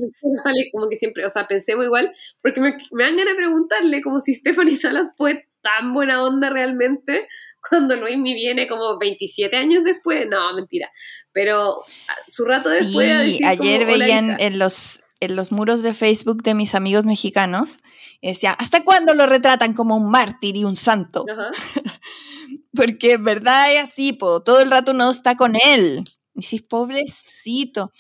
sale 0.43 0.71
como 0.73 0.89
que 0.89 0.97
siempre, 0.97 1.25
o 1.27 1.29
sea, 1.29 1.47
pensemos 1.49 1.85
igual, 1.85 2.13
porque 2.41 2.61
me, 2.61 2.77
me 2.93 3.05
dan 3.05 3.17
ganas 3.17 3.35
de 3.35 3.43
preguntarle 3.43 4.03
como 4.03 4.21
si 4.21 4.35
Stephanie 4.35 4.77
Salas 4.77 5.11
fue 5.17 5.49
tan 5.63 5.93
buena 5.93 6.23
onda 6.23 6.51
realmente 6.51 7.29
cuando 7.69 7.97
Luismi 7.97 8.35
viene 8.35 8.67
como 8.69 8.99
27 8.99 9.57
años 9.57 9.85
después. 9.85 10.27
No, 10.29 10.55
mentira. 10.55 10.91
Pero 11.33 11.83
su 12.27 12.45
rato 12.45 12.69
después. 12.69 13.11
a 13.11 13.25
Sí, 13.25 13.43
decir 13.43 13.47
ayer 13.47 13.81
como, 13.81 13.93
"Hola, 13.95 14.05
veían 14.05 14.27
hija". 14.31 14.37
en 14.39 14.59
los, 14.59 15.01
en 15.21 15.37
los 15.37 15.53
muros 15.53 15.83
de 15.83 15.95
Facebook 15.95 16.43
de 16.43 16.55
mis 16.55 16.75
amigos 16.75 17.05
mexicanos, 17.05 17.79
decía, 18.23 18.53
¿hasta 18.53 18.85
cuándo 18.85 19.15
lo 19.15 19.27
retratan 19.27 19.75
como 19.75 19.97
un 19.97 20.11
mártir 20.11 20.57
y 20.57 20.65
un 20.65 20.77
santo? 20.77 21.25
Ajá. 21.31 21.49
Porque 22.75 23.13
en 23.15 23.25
verdad 23.25 23.73
es 23.75 23.81
así, 23.83 24.13
po, 24.13 24.43
todo 24.43 24.61
el 24.61 24.71
rato 24.71 24.93
uno 24.93 25.11
está 25.11 25.37
con 25.37 25.55
él. 25.57 26.05
Y 26.35 26.43
si 26.43 26.61
pobrecito. 26.61 27.93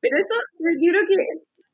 Pero 0.00 0.16
eso, 0.18 0.34
yo 0.82 0.92
creo 0.92 1.02
que. 1.08 1.14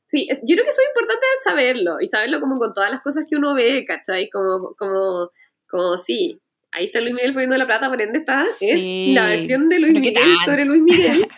Sí, 0.07 0.27
yo 0.29 0.55
creo 0.55 0.63
que 0.63 0.69
eso 0.71 0.81
es 0.81 0.89
importante 0.89 1.25
saberlo. 1.43 1.97
Y 2.01 2.07
saberlo 2.07 2.39
como 2.39 2.57
con 2.57 2.73
todas 2.73 2.91
las 2.91 3.01
cosas 3.01 3.25
que 3.29 3.35
uno 3.37 3.53
ve, 3.55 3.85
¿cachai? 3.85 4.29
Como, 4.29 4.73
como, 4.77 5.31
como 5.69 5.97
sí. 5.97 6.39
Ahí 6.71 6.85
está 6.87 6.99
Luis 7.01 7.13
Miguel 7.13 7.33
poniendo 7.33 7.57
la 7.57 7.65
plata, 7.65 7.89
por 7.89 8.01
ende 8.01 8.19
está. 8.19 8.45
Sí, 8.45 9.09
Es 9.09 9.15
la 9.15 9.25
versión 9.27 9.69
de 9.69 9.79
Luis 9.79 9.93
pero 9.93 10.03
¿qué 10.03 10.09
Miguel 10.11 10.35
tanto? 10.37 10.45
sobre 10.51 10.65
Luis 10.65 10.81
Miguel. 10.81 11.27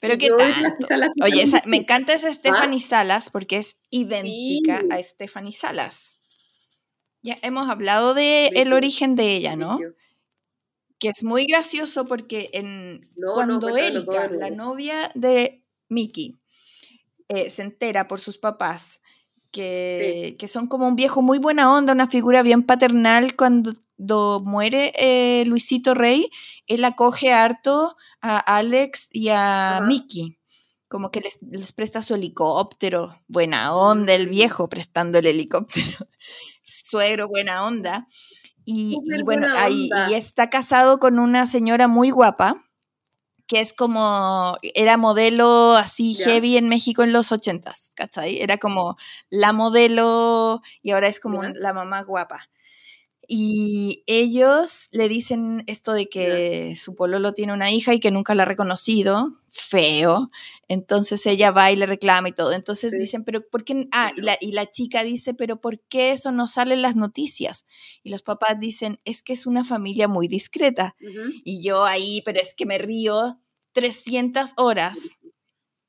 Pero 0.00 0.16
qué 0.16 0.28
tal. 0.38 1.10
Oye, 1.24 1.42
esa- 1.42 1.60
me 1.66 1.76
encanta 1.76 2.12
esa 2.12 2.32
Stephanie 2.32 2.78
Salas 2.80 3.30
porque 3.30 3.56
es 3.56 3.80
idéntica 3.90 4.80
Sí. 4.82 4.86
a 4.92 5.02
Stephanie 5.02 5.50
Salas. 5.50 6.20
Ya 7.22 7.36
hemos 7.42 7.68
hablado 7.68 8.14
de 8.14 8.46
el 8.46 8.52
Brígido. 8.52 8.76
origen 8.76 9.16
de 9.16 9.32
ella, 9.34 9.56
¿no? 9.56 9.80
Que 11.00 11.08
es 11.08 11.24
muy 11.24 11.46
gracioso 11.46 12.04
porque 12.04 12.48
en, 12.52 13.10
No, 13.16 13.30
no, 13.30 13.34
cuando 13.34 13.66
de 13.74 13.88
Erika, 13.88 14.28
la 14.30 14.50
novia 14.50 15.10
de 15.16 15.64
Mickey, 15.88 16.38
eh, 17.28 17.50
se 17.50 17.62
entera 17.62 18.06
por 18.06 18.20
sus 18.20 18.38
papás 18.38 19.02
que, 19.50 20.36
que 20.38 20.48
son 20.48 20.66
como 20.66 20.86
un 20.86 20.96
viejo 20.96 21.22
muy 21.22 21.38
buena 21.38 21.72
onda, 21.72 21.92
una 21.92 22.06
figura 22.06 22.42
bien 22.42 22.62
paternal, 22.62 23.34
cuando 23.36 23.72
do- 23.96 24.40
muere 24.44 24.92
eh, 24.98 25.44
Luisito 25.46 25.94
Rey, 25.94 26.30
él 26.66 26.84
acoge 26.84 27.32
harto 27.32 27.96
a 28.20 28.38
Alex 28.38 29.08
y 29.12 29.28
a. 29.30 29.80
Mickey. 29.86 30.38
Como 30.88 31.10
que 31.10 31.20
les, 31.20 31.38
les 31.42 31.72
presta 31.72 32.00
su 32.00 32.14
helicóptero. 32.14 33.20
Buena 33.28 33.74
onda, 33.74 34.14
el 34.14 34.26
viejo 34.28 34.68
prestando 34.68 35.18
el 35.18 35.26
helicóptero. 35.26 35.86
Suegro, 36.64 37.28
buena 37.28 37.64
onda. 37.66 38.06
Y, 38.64 38.98
bueno, 39.24 39.46
ahí, 39.56 39.84
onda. 39.92 40.10
y 40.10 40.14
está 40.14 40.50
casado 40.50 40.98
con 40.98 41.18
una 41.18 41.46
señora 41.46 41.88
muy 41.88 42.10
guapa, 42.10 42.62
que 43.48 43.60
es 43.60 43.72
como, 43.72 44.56
era 44.74 44.96
modelo 44.96 45.72
así 45.72 46.14
heavy 46.14 46.58
en 46.58 46.68
México 46.68 47.02
en 47.02 47.12
los 47.12 47.32
ochentas, 47.32 47.90
¿cachai? 47.96 48.40
Era 48.40 48.58
como 48.58 48.96
la 49.30 49.52
modelo 49.52 50.60
y 50.82 50.92
ahora 50.92 51.08
es 51.08 51.18
como 51.18 51.42
la 51.42 51.72
mamá 51.72 52.02
guapa. 52.02 52.48
Y 53.30 54.04
ellos 54.06 54.88
le 54.90 55.06
dicen 55.06 55.62
esto 55.66 55.92
de 55.92 56.08
que 56.08 56.74
su 56.76 56.94
pololo 56.96 57.34
tiene 57.34 57.52
una 57.52 57.70
hija 57.70 57.92
y 57.92 58.00
que 58.00 58.10
nunca 58.10 58.34
la 58.34 58.44
ha 58.44 58.46
reconocido, 58.46 59.38
feo. 59.50 60.30
Entonces 60.66 61.26
ella 61.26 61.50
va 61.50 61.70
y 61.70 61.76
le 61.76 61.84
reclama 61.84 62.30
y 62.30 62.32
todo. 62.32 62.52
Entonces 62.54 62.92
Sí. 62.92 62.98
dicen, 62.98 63.24
pero 63.24 63.46
¿por 63.46 63.64
qué? 63.64 63.86
Ah, 63.92 64.12
y 64.16 64.22
la, 64.22 64.38
y 64.40 64.52
la 64.52 64.64
chica 64.70 65.02
dice, 65.02 65.34
pero 65.34 65.60
¿por 65.60 65.78
qué 65.78 66.12
eso 66.12 66.32
no 66.32 66.46
sale 66.46 66.72
en 66.72 66.80
las 66.80 66.96
noticias? 66.96 67.66
Y 68.02 68.08
los 68.08 68.22
papás 68.22 68.58
dicen, 68.58 68.98
es 69.04 69.22
que 69.22 69.34
es 69.34 69.44
una 69.46 69.62
familia 69.62 70.08
muy 70.08 70.26
discreta. 70.26 70.96
Y 71.44 71.62
yo 71.62 71.84
ahí, 71.84 72.22
pero 72.24 72.40
es 72.40 72.54
que 72.54 72.64
me 72.64 72.78
río 72.78 73.38
300 73.72 74.54
horas. 74.56 74.98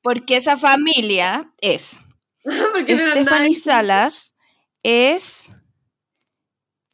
Porque 0.02 0.36
esa 0.36 0.58
familia 0.58 1.54
es 1.62 2.00
Stephanie 2.86 3.54
Salas 3.54 4.34
es 4.82 5.52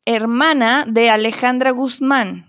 hermana 0.06 0.84
de 0.88 1.10
Alejandra 1.10 1.70
Guzmán, 1.72 2.46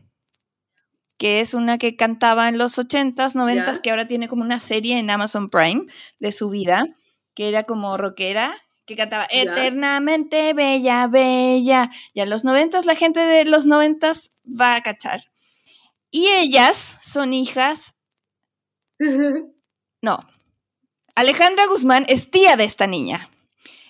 que 1.17 1.41
es 1.41 1.53
una 1.53 1.77
que 1.77 1.95
cantaba 1.95 2.47
en 2.47 2.57
los 2.57 2.77
80s, 2.77 3.35
90s, 3.35 3.75
Ya. 3.75 3.81
que 3.81 3.89
ahora 3.89 4.07
tiene 4.07 4.27
como 4.29 4.43
una 4.43 4.59
serie 4.59 4.97
en 4.99 5.09
Amazon 5.09 5.49
Prime 5.49 5.85
de 6.19 6.31
su 6.31 6.49
vida, 6.49 6.87
que 7.33 7.49
era 7.49 7.63
como 7.63 7.97
rockera, 7.97 8.55
que 8.85 8.95
cantaba 8.95 9.25
eternamente 9.29 10.53
bella, 10.53 11.07
bella. 11.07 11.89
Y 12.13 12.21
en 12.21 12.29
los 12.29 12.45
90s 12.45 12.85
la 12.85 12.95
gente 12.95 13.19
de 13.19 13.43
los 13.45 13.67
90s 13.67 14.29
va 14.45 14.75
a 14.75 14.81
cachar. 14.81 15.25
Y 16.09 16.27
ellas 16.27 16.97
son 17.01 17.33
hijas, 17.33 17.95
no, 20.01 20.19
Alejandra 21.15 21.65
Guzmán 21.67 22.05
es 22.07 22.29
tía 22.31 22.55
de 22.55 22.63
esta 22.63 22.87
niña. 22.87 23.27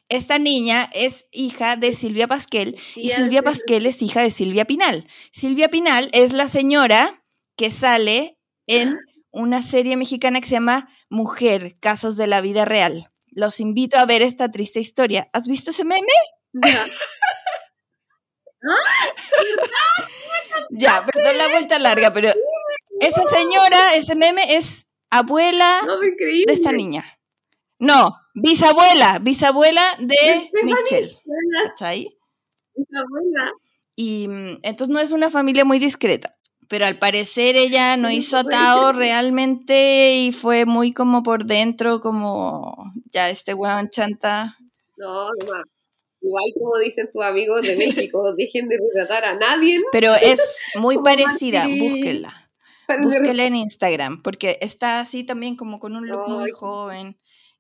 Esta 0.09 0.39
niña 0.39 0.89
es 0.93 1.27
hija 1.31 1.75
de 1.75 1.93
Silvia 1.93 2.27
Pasquel 2.27 2.79
y 2.95 3.09
Silvia 3.09 3.43
Pasquel 3.43 3.85
es 3.85 4.01
hija 4.01 4.21
de 4.21 4.31
Silvia 4.31 4.65
Pinal. 4.65 5.07
Silvia 5.31 5.69
Pinal 5.69 6.09
es 6.13 6.33
la 6.33 6.47
señora 6.47 7.23
que 7.55 7.69
sale 7.69 8.37
en 8.67 8.97
una 9.31 9.61
serie 9.61 9.97
mexicana 9.97 10.39
que 10.41 10.47
se 10.47 10.55
llama 10.55 10.89
Mujer, 11.09 11.77
Casos 11.79 12.17
de 12.17 12.27
la 12.27 12.41
Vida 12.41 12.65
Real. 12.65 13.11
Los 13.27 13.59
invito 13.59 13.97
a 13.97 14.05
ver 14.05 14.21
esta 14.21 14.49
triste 14.49 14.79
historia. 14.79 15.29
¿Has 15.33 15.47
visto 15.47 15.71
ese 15.71 15.83
meme? 15.83 16.07
Ya. 16.53 16.85
Ya, 20.71 21.05
perdón 21.05 21.37
la 21.37 21.47
vuelta 21.49 21.79
larga, 21.79 22.11
pero 22.11 22.29
esa 22.99 23.25
señora, 23.25 23.95
ese 23.95 24.15
meme 24.15 24.55
es 24.55 24.87
abuela 25.09 25.81
No, 25.85 25.97
de 25.99 26.45
esta 26.49 26.71
niña. 26.71 27.16
No, 27.79 28.17
bisabuela, 28.33 29.19
bisabuela 29.19 29.83
de. 29.99 30.49
Salas, 30.53 31.21
¿Cachai? 31.69 32.17
esa 32.77 32.99
abuela. 32.99 33.51
Y 33.95 34.27
mm, 34.27 34.59
entonces 34.63 34.93
no 34.93 34.99
es 34.99 35.11
una 35.11 35.29
familia 35.29 35.65
muy 35.65 35.79
discreta. 35.79 36.35
Pero 36.69 36.85
al 36.85 36.99
parecer 36.99 37.55
ella 37.55 37.95
no 37.95 38.11
hizo 38.11 38.37
atado 38.37 38.91
realmente 38.91 40.17
y 40.17 40.33
fue 40.33 40.65
muy 40.65 40.91
como 40.93 41.23
por 41.23 41.45
dentro, 41.45 42.01
como 42.01 42.91
ya 43.11 43.29
este 43.29 43.53
weón 43.53 43.89
chanta. 43.89 44.57
No, 44.97 45.29
no. 45.29 45.63
Igual 46.19 46.43
como 46.55 46.77
dicen 46.79 47.09
tus 47.11 47.23
amigos 47.23 47.61
de 47.61 47.77
México, 47.77 48.21
dejen 48.37 48.67
de 48.67 48.77
retratar 48.77 49.23
a 49.23 49.35
nadie. 49.35 49.79
Pero 49.93 50.11
es 50.21 50.41
muy 50.75 50.97
parecida, 51.01 51.59
Martín. 51.59 51.79
búsquenla. 51.79 52.33
Búsquenla 53.01 53.45
en 53.45 53.55
Instagram, 53.55 54.21
porque 54.21 54.57
está 54.61 54.99
así 54.99 55.23
también 55.23 55.55
como 55.55 55.79
con 55.79 55.95
un 55.95 56.07
look 56.07 56.27
muy 56.27 56.51
joven 56.51 57.17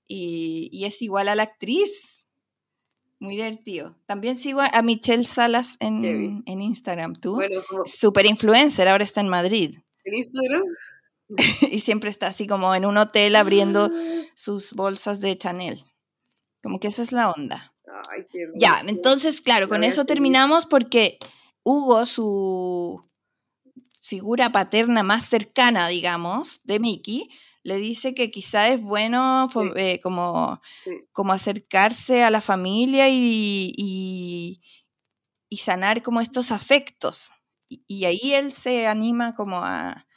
y, 0.07 0.69
y 0.71 0.85
es 0.85 1.01
igual 1.01 1.27
a 1.29 1.35
la 1.35 1.43
actriz. 1.43 2.25
Muy 3.19 3.35
divertido. 3.35 3.95
También 4.05 4.35
sigo 4.35 4.61
a 4.61 4.81
Michelle 4.83 5.23
Salas 5.23 5.77
en, 5.79 6.43
en 6.45 6.61
Instagram, 6.61 7.13
¿tú? 7.15 7.33
Bueno, 7.35 7.61
como 7.67 7.85
Super 7.85 8.25
influencer, 8.27 8.87
ahora 8.87 9.03
está 9.03 9.21
en 9.21 9.29
Madrid. 9.29 9.75
en 10.03 10.15
Instagram. 10.17 10.61
y 11.71 11.79
siempre 11.79 12.09
está 12.09 12.27
así 12.27 12.45
como 12.47 12.73
en 12.75 12.85
un 12.85 12.97
hotel 12.97 13.35
abriendo 13.35 13.89
Ah. 13.91 14.23
sus 14.35 14.73
bolsas 14.73 15.19
de 15.19 15.35
Chanel. 15.37 15.81
Como 16.63 16.79
que 16.79 16.87
esa 16.89 17.01
es 17.01 17.11
la 17.11 17.31
onda. 17.31 17.73
Ay, 18.11 18.25
qué 18.31 18.47
Ya, 18.55 18.81
entonces, 18.85 19.41
claro, 19.41 19.65
La 19.65 19.69
con 19.69 19.83
eso 19.83 20.05
terminamos 20.05 20.65
porque 20.67 21.17
Hugo, 21.63 22.05
su 22.05 23.01
figura 24.01 24.51
paterna 24.51 25.01
más 25.03 25.27
cercana, 25.27 25.87
digamos, 25.87 26.61
de 26.63 26.79
Mickey, 26.79 27.29
le 27.67 27.77
dice 27.77 28.13
que 28.13 28.31
quizá 28.31 28.69
es 28.69 28.81
bueno 28.81 29.49
Sí. 29.51 29.59
eh, 29.75 29.99
como, 30.01 30.61
Sí. 30.85 30.91
como 31.11 31.33
acercarse 31.33 32.23
a 32.23 32.29
la 32.31 32.39
familia 32.41 33.09
y, 33.09 33.73
y, 33.77 34.61
y 35.49 35.57
sanar 35.57 36.01
como 36.03 36.21
estos 36.21 36.51
afectos. 36.51 37.31
Y, 37.67 37.83
y 37.87 38.05
ahí 38.05 38.33
él 38.33 38.51
se 38.53 38.87
anima 38.87 39.35
como 39.35 39.57
a, 39.57 40.07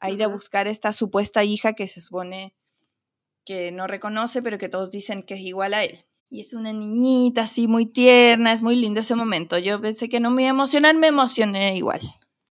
a 0.00 0.10
ir 0.10 0.22
a 0.22 0.28
buscar 0.28 0.68
esta 0.68 0.92
supuesta 0.92 1.44
hija 1.44 1.72
que 1.74 1.88
se 1.88 2.00
supone 2.00 2.54
que 3.44 3.72
no 3.72 3.86
reconoce, 3.88 4.42
pero 4.42 4.58
que 4.58 4.68
todos 4.68 4.90
dicen 4.92 5.22
que 5.24 5.34
es 5.34 5.40
igual 5.40 5.74
a 5.74 5.84
él. 5.84 5.98
Y 6.30 6.40
es 6.40 6.54
una 6.54 6.72
niñita 6.72 7.42
así 7.42 7.68
muy 7.68 7.86
tierna, 7.86 8.52
es 8.52 8.62
muy 8.62 8.76
lindo 8.76 9.00
ese 9.00 9.16
momento. 9.16 9.58
Yo 9.58 9.80
pensé 9.80 10.08
que 10.08 10.20
no 10.20 10.30
me 10.30 10.42
iba 10.42 10.50
a 10.50 10.54
emocionar, 10.54 10.94
me 10.96 11.08
emocioné 11.08 11.76
igual. 11.76 12.00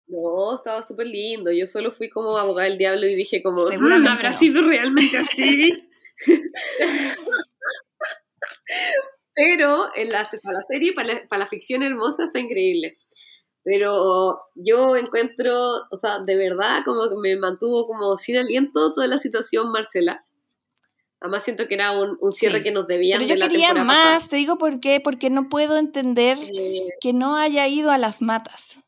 No, 0.08 0.54
estaba 0.54 0.82
súper 0.82 1.06
lindo. 1.08 1.50
Yo 1.52 1.66
solo 1.66 1.90
fui 1.92 2.08
como 2.10 2.36
abogada 2.36 2.68
del 2.68 2.78
diablo 2.78 3.06
y 3.06 3.14
dije 3.14 3.42
como, 3.42 3.66
Seguramente 3.66 4.08
"Mm, 4.08 4.12
¿habrá 4.12 4.30
no". 4.30 4.38
sido 4.38 4.62
realmente 4.62 5.18
así? 5.18 5.88
Pero 9.34 9.86
en 9.94 10.08
la, 10.08 10.28
para 10.42 10.58
la 10.60 10.64
serie, 10.66 10.92
para 10.94 11.08
la, 11.14 11.28
para 11.28 11.40
la 11.44 11.48
ficción 11.48 11.82
hermosa, 11.82 12.24
está 12.24 12.38
increíble. 12.38 12.98
Pero 13.62 14.40
yo 14.54 14.96
encuentro, 14.96 15.52
o 15.90 15.96
sea, 16.00 16.20
de 16.20 16.36
verdad, 16.36 16.82
como 16.84 17.08
que 17.08 17.16
me 17.20 17.36
mantuvo 17.36 17.86
como 17.86 18.16
sin 18.16 18.36
aliento 18.38 18.92
toda 18.94 19.08
la 19.08 19.18
situación 19.18 19.70
Marcela. 19.72 20.24
Además 21.20 21.44
siento 21.44 21.66
que 21.66 21.74
era 21.74 21.92
un, 21.98 22.16
un 22.20 22.32
cierre 22.32 22.58
Sí. 22.58 22.64
que 22.64 22.70
nos 22.70 22.86
debían 22.86 23.18
Pero 23.20 23.28
de 23.34 23.34
yo 23.34 23.44
la 23.44 23.48
quería 23.48 23.68
pasada. 23.70 23.84
más, 23.84 24.28
te 24.28 24.36
digo 24.36 24.56
por 24.58 24.80
qué, 24.80 25.00
porque 25.00 25.30
no 25.30 25.48
puedo 25.48 25.76
entender 25.78 26.38
Eh, 26.40 26.84
que 27.00 27.12
no 27.12 27.36
haya 27.36 27.66
ido 27.66 27.90
a 27.90 27.98
las 27.98 28.22
matas, 28.22 28.80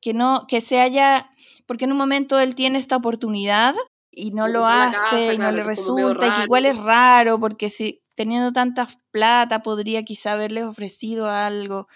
que 0.00 0.14
no, 0.14 0.46
que 0.48 0.60
se 0.60 0.80
haya, 0.80 1.30
porque 1.66 1.84
en 1.84 1.92
un 1.92 1.98
momento 1.98 2.38
él 2.38 2.54
tiene 2.54 2.78
esta 2.78 2.96
oportunidad 2.96 3.74
y 4.10 4.32
no 4.32 4.48
lo 4.48 4.60
la 4.60 4.84
hace 4.84 4.94
casa, 4.94 5.32
y 5.34 5.38
no 5.38 5.44
claro, 5.44 5.56
le 5.58 5.64
resulta 5.64 6.26
y 6.26 6.32
que 6.32 6.42
igual 6.44 6.66
es 6.66 6.76
raro 6.78 7.38
porque 7.38 7.70
si 7.70 8.02
teniendo 8.16 8.52
tanta 8.52 8.88
plata 9.12 9.62
podría 9.62 10.02
quizá 10.02 10.32
haberles 10.32 10.64
ofrecido 10.64 11.28
algo 11.30 11.86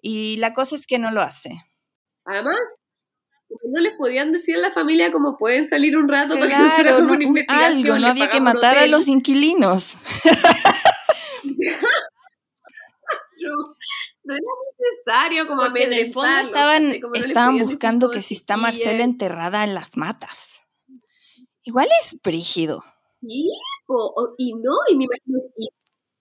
y 0.00 0.36
la 0.38 0.54
cosa 0.54 0.76
es 0.76 0.86
que 0.86 0.98
no 0.98 1.10
lo 1.10 1.20
hace. 1.20 1.50
Además, 2.24 2.56
no 3.50 3.80
les 3.80 3.94
podían 3.96 4.32
decir 4.32 4.56
a 4.56 4.60
la 4.60 4.70
familia 4.72 5.10
cómo 5.12 5.36
pueden 5.38 5.68
salir 5.68 5.96
un 5.96 6.08
rato 6.08 6.34
para 6.34 6.46
que 6.46 6.52
no 6.56 6.68
Claro, 6.74 6.98
una 6.98 7.12
un- 7.12 7.22
investigación. 7.22 7.72
algo, 7.72 7.98
no 7.98 8.06
había 8.08 8.28
que 8.30 8.40
matar 8.40 8.78
a 8.78 8.86
los 8.86 9.08
inquilinos. 9.08 9.96
No, 13.40 13.54
no 14.28 14.34
era 14.34 14.42
necesario 14.78 15.46
como 15.48 15.62
Porque 15.62 15.84
en 15.84 15.92
el 15.92 16.12
fondo 16.12 16.38
estaban, 16.38 16.94
estaban 17.14 17.58
buscando 17.58 18.10
que 18.10 18.22
si 18.22 18.34
está. 18.34 18.56
Marcela 18.56 19.02
enterrada 19.02 19.64
en 19.64 19.74
las 19.74 19.96
matas. 19.96 20.62
Igual 21.62 21.88
es 22.00 22.20
brígido. 22.22 22.82
O- 23.86 24.34
y 24.38 24.54
no, 24.54 24.72
y 24.90 24.96
me 24.96 25.04
imagino, 25.04 25.38
y, 25.56 25.68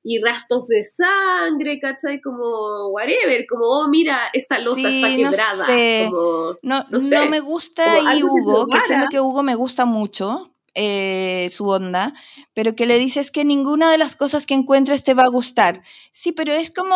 y 0.04 0.22
rastros 0.24 0.68
de 0.68 0.84
sangre, 0.84 1.80
¿cachai? 1.80 2.22
Como 2.22 2.90
whatever, 2.90 3.46
como, 3.48 3.66
oh, 3.66 3.88
mira, 3.90 4.20
esta 4.34 4.58
losa 4.60 4.76
Sí, 4.90 5.04
está 5.04 5.10
no 5.10 5.30
quebrada. 5.32 5.66
sé. 5.66 6.08
Como, 6.10 6.56
No, 6.64 6.80
No 6.84 6.86
no, 6.90 7.02
sé, 7.02 7.30
me 7.30 7.40
gusta 7.42 7.84
que 7.84 8.24
Hugo, 8.24 8.66
que 8.66 8.78
probara. 8.88 9.08
que 9.10 9.20
Hugo 9.20 9.44
me 9.44 9.56
gusta 9.56 9.86
mucho 9.86 10.50
eh, 10.76 11.50
su 11.52 11.68
onda, 11.68 12.14
pero 12.54 12.76
que 12.76 12.86
le 12.86 13.00
dices 13.00 13.32
que 13.32 13.44
ninguna 13.44 13.92
de 13.92 13.98
las 13.98 14.16
cosas 14.16 14.46
que 14.46 14.54
encuentres 14.54 15.04
te 15.04 15.14
va 15.14 15.24
a 15.24 15.30
gustar. 15.30 15.84
Sí, 16.12 16.32
pero 16.32 16.54
es 16.54 16.72
como, 16.72 16.96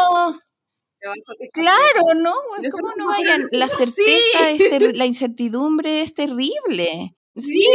claro, 1.54 2.02
¿no? 2.16 2.34
¿Cómo 2.72 2.92
no 2.98 3.08
vayan? 3.08 3.42
La 3.54 3.68
certeza, 3.68 4.04
sí. 4.04 4.64
es 4.64 4.72
terri- 4.72 4.96
la 4.96 5.06
incertidumbre 5.06 6.02
es 6.02 6.14
terrible. 6.14 7.16
Sí, 7.38 7.66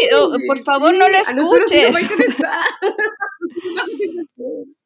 por 0.47 0.59
favor 0.59 0.93
no 0.95 1.09
lo 1.09 1.16
escuches. 1.16 1.93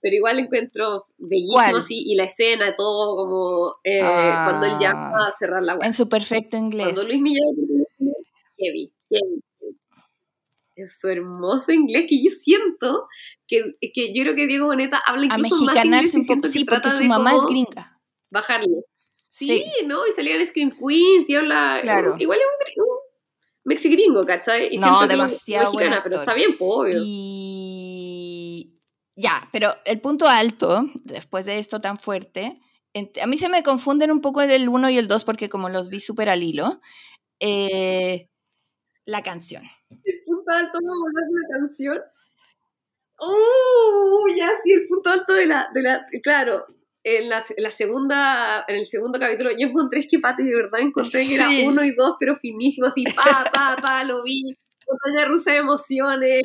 Pero 0.00 0.16
igual 0.16 0.38
encuentro 0.40 1.06
bellísimo 1.18 1.52
¿Cuál? 1.54 1.76
así, 1.78 2.02
y 2.04 2.16
la 2.16 2.24
escena, 2.24 2.74
todo 2.74 3.16
como 3.16 3.76
eh, 3.84 4.00
cuando 4.00 4.66
él 4.66 4.72
llama 4.80 5.12
Ah. 5.14 5.28
a 5.28 5.30
cerrar 5.30 5.62
la 5.62 5.74
web. 5.74 5.82
En 5.84 5.94
su 5.94 6.08
perfecto 6.08 6.56
inglés. 6.56 6.86
Cuando 6.86 7.04
Luis 7.04 7.20
Miguel 7.20 7.86
heavy, 8.58 8.92
heavy. 9.10 9.42
Es 10.74 10.98
su 10.98 11.08
hermoso 11.08 11.70
inglés 11.70 12.06
que 12.08 12.22
yo 12.22 12.30
siento 12.30 13.06
que, 13.52 13.92
que 13.92 14.14
yo 14.14 14.22
creo 14.22 14.34
que 14.34 14.46
Diego 14.46 14.66
Boneta 14.66 15.02
habla 15.04 15.28
A 15.30 15.38
incluso 15.38 15.64
más 15.64 15.84
inglés 15.84 16.14
un 16.14 16.26
poco, 16.26 16.46
sí, 16.48 16.64
porque 16.64 16.90
su 16.90 17.04
mamá 17.04 17.36
es 17.36 17.44
gringa. 17.44 18.00
bajarle. 18.30 18.84
Sí, 19.28 19.46
Sí, 19.46 19.64
¿no? 19.86 20.06
Y 20.06 20.12
salía 20.12 20.36
en 20.36 20.46
Scream 20.46 20.70
Queens 20.70 21.28
y 21.28 21.36
habla. 21.36 21.78
Claro. 21.82 22.16
Igual 22.18 22.38
es 22.38 22.76
un, 22.76 22.84
un 22.84 22.96
mexi 23.64 23.90
gringo, 23.90 24.24
¿cachai? 24.24 24.74
Y 24.74 24.78
No, 24.78 25.06
demasiado 25.06 25.72
buen 25.72 25.86
mexicana, 25.86 26.02
pero 26.02 26.20
está 26.20 26.34
bien, 26.34 26.56
po, 26.56 26.82
obvio. 26.82 26.98
Y 27.04 28.80
ya, 29.16 29.48
pero 29.52 29.74
el 29.84 30.00
punto 30.00 30.26
alto, 30.26 30.86
después 31.04 31.44
de 31.44 31.58
esto 31.58 31.80
tan 31.80 31.98
fuerte, 31.98 32.58
a 33.22 33.26
mí 33.26 33.36
se 33.36 33.48
me 33.48 33.62
confunden 33.62 34.10
un 34.10 34.20
poco 34.20 34.40
el 34.42 34.68
1 34.68 34.90
y 34.90 34.98
el 34.98 35.08
2 35.08 35.24
porque 35.24 35.48
como 35.48 35.68
los 35.68 35.88
vi 35.88 36.00
súper 36.00 36.28
al 36.28 36.42
hilo, 36.42 36.80
eh, 37.40 38.28
la 39.04 39.22
canción. 39.22 39.62
El 39.90 40.22
punto 40.24 40.52
alto, 40.52 40.78
vamos 40.80 40.98
a 41.04 41.08
hablar 41.08 41.24
de 41.24 41.34
una 41.34 41.58
canción. 41.58 42.11
¡Uh! 43.24 44.36
Ya, 44.36 44.50
sí, 44.64 44.72
el 44.72 44.86
punto 44.88 45.10
alto 45.10 45.32
de 45.32 45.46
la. 45.46 45.68
De 45.72 45.82
la 45.82 46.06
claro, 46.22 46.64
en 47.04 47.28
la, 47.28 47.44
en 47.56 47.62
la 47.62 47.70
segunda, 47.70 48.64
en 48.68 48.76
el 48.76 48.86
segundo 48.86 49.18
capítulo, 49.18 49.50
yo 49.52 49.68
encontré 49.68 50.06
que 50.08 50.18
Pati 50.18 50.42
de 50.44 50.54
verdad 50.56 50.80
encontré 50.80 51.26
que 51.26 51.34
era 51.34 51.48
Sí. 51.48 51.64
uno 51.66 51.84
y 51.84 51.94
dos, 51.94 52.14
pero 52.18 52.36
finísimo, 52.36 52.86
así, 52.88 53.04
pa, 53.04 53.44
pa, 53.52 53.76
pa, 53.80 54.04
lo 54.04 54.22
vi. 54.22 54.42
Montaña 54.88 55.26
rusa 55.28 55.52
de 55.52 55.58
emociones, 55.58 56.42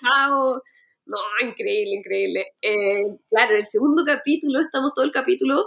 chao. 0.00 0.62
No, 1.06 1.16
increíble, 1.42 1.94
increíble. 1.94 2.46
Eh, 2.60 3.02
claro, 3.30 3.52
en 3.52 3.60
el 3.60 3.66
segundo 3.66 4.02
capítulo, 4.04 4.60
estamos 4.60 4.92
todo 4.94 5.04
el 5.04 5.10
capítulo, 5.10 5.66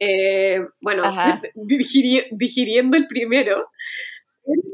eh, 0.00 0.60
bueno, 0.80 1.02
digiriendo 2.32 2.96
el 2.96 3.06
primero. 3.06 3.68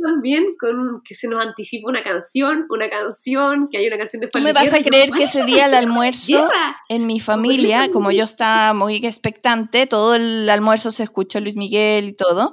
También 0.03 0.45
con 0.59 1.03
que 1.03 1.15
se 1.15 1.29
nos 1.29 1.45
anticipa 1.45 1.89
una 1.89 2.03
canción, 2.03 2.67
una 2.71 2.89
canción, 2.89 3.69
que 3.71 3.79
hay 3.79 3.87
una 3.89 3.99
canción 3.99 4.21
de 4.21 4.29
Tú 4.29 4.39
me 4.41 4.53
vas 4.53 4.73
a 4.73 4.79
creer 4.81 5.09
¿cuál 5.09 5.19
que 5.19 5.25
es 5.25 5.35
ese 5.35 5.45
día 5.45 5.65
al 5.65 5.75
almuerzo 5.75 6.49
en 6.89 7.07
mi 7.07 7.19
familia, 7.19 7.91
como 7.91 8.13
yo 8.13 8.25
estaba 8.25 8.73
muy 8.73 8.97
expectante, 8.97 9.87
todo 9.87 10.15
el 10.15 10.49
almuerzo 10.49 10.91
se 10.91 11.03
escuchó 11.03 11.41
Luis 11.41 11.57
Miguel 11.57 12.09
y 12.09 12.13
todo, 12.15 12.53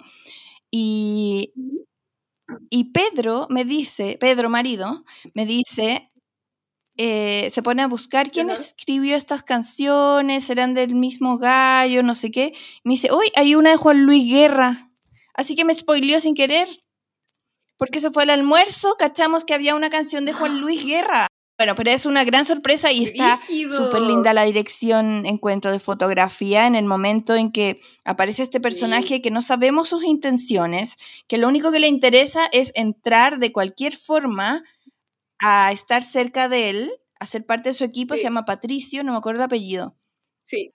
y, 0.72 1.54
y 2.72 2.92
Pedro 2.92 3.48
me 3.50 3.64
dice, 3.64 4.18
Pedro 4.20 4.50
marido, 4.50 5.06
me 5.36 5.46
dice, 5.46 6.12
eh, 6.98 7.50
se 7.50 7.64
pone 7.64 7.82
a 7.82 7.88
buscar 7.88 8.30
quién 8.30 8.52
escribió 8.52 9.16
estas 9.16 9.44
canciones, 9.44 10.44
serán 10.44 10.74
del 10.74 10.96
mismo 10.96 11.40
gallo, 11.40 12.04
no 12.04 12.14
sé 12.14 12.30
qué. 12.30 12.54
Me 12.84 12.92
dice, 12.92 13.12
uy, 13.12 13.28
hay 13.36 13.56
una 13.56 13.72
de 13.72 13.78
Juan 13.78 14.06
Luis 14.06 14.32
Guerra. 14.32 14.92
Así 15.34 15.56
que 15.56 15.66
me 15.66 15.74
spoileó 15.74 16.20
sin 16.20 16.36
querer. 16.36 16.68
Porque 17.84 18.00
eso 18.00 18.14
fue 18.14 18.24
al 18.24 18.30
almuerzo, 18.30 18.96
cachamos 18.98 19.44
que 19.44 19.54
había 19.54 19.76
una 19.76 19.90
canción 19.90 20.24
de 20.24 20.32
Juan 20.32 20.62
Luis 20.62 20.86
Guerra. 20.86 21.28
Bueno, 21.60 21.76
pero 21.76 21.92
es 21.92 22.06
una 22.06 22.24
gran 22.24 22.46
sorpresa 22.46 22.94
y 22.94 23.04
está 23.04 23.42
súper 23.68 24.04
linda 24.04 24.32
la 24.32 24.46
dirección, 24.46 25.26
encuentro 25.26 25.70
de 25.70 25.82
fotografía 25.82 26.66
en 26.66 26.76
el 26.76 26.86
momento 26.86 27.36
en 27.36 27.52
que 27.52 27.82
aparece 28.06 28.42
este 28.42 28.62
personaje 28.62 29.22
que 29.22 29.32
no 29.32 29.42
sabemos 29.42 29.90
sus 29.90 30.06
intenciones, 30.06 30.96
que 31.28 31.38
lo 31.38 31.50
único 31.50 31.74
que 31.74 31.82
le 31.82 31.90
interesa 31.90 32.46
es 32.54 32.72
entrar 32.76 33.40
de 33.40 33.52
cualquier 33.52 33.94
forma 33.94 34.64
a 35.40 35.74
estar 35.74 36.04
cerca 36.04 36.48
de 36.48 36.70
él, 36.70 36.92
a 37.20 37.26
ser 37.26 37.46
parte 37.46 37.68
de 37.68 37.74
su 37.74 37.84
equipo, 37.84 38.16
se 38.16 38.24
llama 38.24 38.46
Patricio, 38.46 39.04
no 39.04 39.12
me 39.12 39.18
acuerdo 39.18 39.42
el 39.42 39.48
apellido. 39.48 39.98
Sí, 40.46 40.70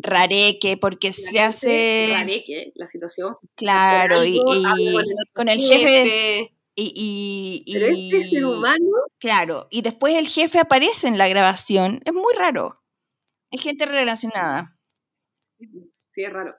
Rareque, 0.00 0.76
porque 0.76 1.12
se 1.12 1.40
hace... 1.40 2.10
rareque 2.12 2.72
la 2.74 2.88
situación. 2.88 3.36
Claro, 3.54 4.24
y, 4.24 4.40
con 4.40 4.56
el 4.56 4.94
con 5.34 5.48
el 5.48 5.58
jefe... 5.58 6.54
Y, 6.80 7.64
y, 7.66 7.72
Pero 7.72 7.86
este 7.86 8.28
ser 8.28 8.44
humano, 8.44 8.86
Claro, 9.18 9.66
y 9.68 9.82
después 9.82 10.14
el 10.14 10.28
jefe 10.28 10.60
aparece 10.60 11.08
en 11.08 11.18
la 11.18 11.26
grabación. 11.26 12.00
Es 12.04 12.14
muy 12.14 12.32
raro. 12.36 12.80
Es 13.50 13.62
gente 13.62 13.84
relacionada. 13.84 14.78
sí, 15.58 16.22
es 16.22 16.32
raro. 16.32 16.54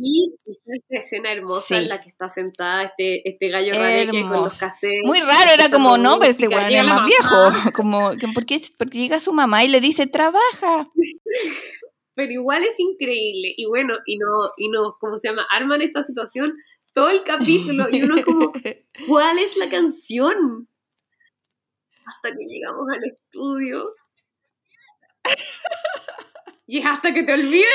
Y 0.00 0.32
está 0.46 0.72
esta 0.74 0.96
escena 0.96 1.32
hermosa 1.32 1.66
Sí. 1.66 1.74
en 1.74 1.88
la 1.88 2.00
que 2.00 2.08
está 2.08 2.28
sentada 2.28 2.84
este, 2.84 3.28
este 3.28 3.48
gallo 3.48 3.74
rareque 3.74 4.22
con 4.22 4.44
los 4.44 4.58
cassettes. 4.58 5.04
Muy 5.04 5.20
raro, 5.20 5.50
era 5.52 5.68
como, 5.70 5.98
no, 5.98 6.18
pero 6.18 6.30
este 6.30 6.48
weón 6.48 6.72
es 6.72 6.84
más 6.84 7.00
mamá, 7.00 7.06
viejo. 7.06 7.36
Como, 7.74 8.12
¿por 8.32 8.46
qué? 8.46 8.62
porque 8.78 8.98
llega 8.98 9.18
su 9.18 9.32
mamá 9.32 9.64
y 9.64 9.68
le 9.68 9.80
dice, 9.80 10.06
trabaja. 10.06 10.88
Pero 12.18 12.32
igual 12.32 12.64
es 12.64 12.80
increíble. 12.80 13.54
Y 13.56 13.66
bueno, 13.66 13.94
y 14.04 14.18
no, 14.18 14.50
y 14.56 14.68
no, 14.70 14.96
¿cómo 14.98 15.20
se 15.20 15.28
llama? 15.28 15.46
Arman 15.50 15.82
esta 15.82 16.02
situación 16.02 16.52
todo 16.92 17.10
el 17.10 17.22
capítulo 17.22 17.86
y 17.92 18.02
uno 18.02 18.16
es 18.16 18.24
como, 18.24 18.52
¿cuál 19.06 19.38
es 19.38 19.56
la 19.56 19.70
canción? 19.70 20.68
Hasta 22.04 22.36
que 22.36 22.44
llegamos 22.44 22.88
al 22.92 23.04
estudio. 23.04 23.94
Y 26.66 26.78
es 26.78 26.86
hasta 26.86 27.14
que 27.14 27.22
te 27.22 27.34
olvides. 27.34 27.68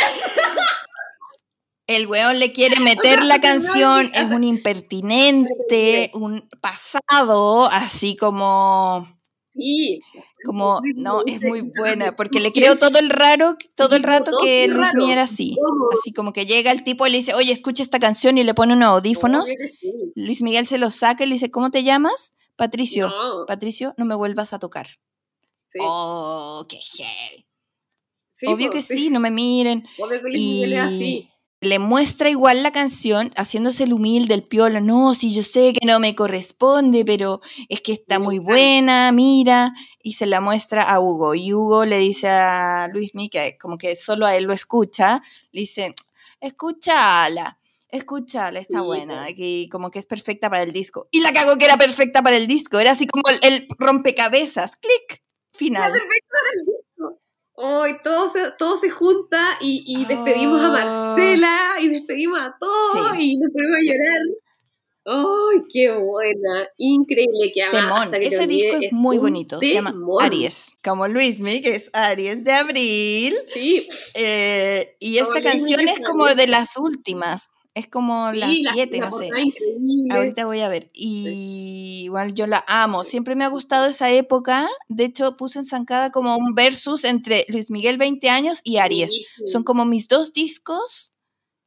El 1.87 2.07
weón 2.07 2.37
le 2.37 2.51
quiere 2.51 2.79
meter 2.81 3.19
sea, 3.19 3.23
la 3.23 3.39
canción, 3.39 4.11
es 4.13 4.25
un 4.25 4.43
impertinente, 4.43 6.11
un 6.15 6.49
pasado, 6.59 7.67
así 7.71 8.17
como, 8.17 9.07
Sí. 9.55 9.99
como, 10.45 10.81
no, 10.95 11.21
es 11.27 11.41
muy 11.43 11.61
buena, 11.77 12.15
porque 12.15 12.39
le 12.39 12.51
creo 12.51 12.75
todo 12.75 12.97
el 12.97 13.09
raro, 13.09 13.55
todo 13.75 13.95
el 13.95 14.01
rato 14.03 14.31
que 14.41 14.67
Luis. 14.67 14.93
Miguel 14.95 15.11
era 15.11 15.21
así. 15.23 15.55
Así 15.93 16.11
como 16.11 16.33
que 16.33 16.45
llega 16.47 16.71
el 16.71 16.83
tipo 16.83 17.05
y 17.05 17.11
le 17.11 17.17
dice, 17.17 17.33
oye, 17.35 17.53
escucha 17.53 17.83
esta 17.83 17.99
canción 17.99 18.37
y 18.37 18.43
le 18.43 18.53
pone 18.55 18.73
unos 18.73 18.87
audífonos. 18.89 19.47
Luis 20.15 20.41
Miguel 20.41 20.65
se 20.65 20.77
los 20.79 20.95
saca 20.95 21.23
y 21.23 21.27
le 21.27 21.33
dice, 21.35 21.51
¿cómo 21.51 21.69
te 21.69 21.83
llamas? 21.83 22.33
Patricio. 22.55 23.09
No, 23.09 23.45
Patricio, 23.45 23.93
no 23.97 24.05
me 24.05 24.15
vuelvas 24.15 24.53
a 24.53 24.59
tocar. 24.59 24.87
sí, 25.67 25.79
Oh, 25.81 26.65
qué 26.67 26.77
heavy. 26.77 27.45
sí, 28.31 28.47
Obvio 28.47 28.67
po, 28.67 28.73
que 28.73 28.81
sí, 28.81 29.09
no 29.09 29.19
me 29.19 29.29
miren. 29.31 29.85
Obvio 29.99 30.17
que 30.17 30.23
Luis 30.29 30.35
Y 30.39 30.45
Miguel 30.47 30.73
es 30.73 30.79
así. 30.79 31.29
Le 31.63 31.79
muestra 31.79 32.29
igual 32.29 32.63
la 32.63 32.71
canción, 32.71 33.31
haciéndose 33.35 33.85
el 33.85 33.93
humilde, 33.93 34.33
el 34.33 34.43
piola. 34.43 34.79
No, 34.79 35.13
sí, 35.13 35.33
yo 35.33 35.43
sé 35.43 35.73
que 35.73 35.85
no 35.85 35.99
me 35.99 36.15
corresponde, 36.15 37.03
pero 37.05 37.41
es 37.69 37.81
que 37.81 37.93
está 37.93 38.19
muy 38.19 38.39
buena, 38.39 39.11
mira. 39.11 39.73
Y 40.01 40.13
se 40.13 40.25
la 40.25 40.41
muestra 40.41 40.83
a 40.83 40.99
Hugo. 40.99 41.35
Y 41.35 41.53
Hugo 41.53 41.85
le 41.85 41.97
dice 41.97 42.27
a 42.27 42.87
Luis 42.91 43.15
Miguel, 43.15 43.51
que 43.53 43.57
como 43.57 43.77
que 43.77 43.95
solo 43.95 44.25
a 44.25 44.35
él 44.35 44.43
lo 44.43 44.53
escucha, 44.53 45.21
le 45.51 45.61
dice, 45.61 45.95
escúchala. 46.39 47.59
Escúchala, 47.89 48.59
está 48.59 48.79
Sí, 48.79 48.85
buena, 48.85 49.27
que 49.35 49.67
como 49.71 49.91
que 49.91 49.99
es 49.99 50.07
perfecta 50.07 50.49
para 50.49 50.63
el 50.63 50.73
disco. 50.73 51.07
Y 51.11 51.21
la 51.21 51.31
cagó 51.31 51.57
que 51.57 51.65
era 51.65 51.77
perfecta 51.77 52.23
para 52.23 52.37
el 52.37 52.47
disco, 52.47 52.79
era 52.79 52.91
así 52.91 53.05
como 53.05 53.21
el, 53.29 53.39
el 53.43 53.67
rompecabezas, 53.77 54.77
clic, 54.77 55.21
final. 55.51 55.93
Hoy 57.55 57.97
todo 58.03 58.31
se, 58.31 58.51
todo 58.57 58.77
se 58.77 58.89
junta 58.89 59.57
y, 59.61 59.83
y 59.85 60.05
despedimos 60.05 60.61
a 60.61 60.69
Marcela 60.69 61.75
y 61.79 61.87
despedimos 61.89 62.39
a 62.39 62.55
todos 62.59 62.95
Ah. 63.11 63.13
Sí. 63.17 63.31
y 63.33 63.37
nos 63.37 63.51
ponemos 63.51 63.77
a 63.77 63.93
llorar. 63.93 64.21
¡Ay, 65.05 65.61
qué 65.71 65.91
buena! 65.91 66.67
Increíble 66.77 67.51
que 67.53 67.61
además, 67.63 68.09
Temón. 68.09 68.23
Ese 68.23 68.47
disco 68.47 68.77
es 68.81 68.93
muy 68.93 69.17
bonito. 69.17 69.59
Se 69.59 69.73
llama. 69.73 69.93
Aries. 70.21 70.77
Como 70.83 71.07
Luis 71.09 71.41
que 71.41 71.75
es 71.75 71.89
Aries 71.93 72.43
de 72.45 72.53
abril. 72.53 73.35
Sí, 73.53 73.87
Eh, 74.15 74.95
y 74.99 75.17
esta 75.17 75.41
canción 75.41 75.81
es 75.81 75.99
como 76.07 76.25
de 76.27 76.47
las 76.47 76.77
últimas. 76.77 77.49
Es 77.75 77.87
como 77.87 78.31
las 78.31 78.51
sí, 78.51 78.61
la, 78.63 78.73
siete, 78.73 78.99
la 78.99 79.09
no 79.09 79.17
sé. 79.17 79.27
increíble. 79.27 80.13
Ahorita 80.13 80.45
voy 80.45 80.59
a 80.59 80.69
ver. 80.69 80.91
Y 80.93 82.01
igual 82.03 82.35
yo 82.35 82.45
la 82.45 82.63
amo. 82.67 83.03
Siempre 83.03 83.35
me 83.35 83.43
ha 83.43 83.47
gustado 83.47 83.87
esa 83.87 84.11
época. 84.11 84.69
De 84.89 85.05
hecho, 85.05 85.37
puse 85.37 85.59
en 85.59 85.65
Zancada 85.65 86.11
como 86.11 86.37
un 86.37 86.53
versus 86.53 87.03
entre 87.03 87.45
Luis 87.49 87.71
Miguel 87.71 87.97
20 87.97 88.29
años 88.29 88.61
y 88.63 88.77
Aries. 88.77 89.11
Son 89.45 89.63
como 89.63 89.85
mis 89.85 90.07
dos 90.07 90.33
discos 90.33 91.13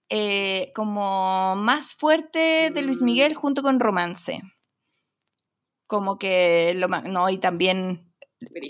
eh, 0.09 0.71
como 0.77 1.57
más 1.57 1.95
fuerte 1.95 2.71
de 2.71 2.83
Luis 2.83 3.03
Mm. 3.03 3.05
Miguel 3.05 3.35
junto 3.35 3.63
con 3.63 3.81
Romance. 3.81 4.41
Como 5.89 6.19
que 6.19 6.73
lo 6.77 6.87
no, 6.89 7.29
y 7.31 7.39
también. 7.39 8.06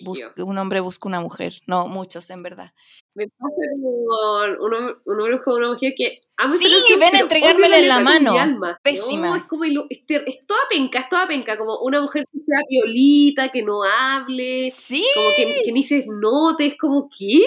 Busca- 0.03 0.33
un 0.45 0.59
hombre 0.59 0.81
busca 0.81 1.09
una 1.09 1.21
mujer. 1.21 1.55
No, 1.67 1.87
muchos 1.89 2.29
en 2.31 2.43
verdad. 2.43 2.73
Me 3.15 3.27
pasa 3.29 3.55
un, 3.77 4.73
hom- 4.73 5.01
un 5.05 5.21
hombre 5.21 5.43
con 5.43 5.57
una 5.57 5.69
mujer 5.73 5.95
que 5.97 6.21
Sí, 6.59 6.95
ven 7.01 7.17
a 7.17 7.21
entregármela 7.21 7.79
en 7.79 7.89
la 7.89 7.99
letra 7.99 8.13
mano. 8.35 8.79
Pésima. 8.83 9.29
No, 9.29 9.37
es 9.37 9.45
como 9.45 9.65
el- 9.65 9.85
es, 9.89 10.01
es 10.09 10.47
toda 10.47 10.61
penca, 10.71 11.01
es 11.01 11.09
toda 11.09 11.27
penca, 11.27 11.57
como 11.57 11.79
una 11.81 12.01
mujer 12.01 12.27
que 12.33 12.41
sea 12.41 12.59
violita, 12.69 13.49
que 13.51 13.63
no 13.63 13.83
hable, 13.85 14.71
Sí, 14.71 15.07
como 15.15 15.29
que, 15.37 15.63
que 15.65 15.73
ni 15.73 15.83
se 15.83 16.05
note, 16.07 16.67
es 16.67 16.79
como, 16.79 17.09
¿qué? 17.17 17.47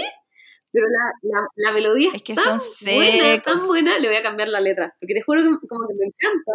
Pero 0.71 0.85
la, 0.87 1.11
la, 1.23 1.47
la 1.55 1.71
melodía 1.71 2.09
es, 2.09 2.15
Es 2.15 2.23
que 2.23 2.35
tan 2.35 2.59
son 2.59 2.93
buena, 2.95 3.41
tan 3.41 3.67
buena, 3.67 3.97
le 3.99 4.07
voy 4.07 4.17
a 4.17 4.23
cambiar 4.23 4.49
la 4.49 4.59
letra, 4.59 4.95
porque 4.99 5.13
te 5.15 5.21
juro 5.21 5.41
que 5.43 5.67
como 5.67 5.87
que 5.87 5.93
me 5.95 6.05
encanta, 6.05 6.51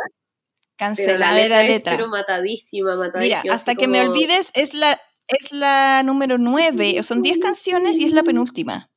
pero 1.07 1.19
la 1.19 1.33
letra, 1.35 1.57
la 1.57 1.63
es 1.65 1.69
letra. 1.71 1.97
pero 1.97 2.09
matadísima, 2.09 2.97
matadísima. 2.97 3.41
Mira, 3.45 3.55
hasta 3.55 3.75
que 3.77 3.89
me 3.89 4.07
olvides 4.09 4.51
es 4.55 4.75
la 4.75 5.01
es 5.29 5.53
la 5.53 6.03
número 6.03 6.39
9, 6.39 7.03
son 7.03 7.23
10 7.23 7.39
canciones 7.39 7.99
y 7.99 8.05
es 8.05 8.13
la 8.13 8.23
penúltima. 8.23 8.91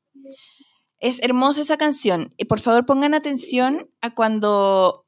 Es 0.99 1.21
hermosa 1.21 1.61
esa 1.61 1.77
canción. 1.77 2.33
Y 2.37 2.45
por 2.45 2.59
favor 2.59 2.85
pongan 2.85 3.13
atención 3.13 3.89
a 4.01 4.13
cuando, 4.15 5.05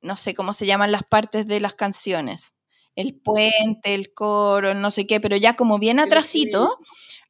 no 0.00 0.16
sé 0.16 0.34
cómo 0.34 0.52
se 0.52 0.66
llaman 0.66 0.92
las 0.92 1.02
partes 1.04 1.46
de 1.46 1.60
las 1.60 1.74
canciones. 1.74 2.54
El 2.94 3.14
puente, 3.14 3.94
el 3.94 4.14
coro, 4.14 4.74
no 4.74 4.90
sé 4.90 5.06
qué, 5.06 5.20
pero 5.20 5.36
ya 5.36 5.54
como 5.56 5.78
bien 5.78 6.00
atrasito, 6.00 6.78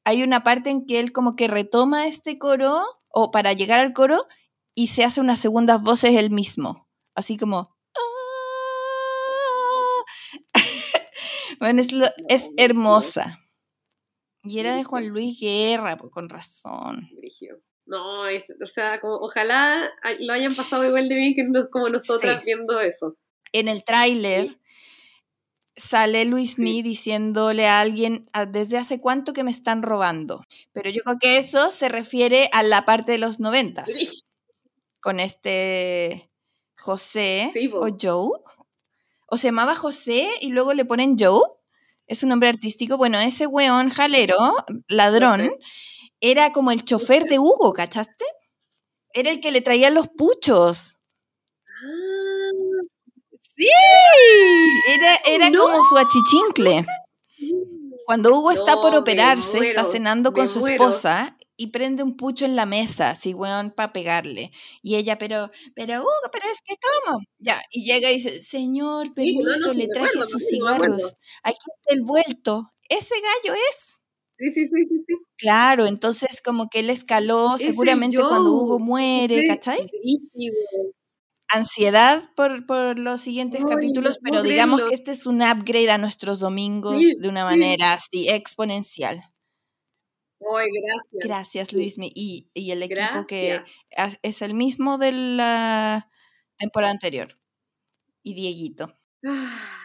hay 0.05 0.22
una 0.22 0.45
parte 0.45 0.70
en 0.70 0.87
que 0.87 1.01
él 1.01 1.12
como 1.12 1.34
que 1.34 1.49
retoma 1.49 2.07
este 2.07 2.39
coro, 2.39 2.82
o 3.09 3.30
para 3.32 3.53
llegar 3.53 3.80
al 3.80 3.93
coro, 3.93 4.26
y 4.74 4.89
se 4.89 5.05
hace 5.05 5.20
unas 5.20 5.41
segundas 5.41 5.82
voces 5.82 6.14
él 6.16 6.30
mismo. 6.30 6.89
Así 7.14 7.37
como... 7.37 7.76
bueno, 11.61 11.80
es, 11.80 11.92
lo- 11.92 12.07
es 12.28 12.50
hermosa. 12.57 13.38
Y 14.42 14.61
era 14.61 14.76
de. 14.76 14.84
Juan 14.84 15.09
Luis 15.09 15.38
Guerra, 15.40 15.96
pues, 15.96 16.12
con 16.12 16.28
razón. 16.28 17.09
No, 17.86 18.26
es, 18.26 18.44
o 18.62 18.66
sea, 18.66 19.00
como, 19.00 19.14
ojalá 19.16 19.88
lo 20.20 20.32
hayan 20.32 20.54
pasado 20.57 20.84
igual 20.84 21.09
de 21.09 21.14
bien 21.14 21.34
que 21.34 21.44
nos- 21.44 21.68
como 21.70 21.88
nosotras 21.88 22.40
Sí. 22.40 22.44
viendo 22.46 22.80
eso. 22.80 23.16
En 23.52 23.68
el 23.68 23.84
tráiler 23.84 24.59
sale 25.76 26.24
Luis 26.24 26.59
Mi 26.59 26.82
diciéndole 26.82 27.66
a 27.66 27.80
alguien 27.80 28.26
"Ah, 28.32 28.46
desde 28.46 28.78
hace 28.78 29.00
cuánto 29.00 29.32
que 29.32 29.44
me 29.44 29.50
están 29.50 29.82
robando. 29.82 30.42
Pero 30.72 30.90
yo 30.90 31.02
creo 31.04 31.16
que 31.20 31.38
eso 31.38 31.70
se 31.70 31.88
refiere 31.88 32.48
a 32.52 32.62
la 32.62 32.84
parte 32.86 33.12
de 33.12 33.18
los 33.18 33.40
noventas. 33.40 33.92
Con 35.00 35.20
este 35.20 36.30
José 36.78 37.52
o 37.74 37.88
Joe. 38.00 38.30
O 39.27 39.37
se 39.37 39.49
llamaba 39.49 39.74
José 39.74 40.29
y 40.41 40.51
luego 40.51 40.72
le 40.74 40.85
ponen 40.85 41.16
Joe. 41.18 41.41
Es 42.07 42.22
un 42.22 42.29
nombre 42.29 42.49
artístico. 42.49 42.97
Bueno, 42.97 43.18
ese 43.20 43.47
weón 43.47 43.91
jalero, 43.91 44.37
ladrón, 44.89 45.41
José. 45.41 45.59
era 46.20 46.53
como 46.53 46.70
el 46.70 46.85
chofer 46.85 47.24
de 47.24 47.39
Hugo, 47.39 47.72
¿cachaste? 47.72 48.24
Era 49.12 49.31
el 49.31 49.41
que 49.41 49.51
le 49.51 49.61
traía 49.62 49.91
los 49.91 50.09
puchos. 50.09 50.99
Ah, 51.66 52.83
Sí, 53.41 53.66
era, 54.99 55.16
era 55.27 55.51
No. 55.51 55.62
como 55.62 55.83
su 55.85 55.97
achichincle. 55.97 56.85
Cuando 58.05 58.31
Hugo 58.37 58.51
está 58.53 58.81
por 58.81 58.95
operarse, 58.95 59.59
está 59.59 59.85
cenando 59.85 60.33
con 60.33 60.47
su 60.47 60.61
muero. 60.61 60.74
esposa 60.85 61.36
y 61.57 61.68
prende 61.68 62.02
un 62.02 62.16
pucho 62.16 62.44
en 62.44 62.57
la 62.57 62.66
mesa, 62.66 63.11
así, 63.11 63.34
weón, 63.34 63.70
para 63.70 63.92
pegarle. 63.92 64.50
Y 64.82 64.96
ella, 64.96 65.18
pero, 65.18 65.50
pero 65.74 66.00
Hugo, 66.00 66.11
pero 66.32 66.44
es 66.52 66.61
que, 66.64 66.76
¿cómo? 67.04 67.18
Ya, 67.38 67.61
y 67.70 67.84
llega 67.84 68.11
y 68.11 68.14
dice, 68.14 68.42
señor, 68.42 69.09
Sí, 69.14 69.36
no, 69.36 69.42
no, 69.42 69.48
permiso, 69.50 69.72
sí, 69.72 69.78
le 69.78 69.88
traje 69.88 70.09
acuerdo, 70.11 70.28
sus 70.28 70.46
cigarros. 70.48 71.16
Aquí 71.42 71.59
está 71.76 71.94
el 71.94 72.02
vuelto. 72.02 72.70
Ese 72.88 73.14
gallo 73.20 73.57
es. 73.70 74.00
Sí, 74.38 74.52
sí, 74.52 74.68
sí, 74.68 74.84
sí, 74.86 74.98
sí. 75.07 75.14
Claro, 75.38 75.86
entonces 75.86 76.42
como 76.42 76.68
que 76.68 76.80
él 76.80 76.90
escaló 76.90 77.57
seguramente 77.59 78.18
cuando. 78.18 78.52
Hugo 78.52 78.78
muere, 78.78 79.38
Ese 79.38 79.46
¿cachai? 79.46 79.86
Ansiedad 81.48 82.28
por, 82.34 82.66
por 82.66 82.98
los 82.98 83.20
siguientes 83.20 83.61
Ay, 83.64 83.74
capítulos, 83.74 84.18
no 84.20 84.30
pero 84.30 84.42
digamos 84.42 84.82
que 84.82 84.94
este 84.94 85.12
es 85.12 85.26
un 85.26 85.42
upgrade 85.42 85.90
a 85.90 85.98
nuestros 85.98 86.40
domingos 86.40 86.96
Sí, 87.02 87.14
de 87.18 87.28
una 87.28 87.44
manera 87.44 87.92
así 87.94 88.28
exponencial. 88.28 89.22
Gracias. 90.41 91.24
Gracias, 91.28 91.72
Luismi. 91.72 92.11
Y, 92.14 92.49
y 92.55 92.70
el 92.70 92.82
equipo 92.82 93.26
que 93.26 93.61
Gracias. 93.91 94.18
es 94.22 94.43
el 94.43 94.55
mismo 94.55 94.99
de 94.99 95.12
la 95.12 96.09
temporada 96.59 96.93
anterior. 96.93 97.39
Y 98.22 98.34
Dieguito. 98.34 98.93
Ah, 99.26 99.61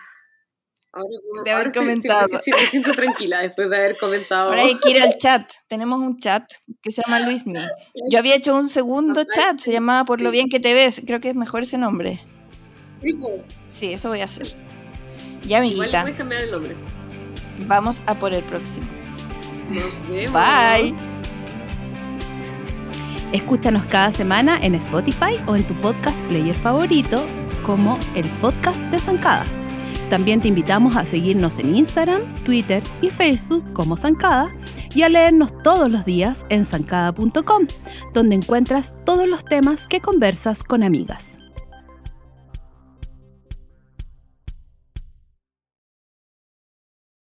Ahora, 0.93 1.08
De 1.45 1.52
haber 1.52 1.68
ahora 1.68 1.72
sí- 1.74 1.80
sí- 1.80 1.80
comentado. 1.80 2.28
Sí, 2.28 2.38
sí, 2.43 2.52
me 2.52 2.58
siento 2.68 2.91
tranquila 2.91 3.39
después 3.39 3.70
de 3.70 3.78
haber 3.78 3.97
comentado. 3.97 4.49
Ahora 4.49 4.64
hay 4.64 4.78
que 4.78 4.89
ir 4.89 5.02
al 5.02 5.18
chat. 5.18 5.49
Tenemos 5.68 5.99
un 6.02 6.18
chat 6.18 6.43
que 6.82 6.91
se 6.91 7.02
llama 7.02 7.22
Luismi. 7.22 7.60
Yo 8.10 8.20
había 8.20 8.36
hecho 8.36 8.54
un 8.56 8.68
segundo 8.70 9.24
chat, 9.24 9.58
se 9.60 9.72
llamaba 9.72 10.04
Por 10.04 10.20
lo 10.20 10.32
bien 10.32 10.49
que 10.49 10.60
te 10.60 10.74
ves. 10.74 11.02
Creo 11.06 11.22
que 11.22 11.30
es 11.30 11.36
mejor 11.36 11.64
ese 11.64 11.78
nombre. 11.78 12.20
Sí, 13.02 13.14
pues, 13.14 13.41
eso 13.84 14.10
voy 14.10 14.20
a 14.20 14.26
hacer. 14.26 14.47
Ya, 14.47 14.54
Igual 14.54 15.49
le 15.49 15.56
amiguita, 15.58 16.02
puedes 16.02 16.18
cambiar 16.18 16.43
el 16.43 16.52
nombre. 16.52 16.76
vamos 17.68 18.02
a 18.06 18.20
por 18.20 18.34
el 18.34 18.43
próximo. 18.43 18.86
Nos 19.74 20.09
vemos. 20.09 20.34
Bye. 20.34 20.93
Escúchanos 23.32 23.86
cada 23.86 24.11
semana 24.11 24.59
en 24.61 24.76
Spotify 24.76 25.39
o 25.47 25.55
en 25.55 25.63
tu 25.63 25.74
podcast 25.76 26.22
player 26.26 26.55
favorito 26.57 27.26
como 27.65 27.97
el 28.15 28.30
podcast 28.41 28.82
de 28.86 28.99
Zancada. 28.99 29.45
También 30.09 30.41
te 30.41 30.49
invitamos 30.49 30.97
a 30.97 31.05
seguirnos 31.05 31.57
en 31.59 31.74
Instagram, 31.74 32.36
Twitter 32.43 32.84
y 33.01 33.09
Facebook 33.09 33.63
como 33.72 33.95
Zancada 33.95 34.51
y 34.93 35.03
a 35.03 35.09
leernos 35.09 35.53
todos 35.63 35.89
los 35.89 36.03
días 36.03 36.45
en 36.49 36.65
zancada.com, 36.65 37.67
donde 38.13 38.36
encuentras 38.36 38.93
todos 39.05 39.26
los 39.26 39.45
temas 39.45 39.88
que 39.88 40.01
conversas 40.01 40.63
con 40.63 40.84
amigas. 40.84 41.41